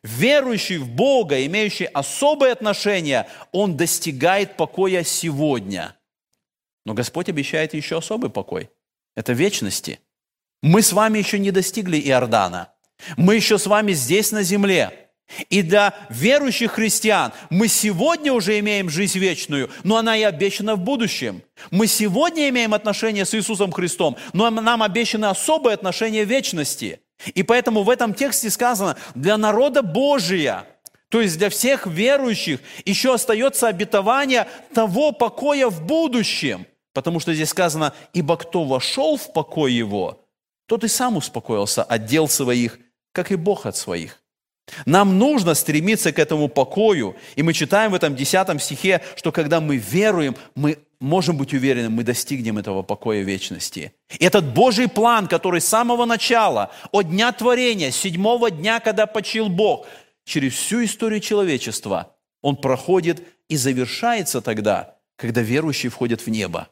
Верующий 0.04 0.78
в 0.78 0.88
Бога, 0.88 1.44
имеющий 1.48 1.86
особые 1.86 2.52
отношения, 2.52 3.28
он 3.52 3.76
достигает 3.76 4.56
покоя 4.56 5.04
сегодня. 5.04 5.96
Но 6.86 6.94
Господь 6.94 7.28
обещает 7.28 7.74
еще 7.74 7.98
особый 7.98 8.30
покой. 8.30 8.70
Это 9.16 9.34
вечности. 9.34 10.00
Мы 10.62 10.84
с 10.84 10.94
вами 10.94 11.18
еще 11.18 11.40
не 11.40 11.50
достигли 11.50 11.98
Иордана. 11.98 12.72
Мы 13.16 13.34
еще 13.34 13.58
с 13.58 13.66
вами 13.66 13.94
здесь 13.94 14.32
на 14.32 14.44
земле. 14.44 15.07
И 15.50 15.62
для 15.62 15.94
верующих 16.10 16.74
христиан 16.74 17.34
мы 17.50 17.68
сегодня 17.68 18.32
уже 18.32 18.60
имеем 18.60 18.90
жизнь 18.90 19.20
вечную, 19.20 19.70
но 19.84 19.98
она 19.98 20.18
и 20.18 20.24
обещана 20.24 20.76
в 20.76 20.80
будущем. 20.80 21.42
Мы 21.70 21.88
сегодня 21.88 22.48
имеем 22.50 22.74
отношения 22.74 23.26
с 23.26 23.34
Иисусом 23.34 23.72
Христом, 23.72 24.16
но 24.34 24.50
нам 24.50 24.82
обещаны 24.82 25.26
особые 25.26 25.74
отношения 25.74 26.24
вечности. 26.24 27.02
И 27.34 27.44
поэтому 27.44 27.84
в 27.84 27.90
этом 27.90 28.14
тексте 28.14 28.50
сказано, 28.50 28.96
для 29.16 29.38
народа 29.38 29.82
Божия, 29.82 30.66
то 31.10 31.20
есть 31.22 31.38
для 31.38 31.50
всех 31.50 31.88
верующих, 31.88 32.60
еще 32.86 33.14
остается 33.14 33.68
обетование 33.68 34.48
того 34.74 35.12
покоя 35.12 35.68
в 35.68 35.86
будущем. 35.86 36.66
Потому 36.94 37.20
что 37.20 37.34
здесь 37.34 37.50
сказано, 37.50 37.94
ибо 38.14 38.38
кто 38.38 38.64
вошел 38.64 39.18
в 39.18 39.34
покой 39.34 39.74
его, 39.74 40.26
тот 40.68 40.84
и 40.84 40.88
сам 40.88 41.18
успокоился 41.18 41.84
от 41.84 42.06
дел 42.06 42.28
своих, 42.28 42.80
как 43.12 43.32
и 43.32 43.36
Бог 43.36 43.66
от 43.66 43.76
своих. 43.76 44.22
Нам 44.86 45.18
нужно 45.18 45.54
стремиться 45.56 46.12
к 46.12 46.20
этому 46.20 46.50
покою. 46.50 47.16
И 47.36 47.44
мы 47.44 47.54
читаем 47.54 47.92
в 47.92 47.96
этом 47.96 48.16
10 48.16 48.62
стихе, 48.62 49.02
что 49.16 49.32
когда 49.32 49.62
мы 49.62 49.78
веруем, 49.78 50.36
мы 50.56 50.78
можем 51.00 51.38
быть 51.38 51.54
уверены, 51.54 51.90
мы 51.90 52.04
достигнем 52.04 52.58
этого 52.58 52.84
покоя 52.84 53.22
вечности. 53.22 53.94
И 54.20 54.26
этот 54.26 54.54
Божий 54.54 54.88
план, 54.88 55.28
который 55.28 55.62
с 55.62 55.68
самого 55.68 56.06
начала, 56.06 56.72
от 56.92 57.10
дня 57.10 57.32
творения, 57.32 57.92
седьмого 57.92 58.52
дня, 58.52 58.80
когда 58.80 59.06
почил 59.06 59.50
Бог, 59.50 59.88
через 60.26 60.54
всю 60.54 60.84
историю 60.84 61.22
человечества, 61.22 62.16
он 62.42 62.58
проходит 62.58 63.24
и 63.48 63.56
завершается 63.56 64.42
тогда, 64.42 64.96
когда 65.16 65.42
верующие 65.42 65.90
входят 65.90 66.22
в 66.22 66.28
небо. 66.28 66.68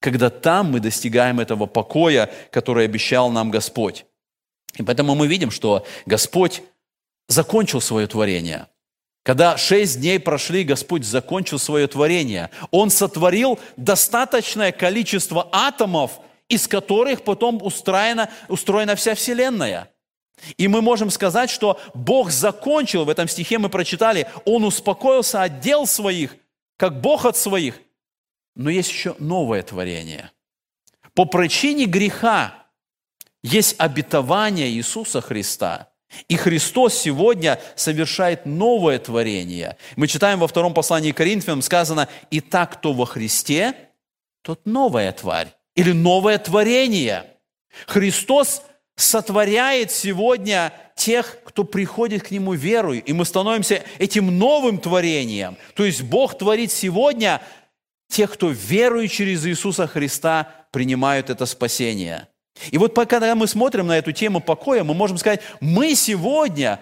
Когда 0.00 0.30
там 0.30 0.72
мы 0.72 0.80
достигаем 0.80 1.40
этого 1.40 1.66
покоя, 1.66 2.30
который 2.50 2.84
обещал 2.84 3.30
нам 3.30 3.50
Господь. 3.50 4.06
И 4.76 4.82
поэтому 4.82 5.14
мы 5.14 5.26
видим, 5.26 5.50
что 5.50 5.84
Господь 6.06 6.62
закончил 7.30 7.80
свое 7.80 8.06
творение. 8.06 8.66
Когда 9.22 9.56
шесть 9.56 10.00
дней 10.00 10.18
прошли, 10.18 10.64
Господь 10.64 11.04
закончил 11.04 11.58
свое 11.58 11.86
творение. 11.86 12.50
Он 12.70 12.90
сотворил 12.90 13.60
достаточное 13.76 14.72
количество 14.72 15.48
атомов, 15.52 16.20
из 16.48 16.66
которых 16.66 17.22
потом 17.22 17.62
устроена, 17.62 18.30
устроена 18.48 18.96
вся 18.96 19.14
Вселенная. 19.14 19.92
И 20.56 20.66
мы 20.68 20.82
можем 20.82 21.10
сказать, 21.10 21.50
что 21.50 21.78
Бог 21.94 22.30
закончил, 22.30 23.04
в 23.04 23.10
этом 23.10 23.28
стихе 23.28 23.58
мы 23.58 23.68
прочитали, 23.68 24.26
Он 24.44 24.64
успокоился 24.64 25.42
от 25.42 25.60
дел 25.60 25.86
своих, 25.86 26.34
как 26.78 27.00
Бог 27.00 27.26
от 27.26 27.36
своих. 27.36 27.78
Но 28.56 28.70
есть 28.70 28.90
еще 28.90 29.14
новое 29.18 29.62
творение. 29.62 30.32
По 31.14 31.26
причине 31.26 31.84
греха 31.84 32.54
есть 33.42 33.76
обетование 33.78 34.70
Иисуса 34.70 35.20
Христа– 35.20 35.86
и 36.28 36.36
Христос 36.36 36.94
сегодня 36.94 37.60
совершает 37.76 38.46
новое 38.46 38.98
творение. 38.98 39.76
Мы 39.96 40.06
читаем 40.06 40.38
во 40.38 40.48
втором 40.48 40.74
послании 40.74 41.12
к 41.12 41.16
Коринфянам, 41.16 41.62
сказано, 41.62 42.08
«И 42.30 42.40
так, 42.40 42.74
кто 42.74 42.92
во 42.92 43.06
Христе, 43.06 43.74
тот 44.42 44.66
новая 44.66 45.12
тварь» 45.12 45.54
или 45.74 45.92
новое 45.92 46.38
творение. 46.38 47.24
Христос 47.86 48.62
сотворяет 48.96 49.90
сегодня 49.90 50.72
тех, 50.94 51.38
кто 51.44 51.64
приходит 51.64 52.24
к 52.24 52.30
Нему 52.30 52.52
верою, 52.52 53.02
и 53.02 53.12
мы 53.12 53.24
становимся 53.24 53.82
этим 53.98 54.36
новым 54.36 54.78
творением. 54.78 55.56
То 55.74 55.84
есть 55.84 56.02
Бог 56.02 56.36
творит 56.36 56.72
сегодня 56.72 57.40
тех, 58.08 58.32
кто 58.32 58.50
верует 58.50 59.10
через 59.10 59.46
Иисуса 59.46 59.86
Христа, 59.86 60.66
принимают 60.72 61.30
это 61.30 61.46
спасение. 61.46 62.28
И 62.70 62.78
вот 62.78 62.94
когда 62.94 63.34
мы 63.34 63.46
смотрим 63.46 63.86
на 63.86 63.98
эту 63.98 64.12
тему 64.12 64.40
покоя, 64.40 64.84
мы 64.84 64.94
можем 64.94 65.18
сказать, 65.18 65.40
мы 65.60 65.94
сегодня 65.94 66.80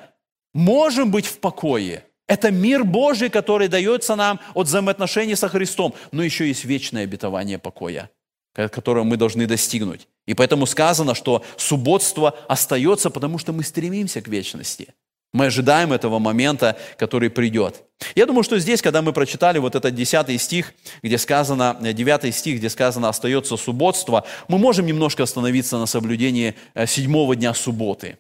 можем 0.54 1.10
быть 1.10 1.26
в 1.26 1.38
покое. 1.38 2.04
Это 2.26 2.50
мир 2.50 2.84
Божий, 2.84 3.30
который 3.30 3.68
дается 3.68 4.14
нам 4.14 4.40
от 4.54 4.66
взаимоотношений 4.66 5.34
со 5.34 5.48
Христом, 5.48 5.94
но 6.12 6.22
еще 6.22 6.46
есть 6.46 6.64
вечное 6.64 7.04
обетование 7.04 7.58
покоя, 7.58 8.10
которое 8.54 9.04
мы 9.04 9.16
должны 9.16 9.46
достигнуть. 9.46 10.08
И 10.26 10.34
поэтому 10.34 10.66
сказано, 10.66 11.14
что 11.14 11.42
субботство 11.56 12.36
остается, 12.48 13.08
потому 13.08 13.38
что 13.38 13.52
мы 13.52 13.62
стремимся 13.62 14.20
к 14.20 14.28
вечности. 14.28 14.88
Мы 15.32 15.46
ожидаем 15.46 15.92
этого 15.92 16.18
момента, 16.18 16.76
который 16.96 17.28
придет. 17.28 17.84
Я 18.14 18.24
думаю, 18.24 18.44
что 18.44 18.58
здесь, 18.58 18.80
когда 18.80 19.02
мы 19.02 19.12
прочитали 19.12 19.58
вот 19.58 19.74
этот 19.74 19.94
10 19.94 20.40
стих, 20.40 20.72
где 21.02 21.18
сказано, 21.18 21.76
9 21.80 22.34
стих, 22.34 22.58
где 22.58 22.70
сказано 22.70 23.08
«остается 23.10 23.56
субботство», 23.56 24.24
мы 24.48 24.58
можем 24.58 24.86
немножко 24.86 25.24
остановиться 25.24 25.76
на 25.76 25.86
соблюдении 25.86 26.54
э, 26.74 26.86
седьмого 26.86 27.36
дня 27.36 27.52
субботы. 27.52 28.18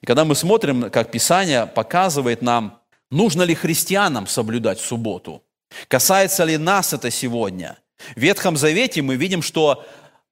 И 0.00 0.06
когда 0.06 0.24
мы 0.24 0.34
смотрим, 0.34 0.90
как 0.90 1.12
Писание 1.12 1.66
показывает 1.66 2.42
нам, 2.42 2.80
нужно 3.10 3.42
ли 3.42 3.54
христианам 3.54 4.26
соблюдать 4.26 4.80
субботу, 4.80 5.44
касается 5.86 6.42
ли 6.44 6.56
нас 6.56 6.92
это 6.92 7.10
сегодня. 7.10 7.78
В 8.16 8.20
Ветхом 8.20 8.56
Завете 8.56 9.02
мы 9.02 9.14
видим, 9.14 9.42
что 9.42 9.84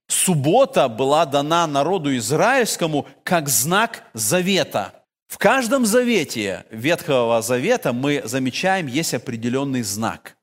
суббота 0.09 0.89
была 0.89 1.24
дана 1.24 1.66
народу 1.68 2.16
израильскому 2.16 3.07
как 3.22 3.49
знак 3.49 4.03
завета– 4.12 4.93
в 5.27 5.39
каждом 5.39 5.85
завете 5.87 6.64
Ветхого 6.70 7.43
Завета 7.43 7.93
мы 7.93 8.22
замечаем, 8.24 8.87
есть 8.87 9.12
определенный 9.12 9.83
знак. 9.83 10.37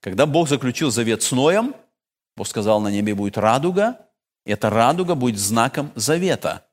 Когда 0.00 0.24
Бог 0.24 0.48
заключил 0.48 0.90
завет 0.90 1.22
с 1.22 1.32
Ноем, 1.32 1.74
Бог 2.36 2.46
сказал, 2.46 2.80
на 2.80 2.88
небе 2.88 3.14
будет 3.14 3.36
радуга, 3.36 3.98
и 4.46 4.52
эта 4.52 4.70
радуга 4.70 5.14
будет 5.14 5.38
знаком 5.38 5.90
завета, 5.96 6.64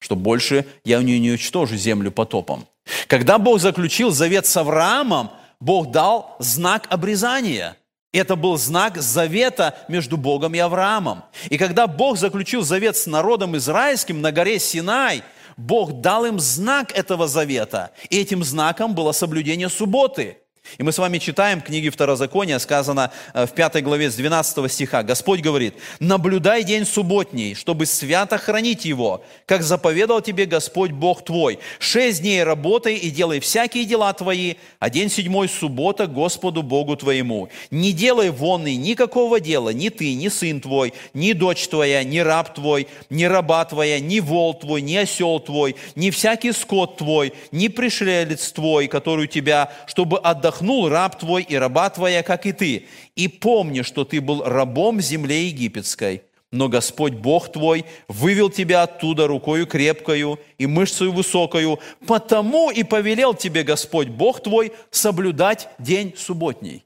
что 0.00 0.16
больше 0.16 0.66
я 0.84 0.98
у 0.98 1.02
нее 1.02 1.18
не 1.20 1.30
уничтожу 1.30 1.76
землю 1.76 2.10
потопом. 2.10 2.66
Когда 3.06 3.38
Бог 3.38 3.60
заключил 3.60 4.10
завет 4.10 4.44
с 4.44 4.56
Авраамом, 4.56 5.30
Бог 5.60 5.92
дал 5.92 6.36
знак 6.40 6.86
обрезания. 6.90 7.76
Это 8.12 8.36
был 8.36 8.58
знак 8.58 8.98
завета 8.98 9.78
между 9.88 10.16
Богом 10.16 10.54
и 10.54 10.58
Авраамом. 10.58 11.24
И 11.48 11.58
когда 11.58 11.86
Бог 11.86 12.18
заключил 12.18 12.62
завет 12.62 12.96
с 12.96 13.06
народом 13.06 13.56
израильским 13.56 14.20
на 14.20 14.32
горе 14.32 14.58
Синай– 14.58 15.22
Бог 15.56 16.00
дал 16.00 16.24
им 16.24 16.38
знак 16.40 16.92
этого 16.96 17.28
завета, 17.28 17.92
и 18.10 18.18
этим 18.20 18.42
знаком 18.44 18.94
было 18.94 19.12
соблюдение 19.12 19.68
субботы– 19.68 20.38
и 20.78 20.82
мы 20.82 20.92
с 20.92 20.98
вами 20.98 21.18
читаем 21.18 21.60
книги 21.60 21.88
Второзакония, 21.88 22.58
сказано 22.58 23.12
э, 23.32 23.46
в 23.46 23.52
5 23.52 23.82
главе 23.84 24.10
с 24.10 24.14
12 24.14 24.72
стиха. 24.72 25.02
Господь 25.02 25.40
говорит, 25.40 25.74
«Наблюдай 26.00 26.64
день 26.64 26.84
субботний, 26.84 27.54
чтобы 27.54 27.86
свято 27.86 28.38
хранить 28.38 28.84
его, 28.84 29.24
как 29.46 29.62
заповедал 29.62 30.20
тебе 30.20 30.46
Господь 30.46 30.90
Бог 30.90 31.24
твой. 31.24 31.58
Шесть 31.78 32.22
дней 32.22 32.42
работай 32.42 32.96
и 32.96 33.10
делай 33.10 33.40
всякие 33.40 33.84
дела 33.84 34.12
твои, 34.14 34.54
а 34.80 34.90
день 34.90 35.10
седьмой– 35.10 35.48
суббота 35.60 36.06
Господу 36.06 36.62
Богу 36.62 36.96
твоему. 36.96 37.50
Не 37.70 37.92
делай 37.92 38.30
вонный 38.30 38.76
никакого 38.76 39.40
дела, 39.40 39.70
ни 39.70 39.90
ты, 39.90 40.14
ни 40.14 40.28
сын 40.28 40.60
твой, 40.60 40.92
ни 41.12 41.32
дочь 41.32 41.68
твоя, 41.68 42.02
ни 42.02 42.18
раб 42.18 42.54
твой, 42.54 42.88
ни 43.10 43.24
раба 43.24 43.64
твоя, 43.64 44.00
ни 44.00 44.18
вол 44.18 44.54
твой, 44.54 44.82
ни 44.82 44.96
осел 44.96 45.38
твой, 45.38 45.76
ни 45.94 46.10
всякий 46.10 46.52
скот 46.52 46.96
твой, 46.96 47.32
ни 47.52 47.68
пришелец 47.68 48.50
твой, 48.50 48.88
который 48.88 49.24
у 49.24 49.28
тебя, 49.28 49.72
чтобы 49.86 50.18
отдохнуть 50.18 50.53
отдохнул 50.54 50.88
раб 50.88 51.18
твой 51.18 51.42
и 51.42 51.56
раба 51.56 51.90
твоя, 51.90 52.22
как 52.22 52.46
и 52.46 52.52
ты. 52.52 52.86
И 53.16 53.28
помни, 53.28 53.82
что 53.82 54.04
ты 54.04 54.20
был 54.20 54.42
рабом 54.42 55.00
земле 55.00 55.48
египетской, 55.48 56.22
но 56.52 56.68
Господь 56.68 57.14
Бог 57.14 57.50
твой 57.50 57.84
вывел 58.08 58.50
тебя 58.50 58.84
оттуда 58.84 59.26
рукою 59.26 59.66
крепкою 59.66 60.38
и 60.58 60.66
мышцей 60.66 61.08
высокою, 61.08 61.80
потому 62.06 62.70
и 62.70 62.84
повелел 62.84 63.34
тебе 63.34 63.64
Господь 63.64 64.08
Бог 64.08 64.42
твой 64.42 64.72
соблюдать 64.90 65.68
день 65.78 66.14
субботний. 66.16 66.84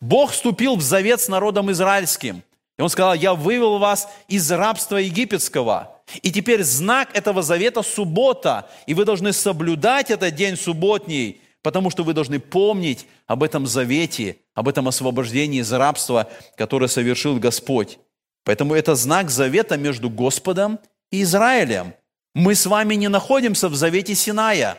Бог 0.00 0.30
вступил 0.30 0.76
в 0.76 0.82
завет 0.82 1.20
с 1.20 1.28
народом 1.28 1.70
израильским. 1.72 2.42
И 2.78 2.82
Он 2.82 2.88
сказал, 2.88 3.14
я 3.14 3.34
вывел 3.34 3.78
вас 3.78 4.08
из 4.28 4.50
рабства 4.50 4.96
египетского. 4.96 5.98
И 6.22 6.30
теперь 6.30 6.62
знак 6.62 7.10
этого 7.14 7.42
завета– 7.42 7.82
суббота. 7.82 8.68
И 8.86 8.94
вы 8.94 9.04
должны 9.04 9.32
соблюдать 9.32 10.10
этот 10.10 10.34
день 10.34 10.56
субботний, 10.56 11.40
Потому 11.62 11.90
что 11.90 12.02
вы 12.02 12.12
должны 12.12 12.40
помнить 12.40 13.06
об 13.26 13.42
этом 13.42 13.66
завете, 13.66 14.36
об 14.54 14.68
этом 14.68 14.88
освобождении 14.88 15.60
из 15.60 15.72
рабства, 15.72 16.28
которое 16.56 16.88
совершил 16.88 17.38
Господь. 17.38 17.98
Поэтому 18.44 18.74
это 18.74 18.96
знак 18.96 19.30
завета 19.30 19.76
между 19.76 20.10
Господом 20.10 20.80
и 21.10 21.22
Израилем. 21.22 21.94
Мы 22.34 22.54
с 22.54 22.66
вами 22.66 22.96
не 22.96 23.08
находимся 23.08 23.68
в 23.68 23.76
завете 23.76 24.14
Синая. 24.14 24.76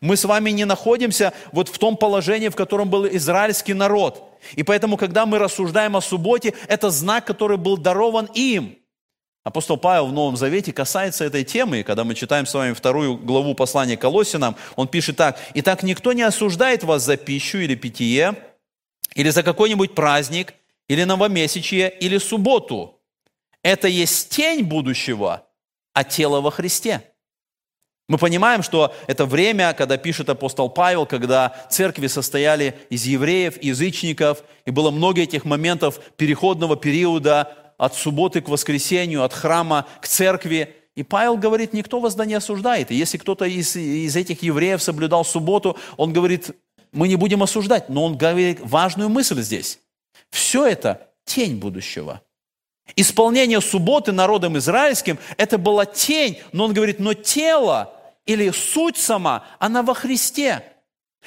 Мы 0.00 0.16
с 0.16 0.24
вами 0.24 0.50
не 0.50 0.64
находимся 0.64 1.32
вот 1.52 1.68
в 1.68 1.78
том 1.78 1.96
положении, 1.96 2.48
в 2.48 2.56
котором 2.56 2.90
был 2.90 3.06
израильский 3.06 3.72
народ. 3.72 4.38
И 4.56 4.62
поэтому, 4.62 4.96
когда 4.96 5.24
мы 5.24 5.38
рассуждаем 5.38 5.96
о 5.96 6.02
субботе, 6.02 6.54
это 6.68 6.90
знак, 6.90 7.24
который 7.24 7.56
был 7.56 7.76
дарован 7.78 8.28
им– 8.34 8.76
Апостол 9.46 9.76
Павел 9.76 10.08
в 10.08 10.12
Новом 10.12 10.36
Завете 10.36 10.72
касается 10.72 11.24
этой 11.24 11.44
темы, 11.44 11.78
и 11.78 11.82
когда 11.84 12.02
мы 12.02 12.16
читаем 12.16 12.46
с 12.46 12.54
вами 12.54 12.72
вторую 12.72 13.16
главу 13.16 13.54
послания 13.54 13.96
Колосинам, 13.96 14.56
он 14.74 14.88
пишет 14.88 15.18
так, 15.18 15.38
«Итак, 15.54 15.84
никто 15.84 16.12
не 16.12 16.22
осуждает 16.22 16.82
вас 16.82 17.04
за 17.04 17.16
пищу 17.16 17.58
или 17.58 17.76
питье, 17.76 18.34
или 19.14 19.30
за 19.30 19.44
какой-нибудь 19.44 19.94
праздник, 19.94 20.54
или 20.88 21.04
новомесячье, 21.04 21.88
или 21.88 22.18
субботу. 22.18 22.98
Это 23.62 23.86
есть 23.86 24.30
тень 24.30 24.64
будущего, 24.64 25.46
а 25.92 26.02
тело 26.02 26.40
во 26.40 26.50
Христе». 26.50 27.02
Мы 28.08 28.18
понимаем, 28.18 28.64
что 28.64 28.96
это 29.06 29.26
время, 29.26 29.74
когда 29.74 29.96
пишет 29.96 30.28
апостол 30.28 30.68
Павел, 30.70 31.06
когда 31.06 31.54
церкви 31.70 32.08
состояли 32.08 32.74
из 32.90 33.04
евреев, 33.04 33.62
язычников, 33.62 34.42
и 34.64 34.72
было 34.72 34.90
много 34.90 35.20
этих 35.20 35.44
моментов 35.44 36.00
переходного 36.16 36.76
периода, 36.76 37.65
от 37.78 37.94
субботы 37.94 38.40
к 38.40 38.48
воскресенью, 38.48 39.22
от 39.22 39.32
храма 39.32 39.86
к 40.00 40.06
церкви. 40.06 40.74
И 40.94 41.02
Павел 41.02 41.36
говорит, 41.36 41.72
никто 41.72 42.00
вас 42.00 42.14
да 42.14 42.24
не 42.24 42.34
осуждает. 42.34 42.90
И 42.90 42.94
если 42.94 43.18
кто-то 43.18 43.44
из, 43.44 43.76
из 43.76 44.16
этих 44.16 44.42
евреев 44.42 44.82
соблюдал 44.82 45.24
субботу, 45.24 45.76
он 45.96 46.12
говорит, 46.12 46.50
мы 46.92 47.08
не 47.08 47.16
будем 47.16 47.42
осуждать. 47.42 47.88
Но 47.88 48.04
он 48.04 48.16
говорит 48.16 48.60
важную 48.62 49.08
мысль 49.08 49.42
здесь. 49.42 49.78
Все 50.30 50.66
это 50.66 51.08
тень 51.24 51.56
будущего. 51.56 52.22
Исполнение 52.94 53.60
субботы 53.60 54.12
народом 54.12 54.56
израильским– 54.58 55.18
это 55.36 55.58
была 55.58 55.86
тень, 55.86 56.38
но 56.52 56.64
он 56.64 56.72
говорит, 56.72 57.00
но 57.00 57.14
тело 57.14 57.92
или 58.26 58.50
суть 58.50 58.96
сама, 58.96 59.44
она 59.58 59.82
во 59.82 59.94
Христе. 59.94 60.62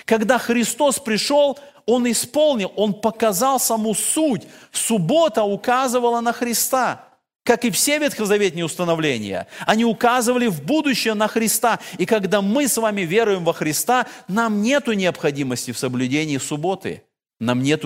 Когда 0.06 0.38
Христос 0.38 1.00
пришел, 1.00 1.58
он 1.86 2.10
исполнил, 2.10 2.72
Он 2.76 2.94
показал 2.94 3.60
саму 3.60 3.96
суть. 3.96 4.44
Суббота 4.72 5.44
указывала 5.44 6.22
на 6.22 6.34
Христа. 6.34 7.06
Как 7.44 7.66
и 7.66 7.72
все 7.72 7.98
ветхозаветные 7.98 8.64
установления, 8.64 9.48
они 9.66 9.84
указывали 9.84 10.46
в 10.46 10.62
будущее 10.62 11.16
на 11.16 11.28
Христа. 11.28 11.80
И 11.98 12.06
когда 12.06 12.44
мы 12.44 12.68
с 12.68 12.78
вами 12.78 13.02
веруем 13.02 13.44
во 13.44 13.54
Христа, 13.54 14.06
нам 14.28 14.62
нет 14.62 14.86
необходимости 14.86 15.72
в 15.72 15.80
соблюдении 15.80 16.38
субботы. 16.38 17.02
Нам 17.40 17.64
нет 17.64 17.84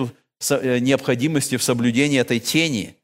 э, 0.50 0.78
необходимости 0.80 1.56
в 1.56 1.62
соблюдении 1.62 2.20
этой 2.20 2.40
тени. 2.40 2.96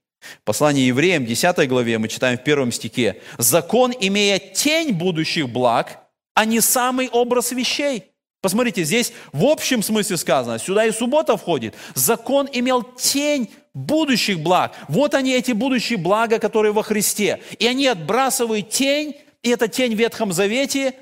Послание 0.45 0.87
евреям, 0.87 1.25
10 1.25 1.67
главе, 1.67 1.97
мы 1.99 2.09
читаем 2.09 2.37
в 2.37 2.45
первом 2.45 2.73
стихе. 2.73 3.23
«Закон, 3.39 3.95
имея 3.99 4.39
тень 4.39 4.93
будущих 4.93 5.49
благ, 5.49 6.01
а 6.35 6.45
не 6.45 6.61
самый 6.61 7.09
образ 7.09 7.53
вещей». 7.53 8.05
Посмотрите, 8.41 8.85
здесь 8.85 9.13
в 9.33 9.45
общем 9.45 9.83
смысле 9.83 10.17
сказано, 10.17 10.59
сюда 10.59 10.87
и 10.87 10.93
суббота 10.93 11.37
входит. 11.37 11.75
Закон 11.95 12.49
имел 12.51 12.83
тень 12.83 13.51
будущих 13.75 14.41
благ. 14.41 14.75
Вот 14.89 15.15
они, 15.15 15.33
эти 15.33 15.53
будущие 15.53 15.99
блага, 15.99 16.39
которые 16.39 16.73
во 16.73 16.83
Христе. 16.83 17.43
И 17.59 17.67
они 17.67 17.87
отбрасывают 17.87 18.71
тень, 18.71 19.17
и 19.43 19.51
эта 19.51 19.69
тень 19.69 19.95
в 19.95 19.99
Ветхом 19.99 20.33
Завете, 20.33 20.95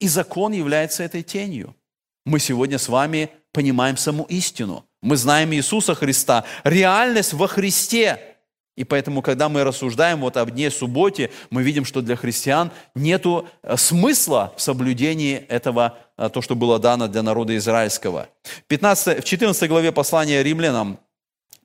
и 0.00 0.06
закон 0.06 0.52
является 0.52 1.02
этой 1.02 1.22
тенью. 1.22 1.74
Мы 2.24 2.38
сегодня 2.38 2.78
с 2.78 2.88
вами 2.88 3.30
понимаем 3.52 3.96
саму 3.96 4.24
истину. 4.24 4.84
Мы 5.02 5.16
знаем 5.16 5.52
Иисуса 5.52 5.94
Христа, 5.94 6.44
реальность 6.64 7.32
во 7.32 7.48
Христе. 7.48 8.27
И 8.78 8.84
поэтому, 8.84 9.22
когда 9.22 9.48
мы 9.48 9.64
рассуждаем 9.64 10.20
вот 10.20 10.36
об 10.36 10.52
дне 10.52 10.70
субботе, 10.70 11.30
мы 11.50 11.64
видим, 11.64 11.84
что 11.84 12.00
для 12.00 12.14
христиан 12.14 12.70
нет 12.94 13.26
э, 13.26 13.76
смысла 13.76 14.54
в 14.56 14.62
соблюдении 14.62 15.34
этого, 15.48 15.98
э, 16.16 16.30
то, 16.32 16.40
что 16.42 16.54
было 16.54 16.78
дано 16.78 17.08
для 17.08 17.22
народа 17.22 17.56
израильского. 17.56 18.28
15, 18.68 19.24
в 19.24 19.24
14 19.24 19.68
главе 19.68 19.90
послания 19.90 20.44
римлянам 20.44 21.00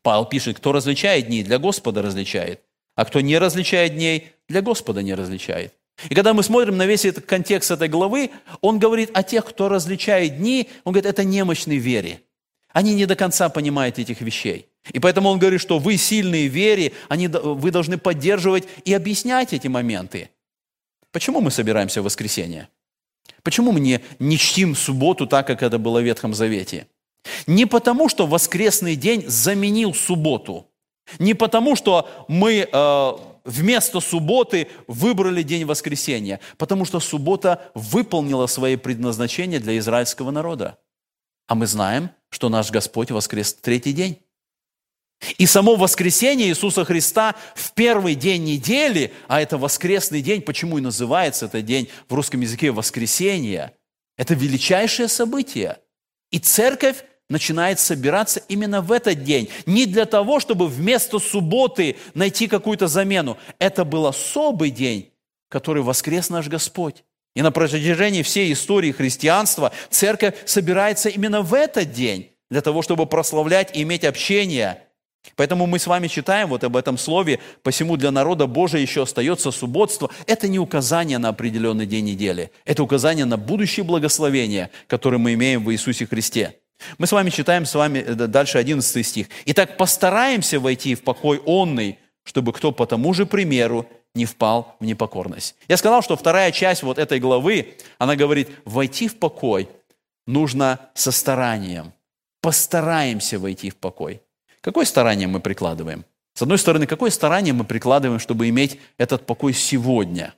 Павел 0.01 0.25
пишет, 0.25 0.57
кто 0.57 0.71
различает 0.71 1.27
дни, 1.27 1.43
для 1.43 1.59
Господа 1.59 2.01
различает, 2.01 2.61
а 2.95 3.05
кто 3.05 3.21
не 3.21 3.37
различает 3.37 3.93
дней, 3.93 4.31
для 4.49 4.63
Господа 4.63 5.03
не 5.03 5.13
различает. 5.13 5.71
И 6.09 6.15
когда 6.15 6.33
мы 6.33 6.41
смотрим 6.41 6.77
на 6.77 6.87
весь 6.87 7.05
этот 7.05 7.27
контекст 7.27 7.69
этой 7.69 7.89
главы, 7.89 8.31
он 8.61 8.79
говорит 8.79 9.11
о 9.13 9.21
тех, 9.21 9.45
кто 9.45 9.69
различает 9.69 10.39
дни, 10.39 10.67
он 10.83 10.93
говорит, 10.93 11.11
это 11.11 11.23
немощный 11.23 11.77
вере. 11.77 12.21
Они 12.69 12.95
не 12.95 13.05
до 13.05 13.15
конца 13.15 13.49
понимают 13.49 13.99
этих 13.99 14.21
вещей. 14.21 14.72
И 14.91 14.99
поэтому 14.99 15.29
он 15.29 15.39
говорит, 15.39 15.61
что 15.61 15.79
вы 15.79 15.97
сильные 15.97 16.49
в 16.49 16.53
вере, 16.53 16.91
они, 17.07 17.27
вы 17.27 17.71
должны 17.71 17.97
поддерживать 17.97 18.65
и 18.83 18.93
объяснять 18.93 19.53
эти 19.53 19.67
моменты. 19.67 20.29
Почему 21.11 21.41
мы 21.41 21.51
собираемся 21.51 22.01
в 22.01 22.05
воскресенье? 22.05 22.67
Почему 23.43 23.71
мы 23.71 23.79
не, 23.79 24.01
не 24.19 24.37
чтим 24.37 24.75
субботу 24.75 25.27
так, 25.27 25.47
как 25.47 25.63
это 25.63 25.77
было 25.77 25.99
в 25.99 26.03
Ветхом 26.03 26.33
Завете? 26.33 26.87
Не 27.47 27.65
потому, 27.65 28.09
что 28.09 28.27
воскресный 28.27 28.95
день 28.95 29.23
заменил 29.27 29.93
субботу. 29.93 30.67
Не 31.19 31.33
потому, 31.33 31.75
что 31.75 32.09
мы 32.27 32.67
э, 32.69 33.11
вместо 33.45 33.99
субботы 33.99 34.67
выбрали 34.87 35.43
день 35.43 35.65
воскресения. 35.65 36.39
Потому 36.57 36.85
что 36.85 36.99
суббота 36.99 37.71
выполнила 37.73 38.47
свое 38.47 38.77
предназначение 38.77 39.59
для 39.59 39.77
израильского 39.77 40.31
народа. 40.31 40.77
А 41.47 41.55
мы 41.55 41.67
знаем, 41.67 42.09
что 42.29 42.49
наш 42.49 42.71
Господь 42.71 43.11
воскрес 43.11 43.53
в 43.53 43.61
третий 43.61 43.93
день. 43.93 44.22
И 45.37 45.45
само 45.45 45.75
воскресение 45.75 46.49
Иисуса 46.49 46.85
Христа 46.85 47.35
в 47.55 47.73
первый 47.73 48.15
день 48.15 48.43
недели, 48.43 49.13
а 49.27 49.41
это 49.41 49.57
воскресный 49.57 50.21
день, 50.21 50.41
почему 50.41 50.77
и 50.77 50.81
называется 50.81 51.45
этот 51.45 51.65
день 51.65 51.89
в 52.09 52.13
русском 52.13 52.41
языке 52.41 52.71
воскресенье, 52.71 53.73
это 54.17 54.33
величайшее 54.33 55.07
событие. 55.07 55.77
И 56.31 56.39
церковь 56.39 57.03
начинает 57.29 57.79
собираться 57.79 58.41
именно 58.47 58.81
в 58.81 58.91
этот 58.91 59.23
день. 59.23 59.49
Не 59.65 59.85
для 59.85 60.05
того, 60.05 60.39
чтобы 60.39 60.67
вместо 60.67 61.19
субботы 61.19 61.97
найти 62.13 62.47
какую-то 62.47 62.87
замену. 62.87 63.37
Это 63.59 63.85
был 63.85 64.05
особый 64.07 64.69
день, 64.69 65.11
который 65.49 65.83
воскрес 65.83 66.29
наш 66.29 66.47
Господь. 66.47 67.03
И 67.35 67.41
на 67.41 67.51
протяжении 67.51 68.21
всей 68.21 68.53
истории 68.53 68.91
христианства 68.91 69.71
церковь 69.89 70.35
собирается 70.45 71.09
именно 71.09 71.41
в 71.41 71.53
этот 71.53 71.91
день, 71.91 72.31
для 72.51 72.61
того, 72.61 72.83
чтобы 72.83 73.07
прославлять 73.07 73.75
и 73.75 73.81
иметь 73.81 74.03
общение. 74.03 74.83
Поэтому 75.35 75.65
мы 75.67 75.79
с 75.79 75.87
вами 75.87 76.07
читаем 76.07 76.49
вот 76.49 76.63
об 76.63 76.75
этом 76.75 76.97
слове, 76.97 77.39
посему 77.63 77.97
для 77.97 78.11
народа 78.11 78.45
Божия 78.45 78.81
еще 78.81 79.03
остается 79.03 79.51
субботство. 79.51 80.09
Это 80.27 80.47
не 80.47 80.59
указание 80.59 81.17
на 81.17 81.29
определенный 81.29 81.85
день 81.85 82.05
недели, 82.05 82.51
это 82.65 82.83
указание 82.83 83.25
на 83.25 83.37
будущее 83.37 83.83
благословение, 83.83 84.69
которое 84.87 85.17
мы 85.17 85.33
имеем 85.33 85.63
в 85.63 85.71
Иисусе 85.71 86.05
Христе. 86.05 86.55
Мы 86.97 87.07
с 87.07 87.11
вами 87.11 87.29
читаем 87.29 87.65
с 87.65 87.75
вами 87.75 87.99
э, 87.99 88.13
дальше 88.15 88.57
11 88.57 89.05
стих. 89.05 89.27
«Итак, 89.45 89.77
постараемся 89.77 90.59
войти 90.59 90.95
в 90.95 91.03
покой 91.03 91.41
онный, 91.45 91.97
чтобы 92.23 92.53
кто 92.53 92.71
по 92.71 92.85
тому 92.85 93.13
же 93.13 93.25
примеру 93.25 93.87
не 94.15 94.25
впал 94.25 94.75
в 94.79 94.85
непокорность». 94.85 95.55
Я 95.67 95.77
сказал, 95.77 96.01
что 96.01 96.17
вторая 96.17 96.51
часть 96.51 96.83
вот 96.83 96.97
этой 96.97 97.19
главы, 97.19 97.75
она 97.97 98.15
говорит, 98.15 98.49
войти 98.65 99.07
в 99.07 99.17
покой 99.17 99.69
нужно 100.27 100.79
со 100.93 101.11
старанием. 101.11 101.93
Постараемся 102.41 103.39
войти 103.39 103.69
в 103.69 103.77
покой. 103.77 104.21
Какое 104.63 104.85
старание 104.85 105.27
мы 105.27 105.41
прикладываем? 105.41 106.05
С 106.35 106.41
одной 106.41 106.57
стороны, 106.57 106.87
какое 106.87 107.11
старание 107.11 107.53
мы 107.53 107.65
прикладываем, 107.65 108.19
чтобы 108.19 108.47
иметь 108.47 108.79
этот 108.97 109.25
покой 109.25 109.51
сегодня? 109.53 110.33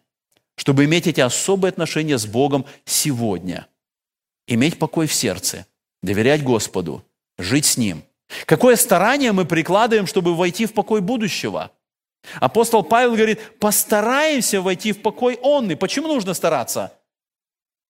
Чтобы 0.58 0.86
иметь 0.86 1.06
эти 1.06 1.22
особые 1.22 1.70
отношения 1.70 2.18
с 2.18 2.26
Богом 2.26 2.66
сегодня? 2.86 3.68
Иметь 4.48 4.80
покой 4.80 5.06
в 5.06 5.14
сердце– 5.14 5.68
доверять 6.04 6.44
Господу, 6.44 7.06
жить 7.38 7.66
с 7.66 7.78
Ним. 7.78 8.04
Какое 8.48 8.78
старание 8.78 9.32
мы 9.32 9.46
прикладываем, 9.46 10.08
чтобы 10.08 10.36
войти 10.36 10.66
в 10.66 10.74
покой 10.74 11.02
будущего? 11.02 11.72
Апостол 12.40 12.82
Павел 12.82 13.16
говорит, 13.16 13.60
постараемся 13.60 14.60
войти 14.60 14.92
в 14.92 15.04
покой 15.04 15.38
онный. 15.44 15.78
Почему 15.78 16.08
нужно 16.08 16.34
стараться? 16.34 16.94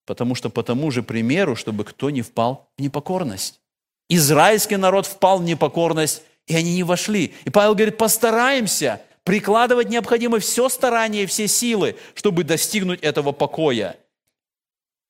Потому 0.05 0.35
что 0.35 0.49
по 0.49 0.63
тому 0.63 0.91
же 0.91 1.01
примеру, 1.01 1.55
чтобы 1.55 1.85
кто 1.85 2.09
не 2.09 2.21
впал 2.21 2.69
в 2.77 2.81
непокорность. 2.81 3.61
Израильский 4.09 4.77
народ 4.77 5.05
впал 5.05 5.39
в 5.39 5.43
непокорность, 5.43 6.21
и 6.47 6.55
они 6.55 6.75
не 6.75 6.83
вошли. 6.83 7.33
И 7.43 7.49
Павел 7.49 7.73
говорит, 7.73 7.97
постараемся 7.97 9.01
прикладывать 9.23 9.89
необходимо 9.89 10.39
все 10.39 10.69
старание 10.69 11.23
и 11.23 11.25
все 11.25 11.47
силы, 11.47 11.95
чтобы 12.13 12.43
достигнуть 12.43 13.01
этого 13.01 13.31
покоя. 13.31 13.97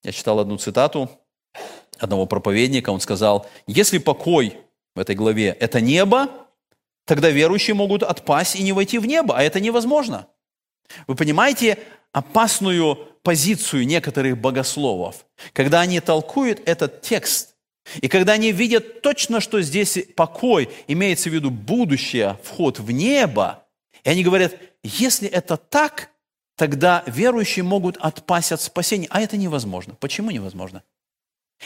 Я 0.03 0.11
читал 0.11 0.39
одну 0.39 0.57
цитату 0.57 1.09
одного 1.99 2.25
проповедника, 2.25 2.89
он 2.89 2.99
сказал, 2.99 3.47
если 3.67 3.97
покой 3.97 4.57
в 4.95 4.99
этой 4.99 5.15
главе– 5.15 5.47
это 5.59 5.81
небо, 5.81 6.29
тогда 7.05 7.29
верующие 7.29 7.73
могут 7.73 8.03
отпасть 8.03 8.55
и 8.55 8.63
не 8.63 8.71
войти 8.71 8.97
в 8.97 9.05
небо, 9.05 9.37
а 9.37 9.43
это 9.43 9.59
невозможно. 9.59 10.27
Вы 11.07 11.15
понимаете 11.15 11.79
опасную 12.11 12.95
позицию 13.23 13.87
некоторых 13.87 14.37
богословов, 14.37 15.25
когда 15.53 15.81
они 15.81 15.99
толкуют 15.99 16.61
этот 16.65 17.01
текст, 17.01 17.54
и 18.01 18.07
когда 18.07 18.33
они 18.33 18.51
видят 18.51 19.01
точно, 19.01 19.39
что 19.39 19.61
здесь 19.61 19.99
покой, 20.15 20.69
имеется 20.87 21.29
в 21.29 21.33
виду 21.33 21.51
будущее, 21.51 22.39
вход 22.43 22.79
в 22.79 22.91
небо, 22.91 23.63
и 24.03 24.09
они 24.09 24.23
говорят, 24.23 24.55
если 24.83 25.27
это 25.27 25.57
так, 25.57 26.09
тогда 26.55 27.03
верующие 27.07 27.63
могут 27.63 27.97
отпасть 27.97 28.51
от 28.51 28.61
спасения. 28.61 29.07
А 29.09 29.21
это 29.21 29.37
невозможно. 29.37 29.95
Почему 29.95 30.31
невозможно? 30.31 30.83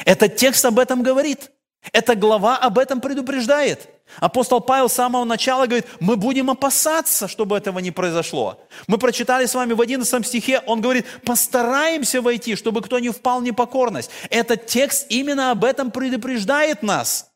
Этот 0.05 0.36
текст 0.36 0.63
об 0.65 0.80
этом 0.80 1.03
говорит. 1.03 1.51
Эта 1.91 2.15
глава 2.15 2.57
об 2.57 2.77
этом 2.77 3.01
предупреждает. 3.01 3.88
Апостол 4.17 4.59
Павел 4.59 4.89
с 4.89 4.93
самого 4.93 5.23
начала 5.23 5.65
говорит, 5.65 5.86
мы 5.99 6.17
будем 6.17 6.49
опасаться, 6.49 7.27
чтобы 7.27 7.57
этого 7.57 7.80
не 7.80 7.91
произошло. 7.91 8.59
Мы 8.88 8.97
прочитали 8.97 9.45
с 9.45 9.55
вами 9.55 9.73
в 9.73 9.82
11 9.82 10.27
стихе, 10.27 10.61
он 10.65 10.82
говорит, 10.82 11.05
постараемся 11.23 12.21
войти, 12.21 12.55
чтобы 12.55 12.82
кто 12.82 12.99
не 12.99 13.09
впал 13.09 13.39
в 13.39 13.43
непокорность. 13.43 14.09
Этот 14.30 14.65
текст 14.65 15.05
именно 15.09 15.51
об 15.51 15.63
этом 15.63 15.91
предупреждает 15.91 16.84
нас, 16.84 17.30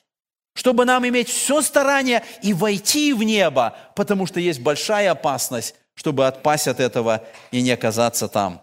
чтобы 0.55 0.85
нам 0.85 1.07
иметь 1.07 1.29
все 1.29 1.61
старание 1.61 2.23
и 2.41 2.53
войти 2.53 3.13
в 3.13 3.23
небо, 3.23 3.77
потому 3.95 4.25
что 4.25 4.39
есть 4.39 4.59
большая 4.59 5.11
опасность, 5.11 5.75
чтобы 5.93 6.27
отпасть 6.27 6.67
от 6.67 6.79
этого 6.79 7.23
и 7.51 7.61
не 7.61 7.71
оказаться 7.71 8.27
там. 8.27 8.62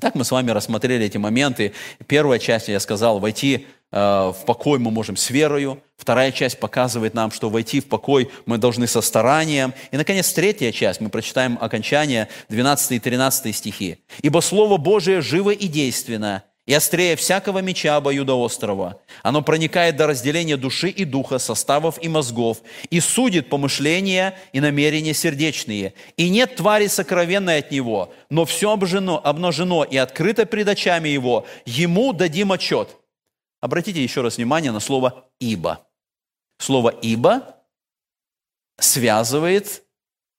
Так 0.00 0.14
мы 0.14 0.24
с 0.24 0.30
вами 0.30 0.50
рассмотрели 0.50 1.04
эти 1.04 1.18
моменты. 1.18 1.72
Первая 2.06 2.38
часть, 2.38 2.68
я 2.68 2.80
сказал, 2.80 3.18
войти 3.18 3.66
э, 3.92 3.96
в 3.96 4.44
покой 4.46 4.78
мы 4.78 4.90
можем 4.90 5.16
с 5.16 5.30
верою. 5.30 5.82
Вторая 5.96 6.32
часть 6.32 6.58
показывает 6.58 7.12
нам, 7.12 7.30
что 7.30 7.50
войти 7.50 7.80
в 7.80 7.86
покой 7.86 8.30
мы 8.46 8.56
должны 8.56 8.86
со 8.86 9.02
старанием. 9.02 9.74
И, 9.90 9.96
наконец, 9.96 10.32
третья 10.32 10.72
часть, 10.72 11.00
мы 11.00 11.10
прочитаем 11.10 11.58
окончание 11.60 12.28
12 12.48 12.92
и 12.92 12.98
13 12.98 13.54
стихи. 13.54 13.98
«Ибо 14.22 14.40
Слово 14.40 14.78
Божие 14.78 15.20
живо 15.20 15.50
и 15.50 15.68
действенно, 15.68 16.44
и 16.66 16.74
острее 16.74 17.16
всякого 17.16 17.58
меча 17.60 17.96
обоюдоострого. 17.96 19.00
Оно 19.22 19.42
проникает 19.42 19.96
до 19.96 20.06
разделения 20.06 20.56
души 20.56 20.88
и 20.88 21.04
духа, 21.04 21.38
составов 21.38 22.02
и 22.02 22.08
мозгов, 22.08 22.58
и 22.90 23.00
судит 23.00 23.48
помышления 23.48 24.38
и 24.52 24.60
намерения 24.60 25.14
сердечные. 25.14 25.94
И 26.16 26.28
нет 26.28 26.56
твари 26.56 26.86
сокровенной 26.86 27.58
от 27.58 27.70
него, 27.70 28.14
но 28.28 28.44
все 28.44 28.72
обжено, 28.72 29.20
обнажено 29.22 29.84
и 29.84 29.96
открыто 29.96 30.46
пред 30.46 30.68
очами 30.68 31.08
его. 31.08 31.46
Ему 31.64 32.12
дадим 32.12 32.52
отчет». 32.52 32.96
Обратите 33.60 34.02
еще 34.02 34.22
раз 34.22 34.36
внимание 34.36 34.72
на 34.72 34.80
слово 34.80 35.28
«ибо». 35.38 35.86
Слово 36.58 36.90
«ибо» 37.02 37.56
связывает 38.78 39.82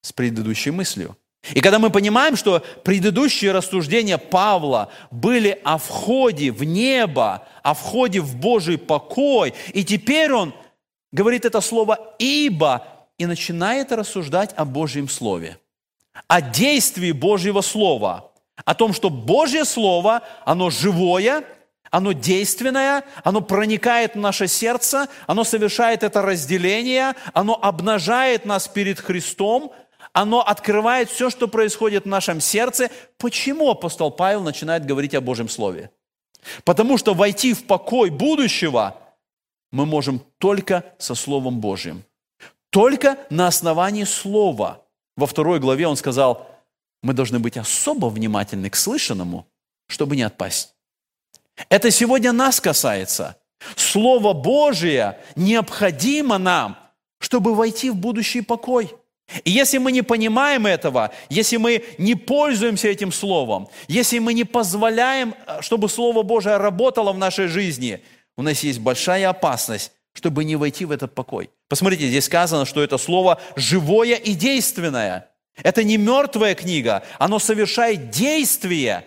с 0.02 0.12
предыдущей 0.12 0.72
мыслью. 0.72 1.18
И 1.54 1.60
когда 1.60 1.80
мы 1.80 1.90
понимаем, 1.90 2.36
что 2.36 2.64
предыдущие 2.84 3.52
рассуждения 3.52 4.18
Павла 4.18 4.92
были 5.10 5.60
о 5.64 5.78
входе 5.78 6.52
в 6.52 6.64
небо, 6.64 7.48
о 7.64 7.74
входе 7.74 8.22
в 8.22 8.36
Божий 8.36 8.78
покой, 8.78 9.54
и 9.74 9.84
теперь 9.84 10.32
он 10.32 10.54
говорит 11.12 11.46
это 11.46 11.60
слово 11.62 12.16
«ибо» 12.20 12.88
и 13.18 13.26
начинает 13.26 13.92
рассуждать 13.92 14.54
о 14.56 14.66
Божьем 14.66 15.10
Слове, 15.10 15.58
о 16.28 16.42
действии 16.42 17.12
Божьего 17.12 17.62
Слова, 17.62 18.32
о 18.64 18.76
том, 18.76 18.94
что 18.94 19.10
Божье 19.10 19.66
Слово, 19.66 20.22
оно 20.46 20.70
живое, 20.70 21.44
оно 21.90 22.14
действенное, 22.14 23.04
оно 23.24 23.42
проникает 23.42 24.16
в 24.16 24.20
наше 24.20 24.48
сердце, 24.48 25.08
оно 25.28 25.44
совершает 25.44 26.04
это 26.04 26.22
разделение, 26.22 27.16
оно 27.34 27.60
обнажает 27.62 28.46
нас 28.46 28.68
перед 28.68 29.00
Христом, 29.00 29.74
оно 30.14 30.42
открывает 30.42 31.10
все, 31.10 31.30
что 31.30 31.48
происходит 31.48 32.04
в 32.04 32.08
нашем 32.08 32.42
сердце. 32.42 32.90
Почему 33.18 33.70
апостол 33.70 34.12
Павел 34.12 34.42
начинает 34.44 34.86
говорить 34.86 35.16
о 35.16 35.22
Божьем 35.22 35.48
Слове? 35.48 35.92
Потому 36.64 36.98
что 36.98 37.14
войти 37.14 37.54
в 37.54 37.66
покой 37.66 38.10
будущего 38.10 38.98
мы 39.72 39.86
можем 39.86 40.22
только 40.38 40.94
со 40.98 41.16
Словом 41.16 41.60
Божьим. 41.60 42.04
Только 42.72 43.18
на 43.30 43.48
основании 43.48 44.04
Слова. 44.04 44.84
Во 45.16 45.28
второй 45.28 45.60
главе 45.60 45.88
он 45.88 45.96
сказал, 45.96 46.48
мы 47.02 47.14
должны 47.14 47.40
быть 47.40 47.58
особо 47.58 48.08
внимательны 48.08 48.70
к 48.70 48.76
слышанному, 48.76 49.48
чтобы 49.88 50.16
не 50.16 50.24
отпасть. 50.24 50.76
Это 51.70 51.92
сегодня 51.92 52.32
нас 52.32 52.60
касается. 52.60 53.38
Слово 53.76 54.34
Божие 54.34 55.20
необходимо 55.36 56.38
нам, 56.38 56.78
чтобы 57.20 57.54
войти 57.54 57.90
в 57.90 57.96
будущий 57.96 58.42
покой– 58.42 58.94
и 59.44 59.52
если 59.52 59.78
мы 59.78 59.92
не 59.92 60.02
понимаем 60.02 60.66
этого, 60.66 61.12
если 61.30 61.58
мы 61.58 61.84
не 61.98 62.16
пользуемся 62.16 62.88
этим 62.88 63.12
Словом, 63.12 63.70
если 63.88 64.20
мы 64.20 64.34
не 64.34 64.44
позволяем, 64.44 65.36
э, 65.48 65.62
чтобы 65.62 65.90
Слово 65.90 66.24
Божие 66.24 66.58
работало 66.58 67.12
в 67.14 67.18
нашей 67.18 67.48
жизни, 67.48 68.02
у 68.38 68.42
нас 68.42 68.64
есть 68.64 68.80
большая 68.80 69.30
опасность, 69.30 69.92
чтобы 70.14 70.44
не 70.44 70.56
войти 70.56 70.86
в 70.86 70.92
этот 70.92 71.14
покой. 71.14 71.50
Посмотрите, 71.68 72.08
здесь 72.08 72.26
сказано, 72.26 72.66
что 72.66 72.84
это 72.84 72.98
слово 72.98 73.40
живое 73.56 74.16
и 74.16 74.34
действенное. 74.34 75.30
Это 75.56 75.84
не 75.84 75.98
мертвая 75.98 76.56
книга, 76.56 77.04
оно 77.20 77.40
совершает 77.40 78.10
действие. 78.10 79.06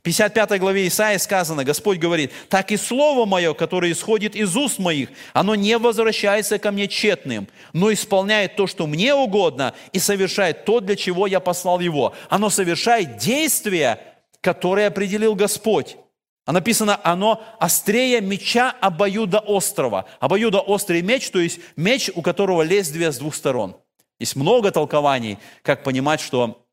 В 0.00 0.02
55 0.02 0.58
главе 0.60 0.88
Исаии 0.88 1.18
сказано, 1.18 1.62
Господь 1.62 1.98
говорит, 1.98 2.32
«Так 2.48 2.72
и 2.72 2.78
слово 2.78 3.26
мое, 3.26 3.52
которое 3.52 3.92
исходит 3.92 4.34
из 4.34 4.56
уст 4.56 4.78
моих, 4.78 5.10
оно 5.34 5.54
не 5.54 5.76
возвращается 5.76 6.58
ко 6.58 6.70
мне 6.70 6.88
тщетным, 6.88 7.48
но 7.74 7.92
исполняет 7.92 8.56
то, 8.56 8.66
что 8.66 8.86
мне 8.86 9.14
угодно, 9.14 9.74
и 9.92 9.98
совершает 9.98 10.64
то, 10.64 10.80
для 10.80 10.96
чего 10.96 11.26
я 11.26 11.38
послал 11.38 11.80
его». 11.80 12.14
Оно 12.30 12.48
совершает 12.48 13.18
действие, 13.18 14.00
которое 14.40 14.86
определил 14.86 15.34
Господь. 15.34 15.98
А 16.46 16.52
написано, 16.52 16.98
оно 17.04 17.44
острее 17.58 18.22
меча 18.22 18.74
обоюда 18.80 19.40
острова. 19.40 20.06
Обоюда 20.18 20.60
острый 20.60 21.02
меч, 21.02 21.28
то 21.28 21.40
есть 21.40 21.60
меч, 21.76 22.10
у 22.14 22.22
которого 22.22 22.62
лезвие 22.62 23.12
с 23.12 23.18
двух 23.18 23.34
сторон. 23.34 23.76
Есть 24.18 24.34
много 24.34 24.70
толкований, 24.70 25.36
как 25.60 25.82
понимать, 25.82 26.22
что 26.22 26.66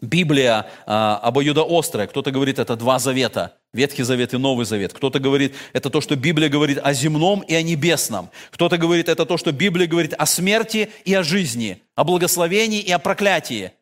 Библия 0.00 0.68
а, 0.86 1.18
обоюдоострая. 1.22 2.06
Кто-то 2.06 2.30
говорит, 2.30 2.58
это 2.58 2.76
два 2.76 2.98
завета. 2.98 3.56
Ветхий 3.72 4.02
Завет 4.02 4.34
и 4.34 4.38
Новый 4.38 4.66
Завет. 4.66 4.92
Кто-то 4.92 5.18
говорит, 5.18 5.54
это 5.72 5.90
то, 5.90 6.00
что 6.00 6.16
Библия 6.16 6.48
говорит 6.48 6.78
о 6.82 6.92
земном 6.92 7.40
и 7.40 7.54
о 7.54 7.62
небесном. 7.62 8.30
Кто-то 8.50 8.78
говорит, 8.78 9.08
это 9.08 9.26
то, 9.26 9.36
что 9.36 9.52
Библия 9.52 9.86
говорит 9.86 10.14
о 10.14 10.26
смерти 10.26 10.90
и 11.04 11.14
о 11.14 11.22
жизни, 11.22 11.82
о 11.94 12.04
благословении 12.04 12.80
и 12.80 12.90
о 12.90 12.98
проклятии. 12.98 13.72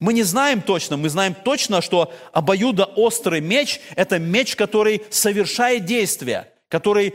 Мы 0.00 0.14
не 0.14 0.22
знаем 0.22 0.62
точно, 0.62 0.96
мы 0.96 1.08
знаем 1.08 1.34
точно, 1.34 1.82
что 1.82 2.12
обоюдоострый 2.32 3.40
меч– 3.40 3.80
это 3.96 4.18
меч, 4.18 4.56
который 4.56 5.02
совершает 5.10 5.84
действие, 5.84 6.48
который 6.68 7.14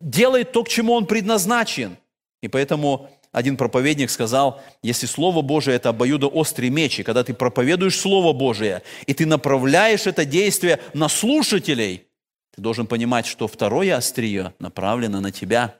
делает 0.00 0.52
то, 0.52 0.64
к 0.64 0.68
чему 0.68 0.94
он 0.94 1.06
предназначен. 1.06 1.98
И 2.42 2.48
поэтому 2.48 3.10
один 3.32 3.56
проповедник 3.56 4.10
сказал, 4.10 4.62
если 4.82 5.06
Слово 5.06 5.42
Божие– 5.42 5.76
это 5.76 5.90
обоюдоострый 5.90 6.70
меч, 6.70 7.00
и 7.00 7.02
когда 7.02 7.22
ты 7.24 7.34
проповедуешь 7.34 7.98
Слово 7.98 8.32
Божие, 8.32 8.82
и 9.06 9.14
ты 9.14 9.26
направляешь 9.26 10.06
это 10.06 10.24
действие 10.24 10.80
на 10.94 11.08
слушателей, 11.08 12.06
ты 12.54 12.62
должен 12.62 12.86
понимать, 12.86 13.26
что 13.26 13.48
второе 13.48 13.96
острие 13.96 14.54
направлено 14.58 15.20
на 15.20 15.30
тебя. 15.30 15.76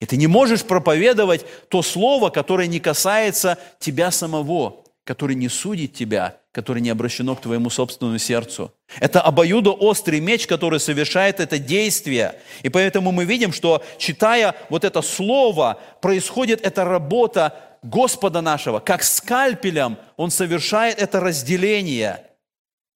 И 0.00 0.06
ты 0.06 0.16
не 0.16 0.28
можешь 0.28 0.62
проповедовать 0.62 1.44
то 1.68 1.82
Слово, 1.82 2.30
которое 2.30 2.68
не 2.68 2.78
касается 2.78 3.58
тебя 3.80 4.12
самого, 4.12 4.84
которое 5.04 5.34
не 5.34 5.48
судит 5.48 5.94
тебя, 5.94 6.40
которое 6.58 6.80
не 6.80 6.90
обращено 6.90 7.36
к 7.36 7.40
твоему 7.40 7.70
собственному 7.70 8.18
сердцу. 8.18 8.72
Это 8.98 9.20
обоюдоострый 9.20 10.18
меч, 10.18 10.48
который 10.48 10.80
совершает 10.80 11.38
это 11.38 11.56
действие. 11.56 12.34
И 12.64 12.68
поэтому 12.68 13.12
мы 13.12 13.24
видим, 13.24 13.52
что 13.52 13.80
читая 13.96 14.56
вот 14.68 14.82
это 14.82 15.00
слово, 15.00 15.78
происходит 16.00 16.60
эта 16.66 16.84
работа 16.84 17.54
Господа 17.84 18.40
нашего. 18.40 18.80
Как 18.80 19.04
скальпелем 19.04 19.98
Он 20.16 20.32
совершает 20.32 20.98
это 20.98 21.20
разделение. 21.20 22.24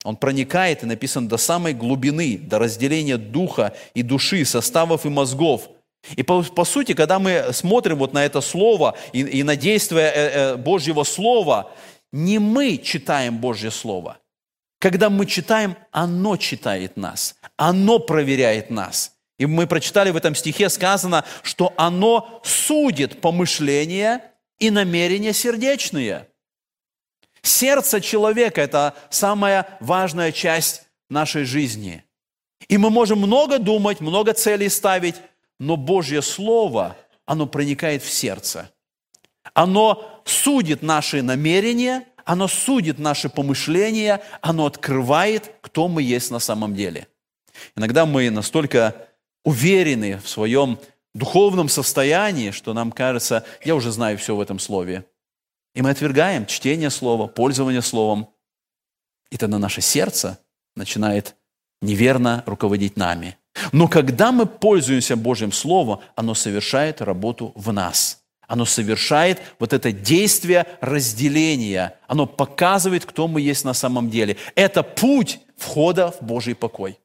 Он 0.03 0.17
проникает, 0.17 0.83
и 0.83 0.87
написано, 0.87 1.29
до 1.29 1.37
самой 1.37 1.73
глубины, 1.73 2.39
до 2.39 2.59
разделения 2.59 3.17
духа 3.17 3.75
и 3.95 4.03
души, 4.03 4.45
составов 4.45 5.07
и 5.07 5.09
мозгов. 5.09 5.69
И 6.17 6.25
по, 6.25 6.43
по 6.43 6.65
сути, 6.65 6.95
когда 6.95 7.21
мы 7.21 7.53
смотрим 7.53 7.99
вот 7.99 8.13
на 8.13 8.25
это 8.25 8.41
слово 8.41 8.97
и, 9.13 9.21
и 9.21 9.45
на 9.45 9.55
действие 9.55 10.11
э, 10.13 10.13
э, 10.15 10.57
Божьего 10.57 11.05
слова, 11.05 11.71
не 12.13 12.39
мы 12.39 12.79
читаем 12.79 13.39
Божье 13.39 13.71
Слово. 13.71 14.19
Когда 14.79 15.11
мы 15.11 15.27
читаем, 15.27 15.77
оно 15.91 16.37
читает 16.37 16.97
нас, 16.97 17.37
оно 17.57 17.99
проверяет 17.99 18.71
нас. 18.71 19.13
И 19.39 19.47
мы 19.47 19.67
прочитали 19.67 20.11
в 20.11 20.17
этом 20.17 20.35
стихе 20.35 20.69
сказано, 20.69 21.25
что 21.43 21.73
оно 21.77 22.41
судит 22.45 23.21
помышления 23.21 24.33
и 24.59 24.71
намерения 24.71 25.33
сердечные. 25.33 26.29
Сердце 27.43 28.01
человека– 28.01 28.61
это 28.63 28.95
самая 29.11 29.77
важная 29.81 30.31
часть 30.31 30.83
нашей 31.09 31.45
жизни. 31.45 32.05
И 32.69 32.79
мы 32.79 32.91
можем 32.91 33.19
много 33.19 33.59
думать, 33.59 34.01
много 34.01 34.33
целей 34.33 34.69
ставить, 34.69 35.17
но 35.59 35.77
Божье 35.77 36.23
Слово, 36.23 36.97
оно 37.27 37.47
проникает 37.47 38.03
в 38.03 38.11
сердце. 38.11 38.71
Оно 39.55 40.23
судит 40.25 40.83
наши 40.83 41.23
намерения, 41.23 42.07
оно 42.25 42.49
судит 42.49 42.99
наши 42.99 43.29
помышления, 43.29 44.23
оно 44.41 44.67
открывает, 44.67 45.55
кто 45.61 45.89
мы 45.89 46.03
есть 46.03 46.31
на 46.31 46.39
самом 46.39 46.75
деле. 46.75 47.09
Иногда 47.77 48.07
мы 48.07 48.31
настолько 48.31 49.09
уверены 49.45 50.19
в 50.19 50.29
своем 50.29 50.79
духовном 51.15 51.69
состоянии, 51.69 52.51
что 52.51 52.73
нам 52.73 52.93
кажется, 52.93 53.45
я 53.65 53.75
уже 53.75 53.91
знаю 53.91 54.17
все 54.19 54.35
в 54.35 54.41
этом 54.41 54.59
слове. 54.59 55.05
И 55.75 55.83
мы 55.83 55.91
отвергаем 55.91 56.47
чтение 56.47 56.91
слова, 56.91 57.27
пользование 57.27 57.83
словом. 57.83 58.29
И 59.31 59.37
тогда 59.37 59.59
наше 59.59 59.81
сердце 59.81 60.39
начинает 60.77 61.35
неверно 61.81 62.43
руководить 62.47 62.97
нами. 62.97 63.37
Но 63.73 63.89
когда 63.89 64.33
мы 64.33 64.47
пользуемся 64.47 65.17
Божьим 65.17 65.53
Словом, 65.53 66.01
оно 66.17 66.35
совершает 66.35 67.03
работу 67.03 67.53
в 67.55 67.71
нас– 67.73 68.21
оно 68.53 68.67
совершает 68.67 69.41
вот 69.59 69.73
это 69.73 69.93
действие 69.93 70.67
разделения. 70.83 71.95
Оно 72.07 72.27
показывает, 72.27 73.07
кто 73.07 73.27
мы 73.27 73.41
есть 73.41 73.65
на 73.65 73.73
самом 73.73 74.11
деле. 74.11 74.37
Это 74.55 74.83
путь 74.83 75.41
входа 75.57 76.15
в 76.21 76.23
Божий 76.23 76.55
покой. 76.55 76.99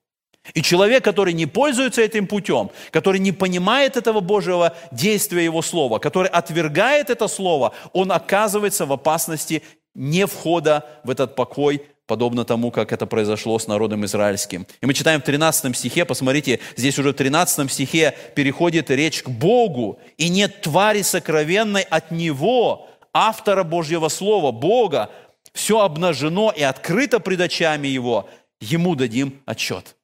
И 0.54 0.62
человек, 0.62 1.06
который 1.06 1.32
не 1.32 1.46
пользуется 1.46 2.02
этим 2.02 2.28
путем, 2.28 2.70
который 2.92 3.22
не 3.22 3.32
понимает 3.32 3.96
этого 3.96 4.20
Божьего 4.20 4.76
действия 4.92 5.46
Его 5.46 5.62
Слова, 5.62 6.00
который 6.00 6.28
отвергает 6.28 7.10
это 7.10 7.30
Слово, 7.30 7.74
он 7.94 8.12
оказывается 8.12 8.86
в 8.86 8.92
опасности 8.92 9.64
не 9.96 10.28
входа 10.28 10.86
в 11.06 11.10
этот 11.10 11.36
покой 11.36 11.82
подобно 12.08 12.46
тому, 12.46 12.72
как 12.72 12.94
это 12.94 13.06
произошло 13.06 13.60
с 13.60 13.68
народом 13.68 14.06
израильским. 14.06 14.66
И 14.82 14.86
мы 14.86 14.94
читаем 14.94 15.22
в 15.22 15.26
13 15.26 15.76
стихе, 15.78 16.06
посмотрите, 16.06 16.60
здесь 16.76 16.98
уже 16.98 17.12
в 17.12 17.16
13 17.16 17.72
стихе 17.72 18.16
переходит 18.36 18.90
речь 18.90 19.22
к 19.22 19.30
Богу, 19.30 20.00
и 20.18 20.30
нет 20.30 20.62
твари 20.62 21.02
сокровенной 21.02 21.84
от 21.84 22.10
Него, 22.12 22.90
автора 23.14 23.64
Божьего 23.64 24.08
Слова, 24.08 24.52
Бога, 24.52 25.12
все 25.54 25.82
обнажено 25.82 26.52
и 26.56 26.64
открыто 26.64 27.20
пред 27.20 27.42
очами 27.42 27.88
Его, 27.88 28.30
Ему 28.62 28.96
дадим 28.96 29.42
отчет. 29.46 29.96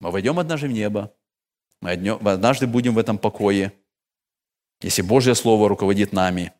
Мы 0.00 0.10
войдем 0.10 0.38
однажды 0.38 0.66
в 0.66 0.72
небо, 0.72 1.14
мы 1.80 1.92
однажды 1.92 2.66
будем 2.66 2.94
в 2.94 2.98
этом 2.98 3.16
покое, 3.16 3.72
если 4.82 5.02
Божье 5.02 5.34
Слово 5.34 5.68
руководит 5.68 6.12
нами. 6.12 6.52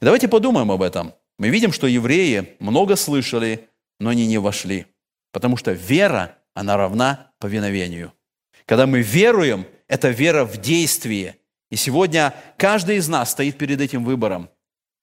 И 0.00 0.04
давайте 0.04 0.26
подумаем 0.26 0.70
об 0.70 0.82
этом. 0.82 1.12
Мы 1.38 1.48
видим, 1.48 1.72
что 1.72 1.86
евреи 1.86 2.56
много 2.60 2.96
слышали, 2.96 3.68
но 4.02 4.10
они 4.10 4.26
не 4.26 4.38
вошли. 4.38 4.86
Потому 5.30 5.56
что 5.56 5.70
вера, 5.70 6.36
она 6.54 6.76
равна 6.76 7.30
повиновению. 7.38 8.12
Когда 8.66 8.86
мы 8.86 9.00
веруем, 9.00 9.64
это 9.86 10.10
вера 10.10 10.44
в 10.44 10.56
действии. 10.56 11.36
И 11.70 11.76
сегодня 11.76 12.34
каждый 12.58 12.96
из 12.96 13.08
нас 13.08 13.30
стоит 13.30 13.56
перед 13.56 13.80
этим 13.80 14.04
выбором. 14.04 14.50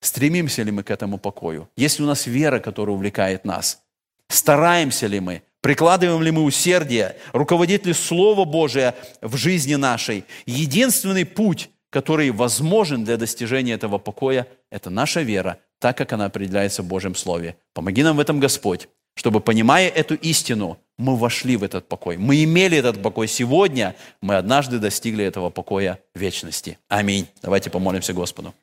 Стремимся 0.02 0.64
ли 0.64 0.72
мы 0.72 0.84
к 0.84 0.91
этому 0.91 1.18
покою? 1.18 1.70
Есть 1.78 2.00
ли 2.00 2.06
у 2.06 2.08
нас 2.08 2.28
вера, 2.28 2.60
которая 2.60 2.95
увлекает 2.95 3.45
нас? 3.45 3.82
Стараемся 4.28 5.08
ли 5.08 5.20
мы? 5.22 5.43
Прикладываем 5.62 6.22
ли 6.22 6.32
мы 6.32 6.43
усердие? 6.43 7.16
Руководит 7.32 7.86
ли 7.86 7.93
Слово 7.93 8.43
Божие 8.43 8.95
в 9.22 9.38
жизни 9.38 9.76
нашей? 9.76 10.26
Единственный 10.45 11.26
путь, 11.26 11.70
который 11.89 12.32
возможен 12.32 13.06
для 13.06 13.16
достижения 13.16 13.74
этого 13.74 13.97
покоя, 13.97 14.45
это 14.70 14.89
наша 14.89 15.22
вера 15.22 15.58
так, 15.80 15.98
как 15.98 16.14
она 16.14 16.26
определяется 16.26 16.84
в 16.84 16.88
Божьем 16.88 17.16
Слове. 17.16 17.56
Помоги 17.74 18.04
нам 18.04 18.18
в 18.18 18.20
этом, 18.20 18.40
Господь, 18.40 18.90
чтобы, 19.16 19.40
понимая 19.40 19.90
эту 19.90 20.16
истину, 20.16 20.78
мы 20.98 21.16
вошли 21.16 21.58
в 21.58 21.64
этот 21.64 21.88
покой. 21.88 22.18
Мы 22.18 22.44
имели 22.44 22.78
этот 22.78 23.02
покой 23.02 23.28
сегодня, 23.28 23.96
мы 24.22 24.36
однажды 24.36 24.80
достигли 24.80 25.26
этого 25.26 25.50
покоя 25.50 26.00
вечности. 26.14 26.78
Аминь. 26.88 27.28
Давайте 27.42 27.70
помолимся 27.70 28.14
Господу. 28.14 28.54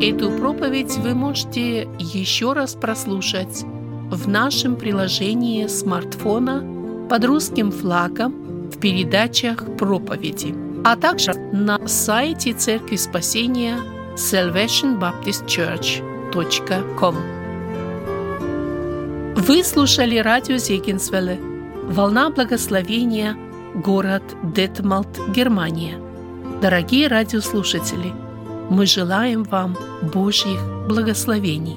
Эту 0.00 0.30
проповедь 0.38 0.96
вы 0.98 1.14
можете 1.14 1.82
еще 1.98 2.52
раз 2.52 2.74
прослушать 2.74 3.62
в 4.10 4.28
нашем 4.28 4.76
приложении 4.76 5.66
смартфона 5.66 7.08
под 7.10 7.24
русским 7.24 7.70
флагом 7.70 8.47
в 8.72 8.78
передачах 8.78 9.64
проповеди, 9.76 10.54
а 10.84 10.94
также 10.96 11.32
на 11.52 11.88
сайте 11.88 12.52
Церкви 12.52 12.96
Спасения 12.96 13.78
salvationbaptistchurch.com. 14.16 17.16
Вы 19.36 19.64
слушали 19.64 20.18
радио 20.18 20.56
Зегенсвелле 20.56 21.38
«Волна 21.88 22.30
благословения», 22.30 23.36
город 23.74 24.22
Детмалт, 24.42 25.08
Германия. 25.34 25.98
Дорогие 26.60 27.08
радиослушатели, 27.08 28.12
мы 28.68 28.86
желаем 28.86 29.44
вам 29.44 29.76
Божьих 30.02 30.60
благословений. 30.88 31.76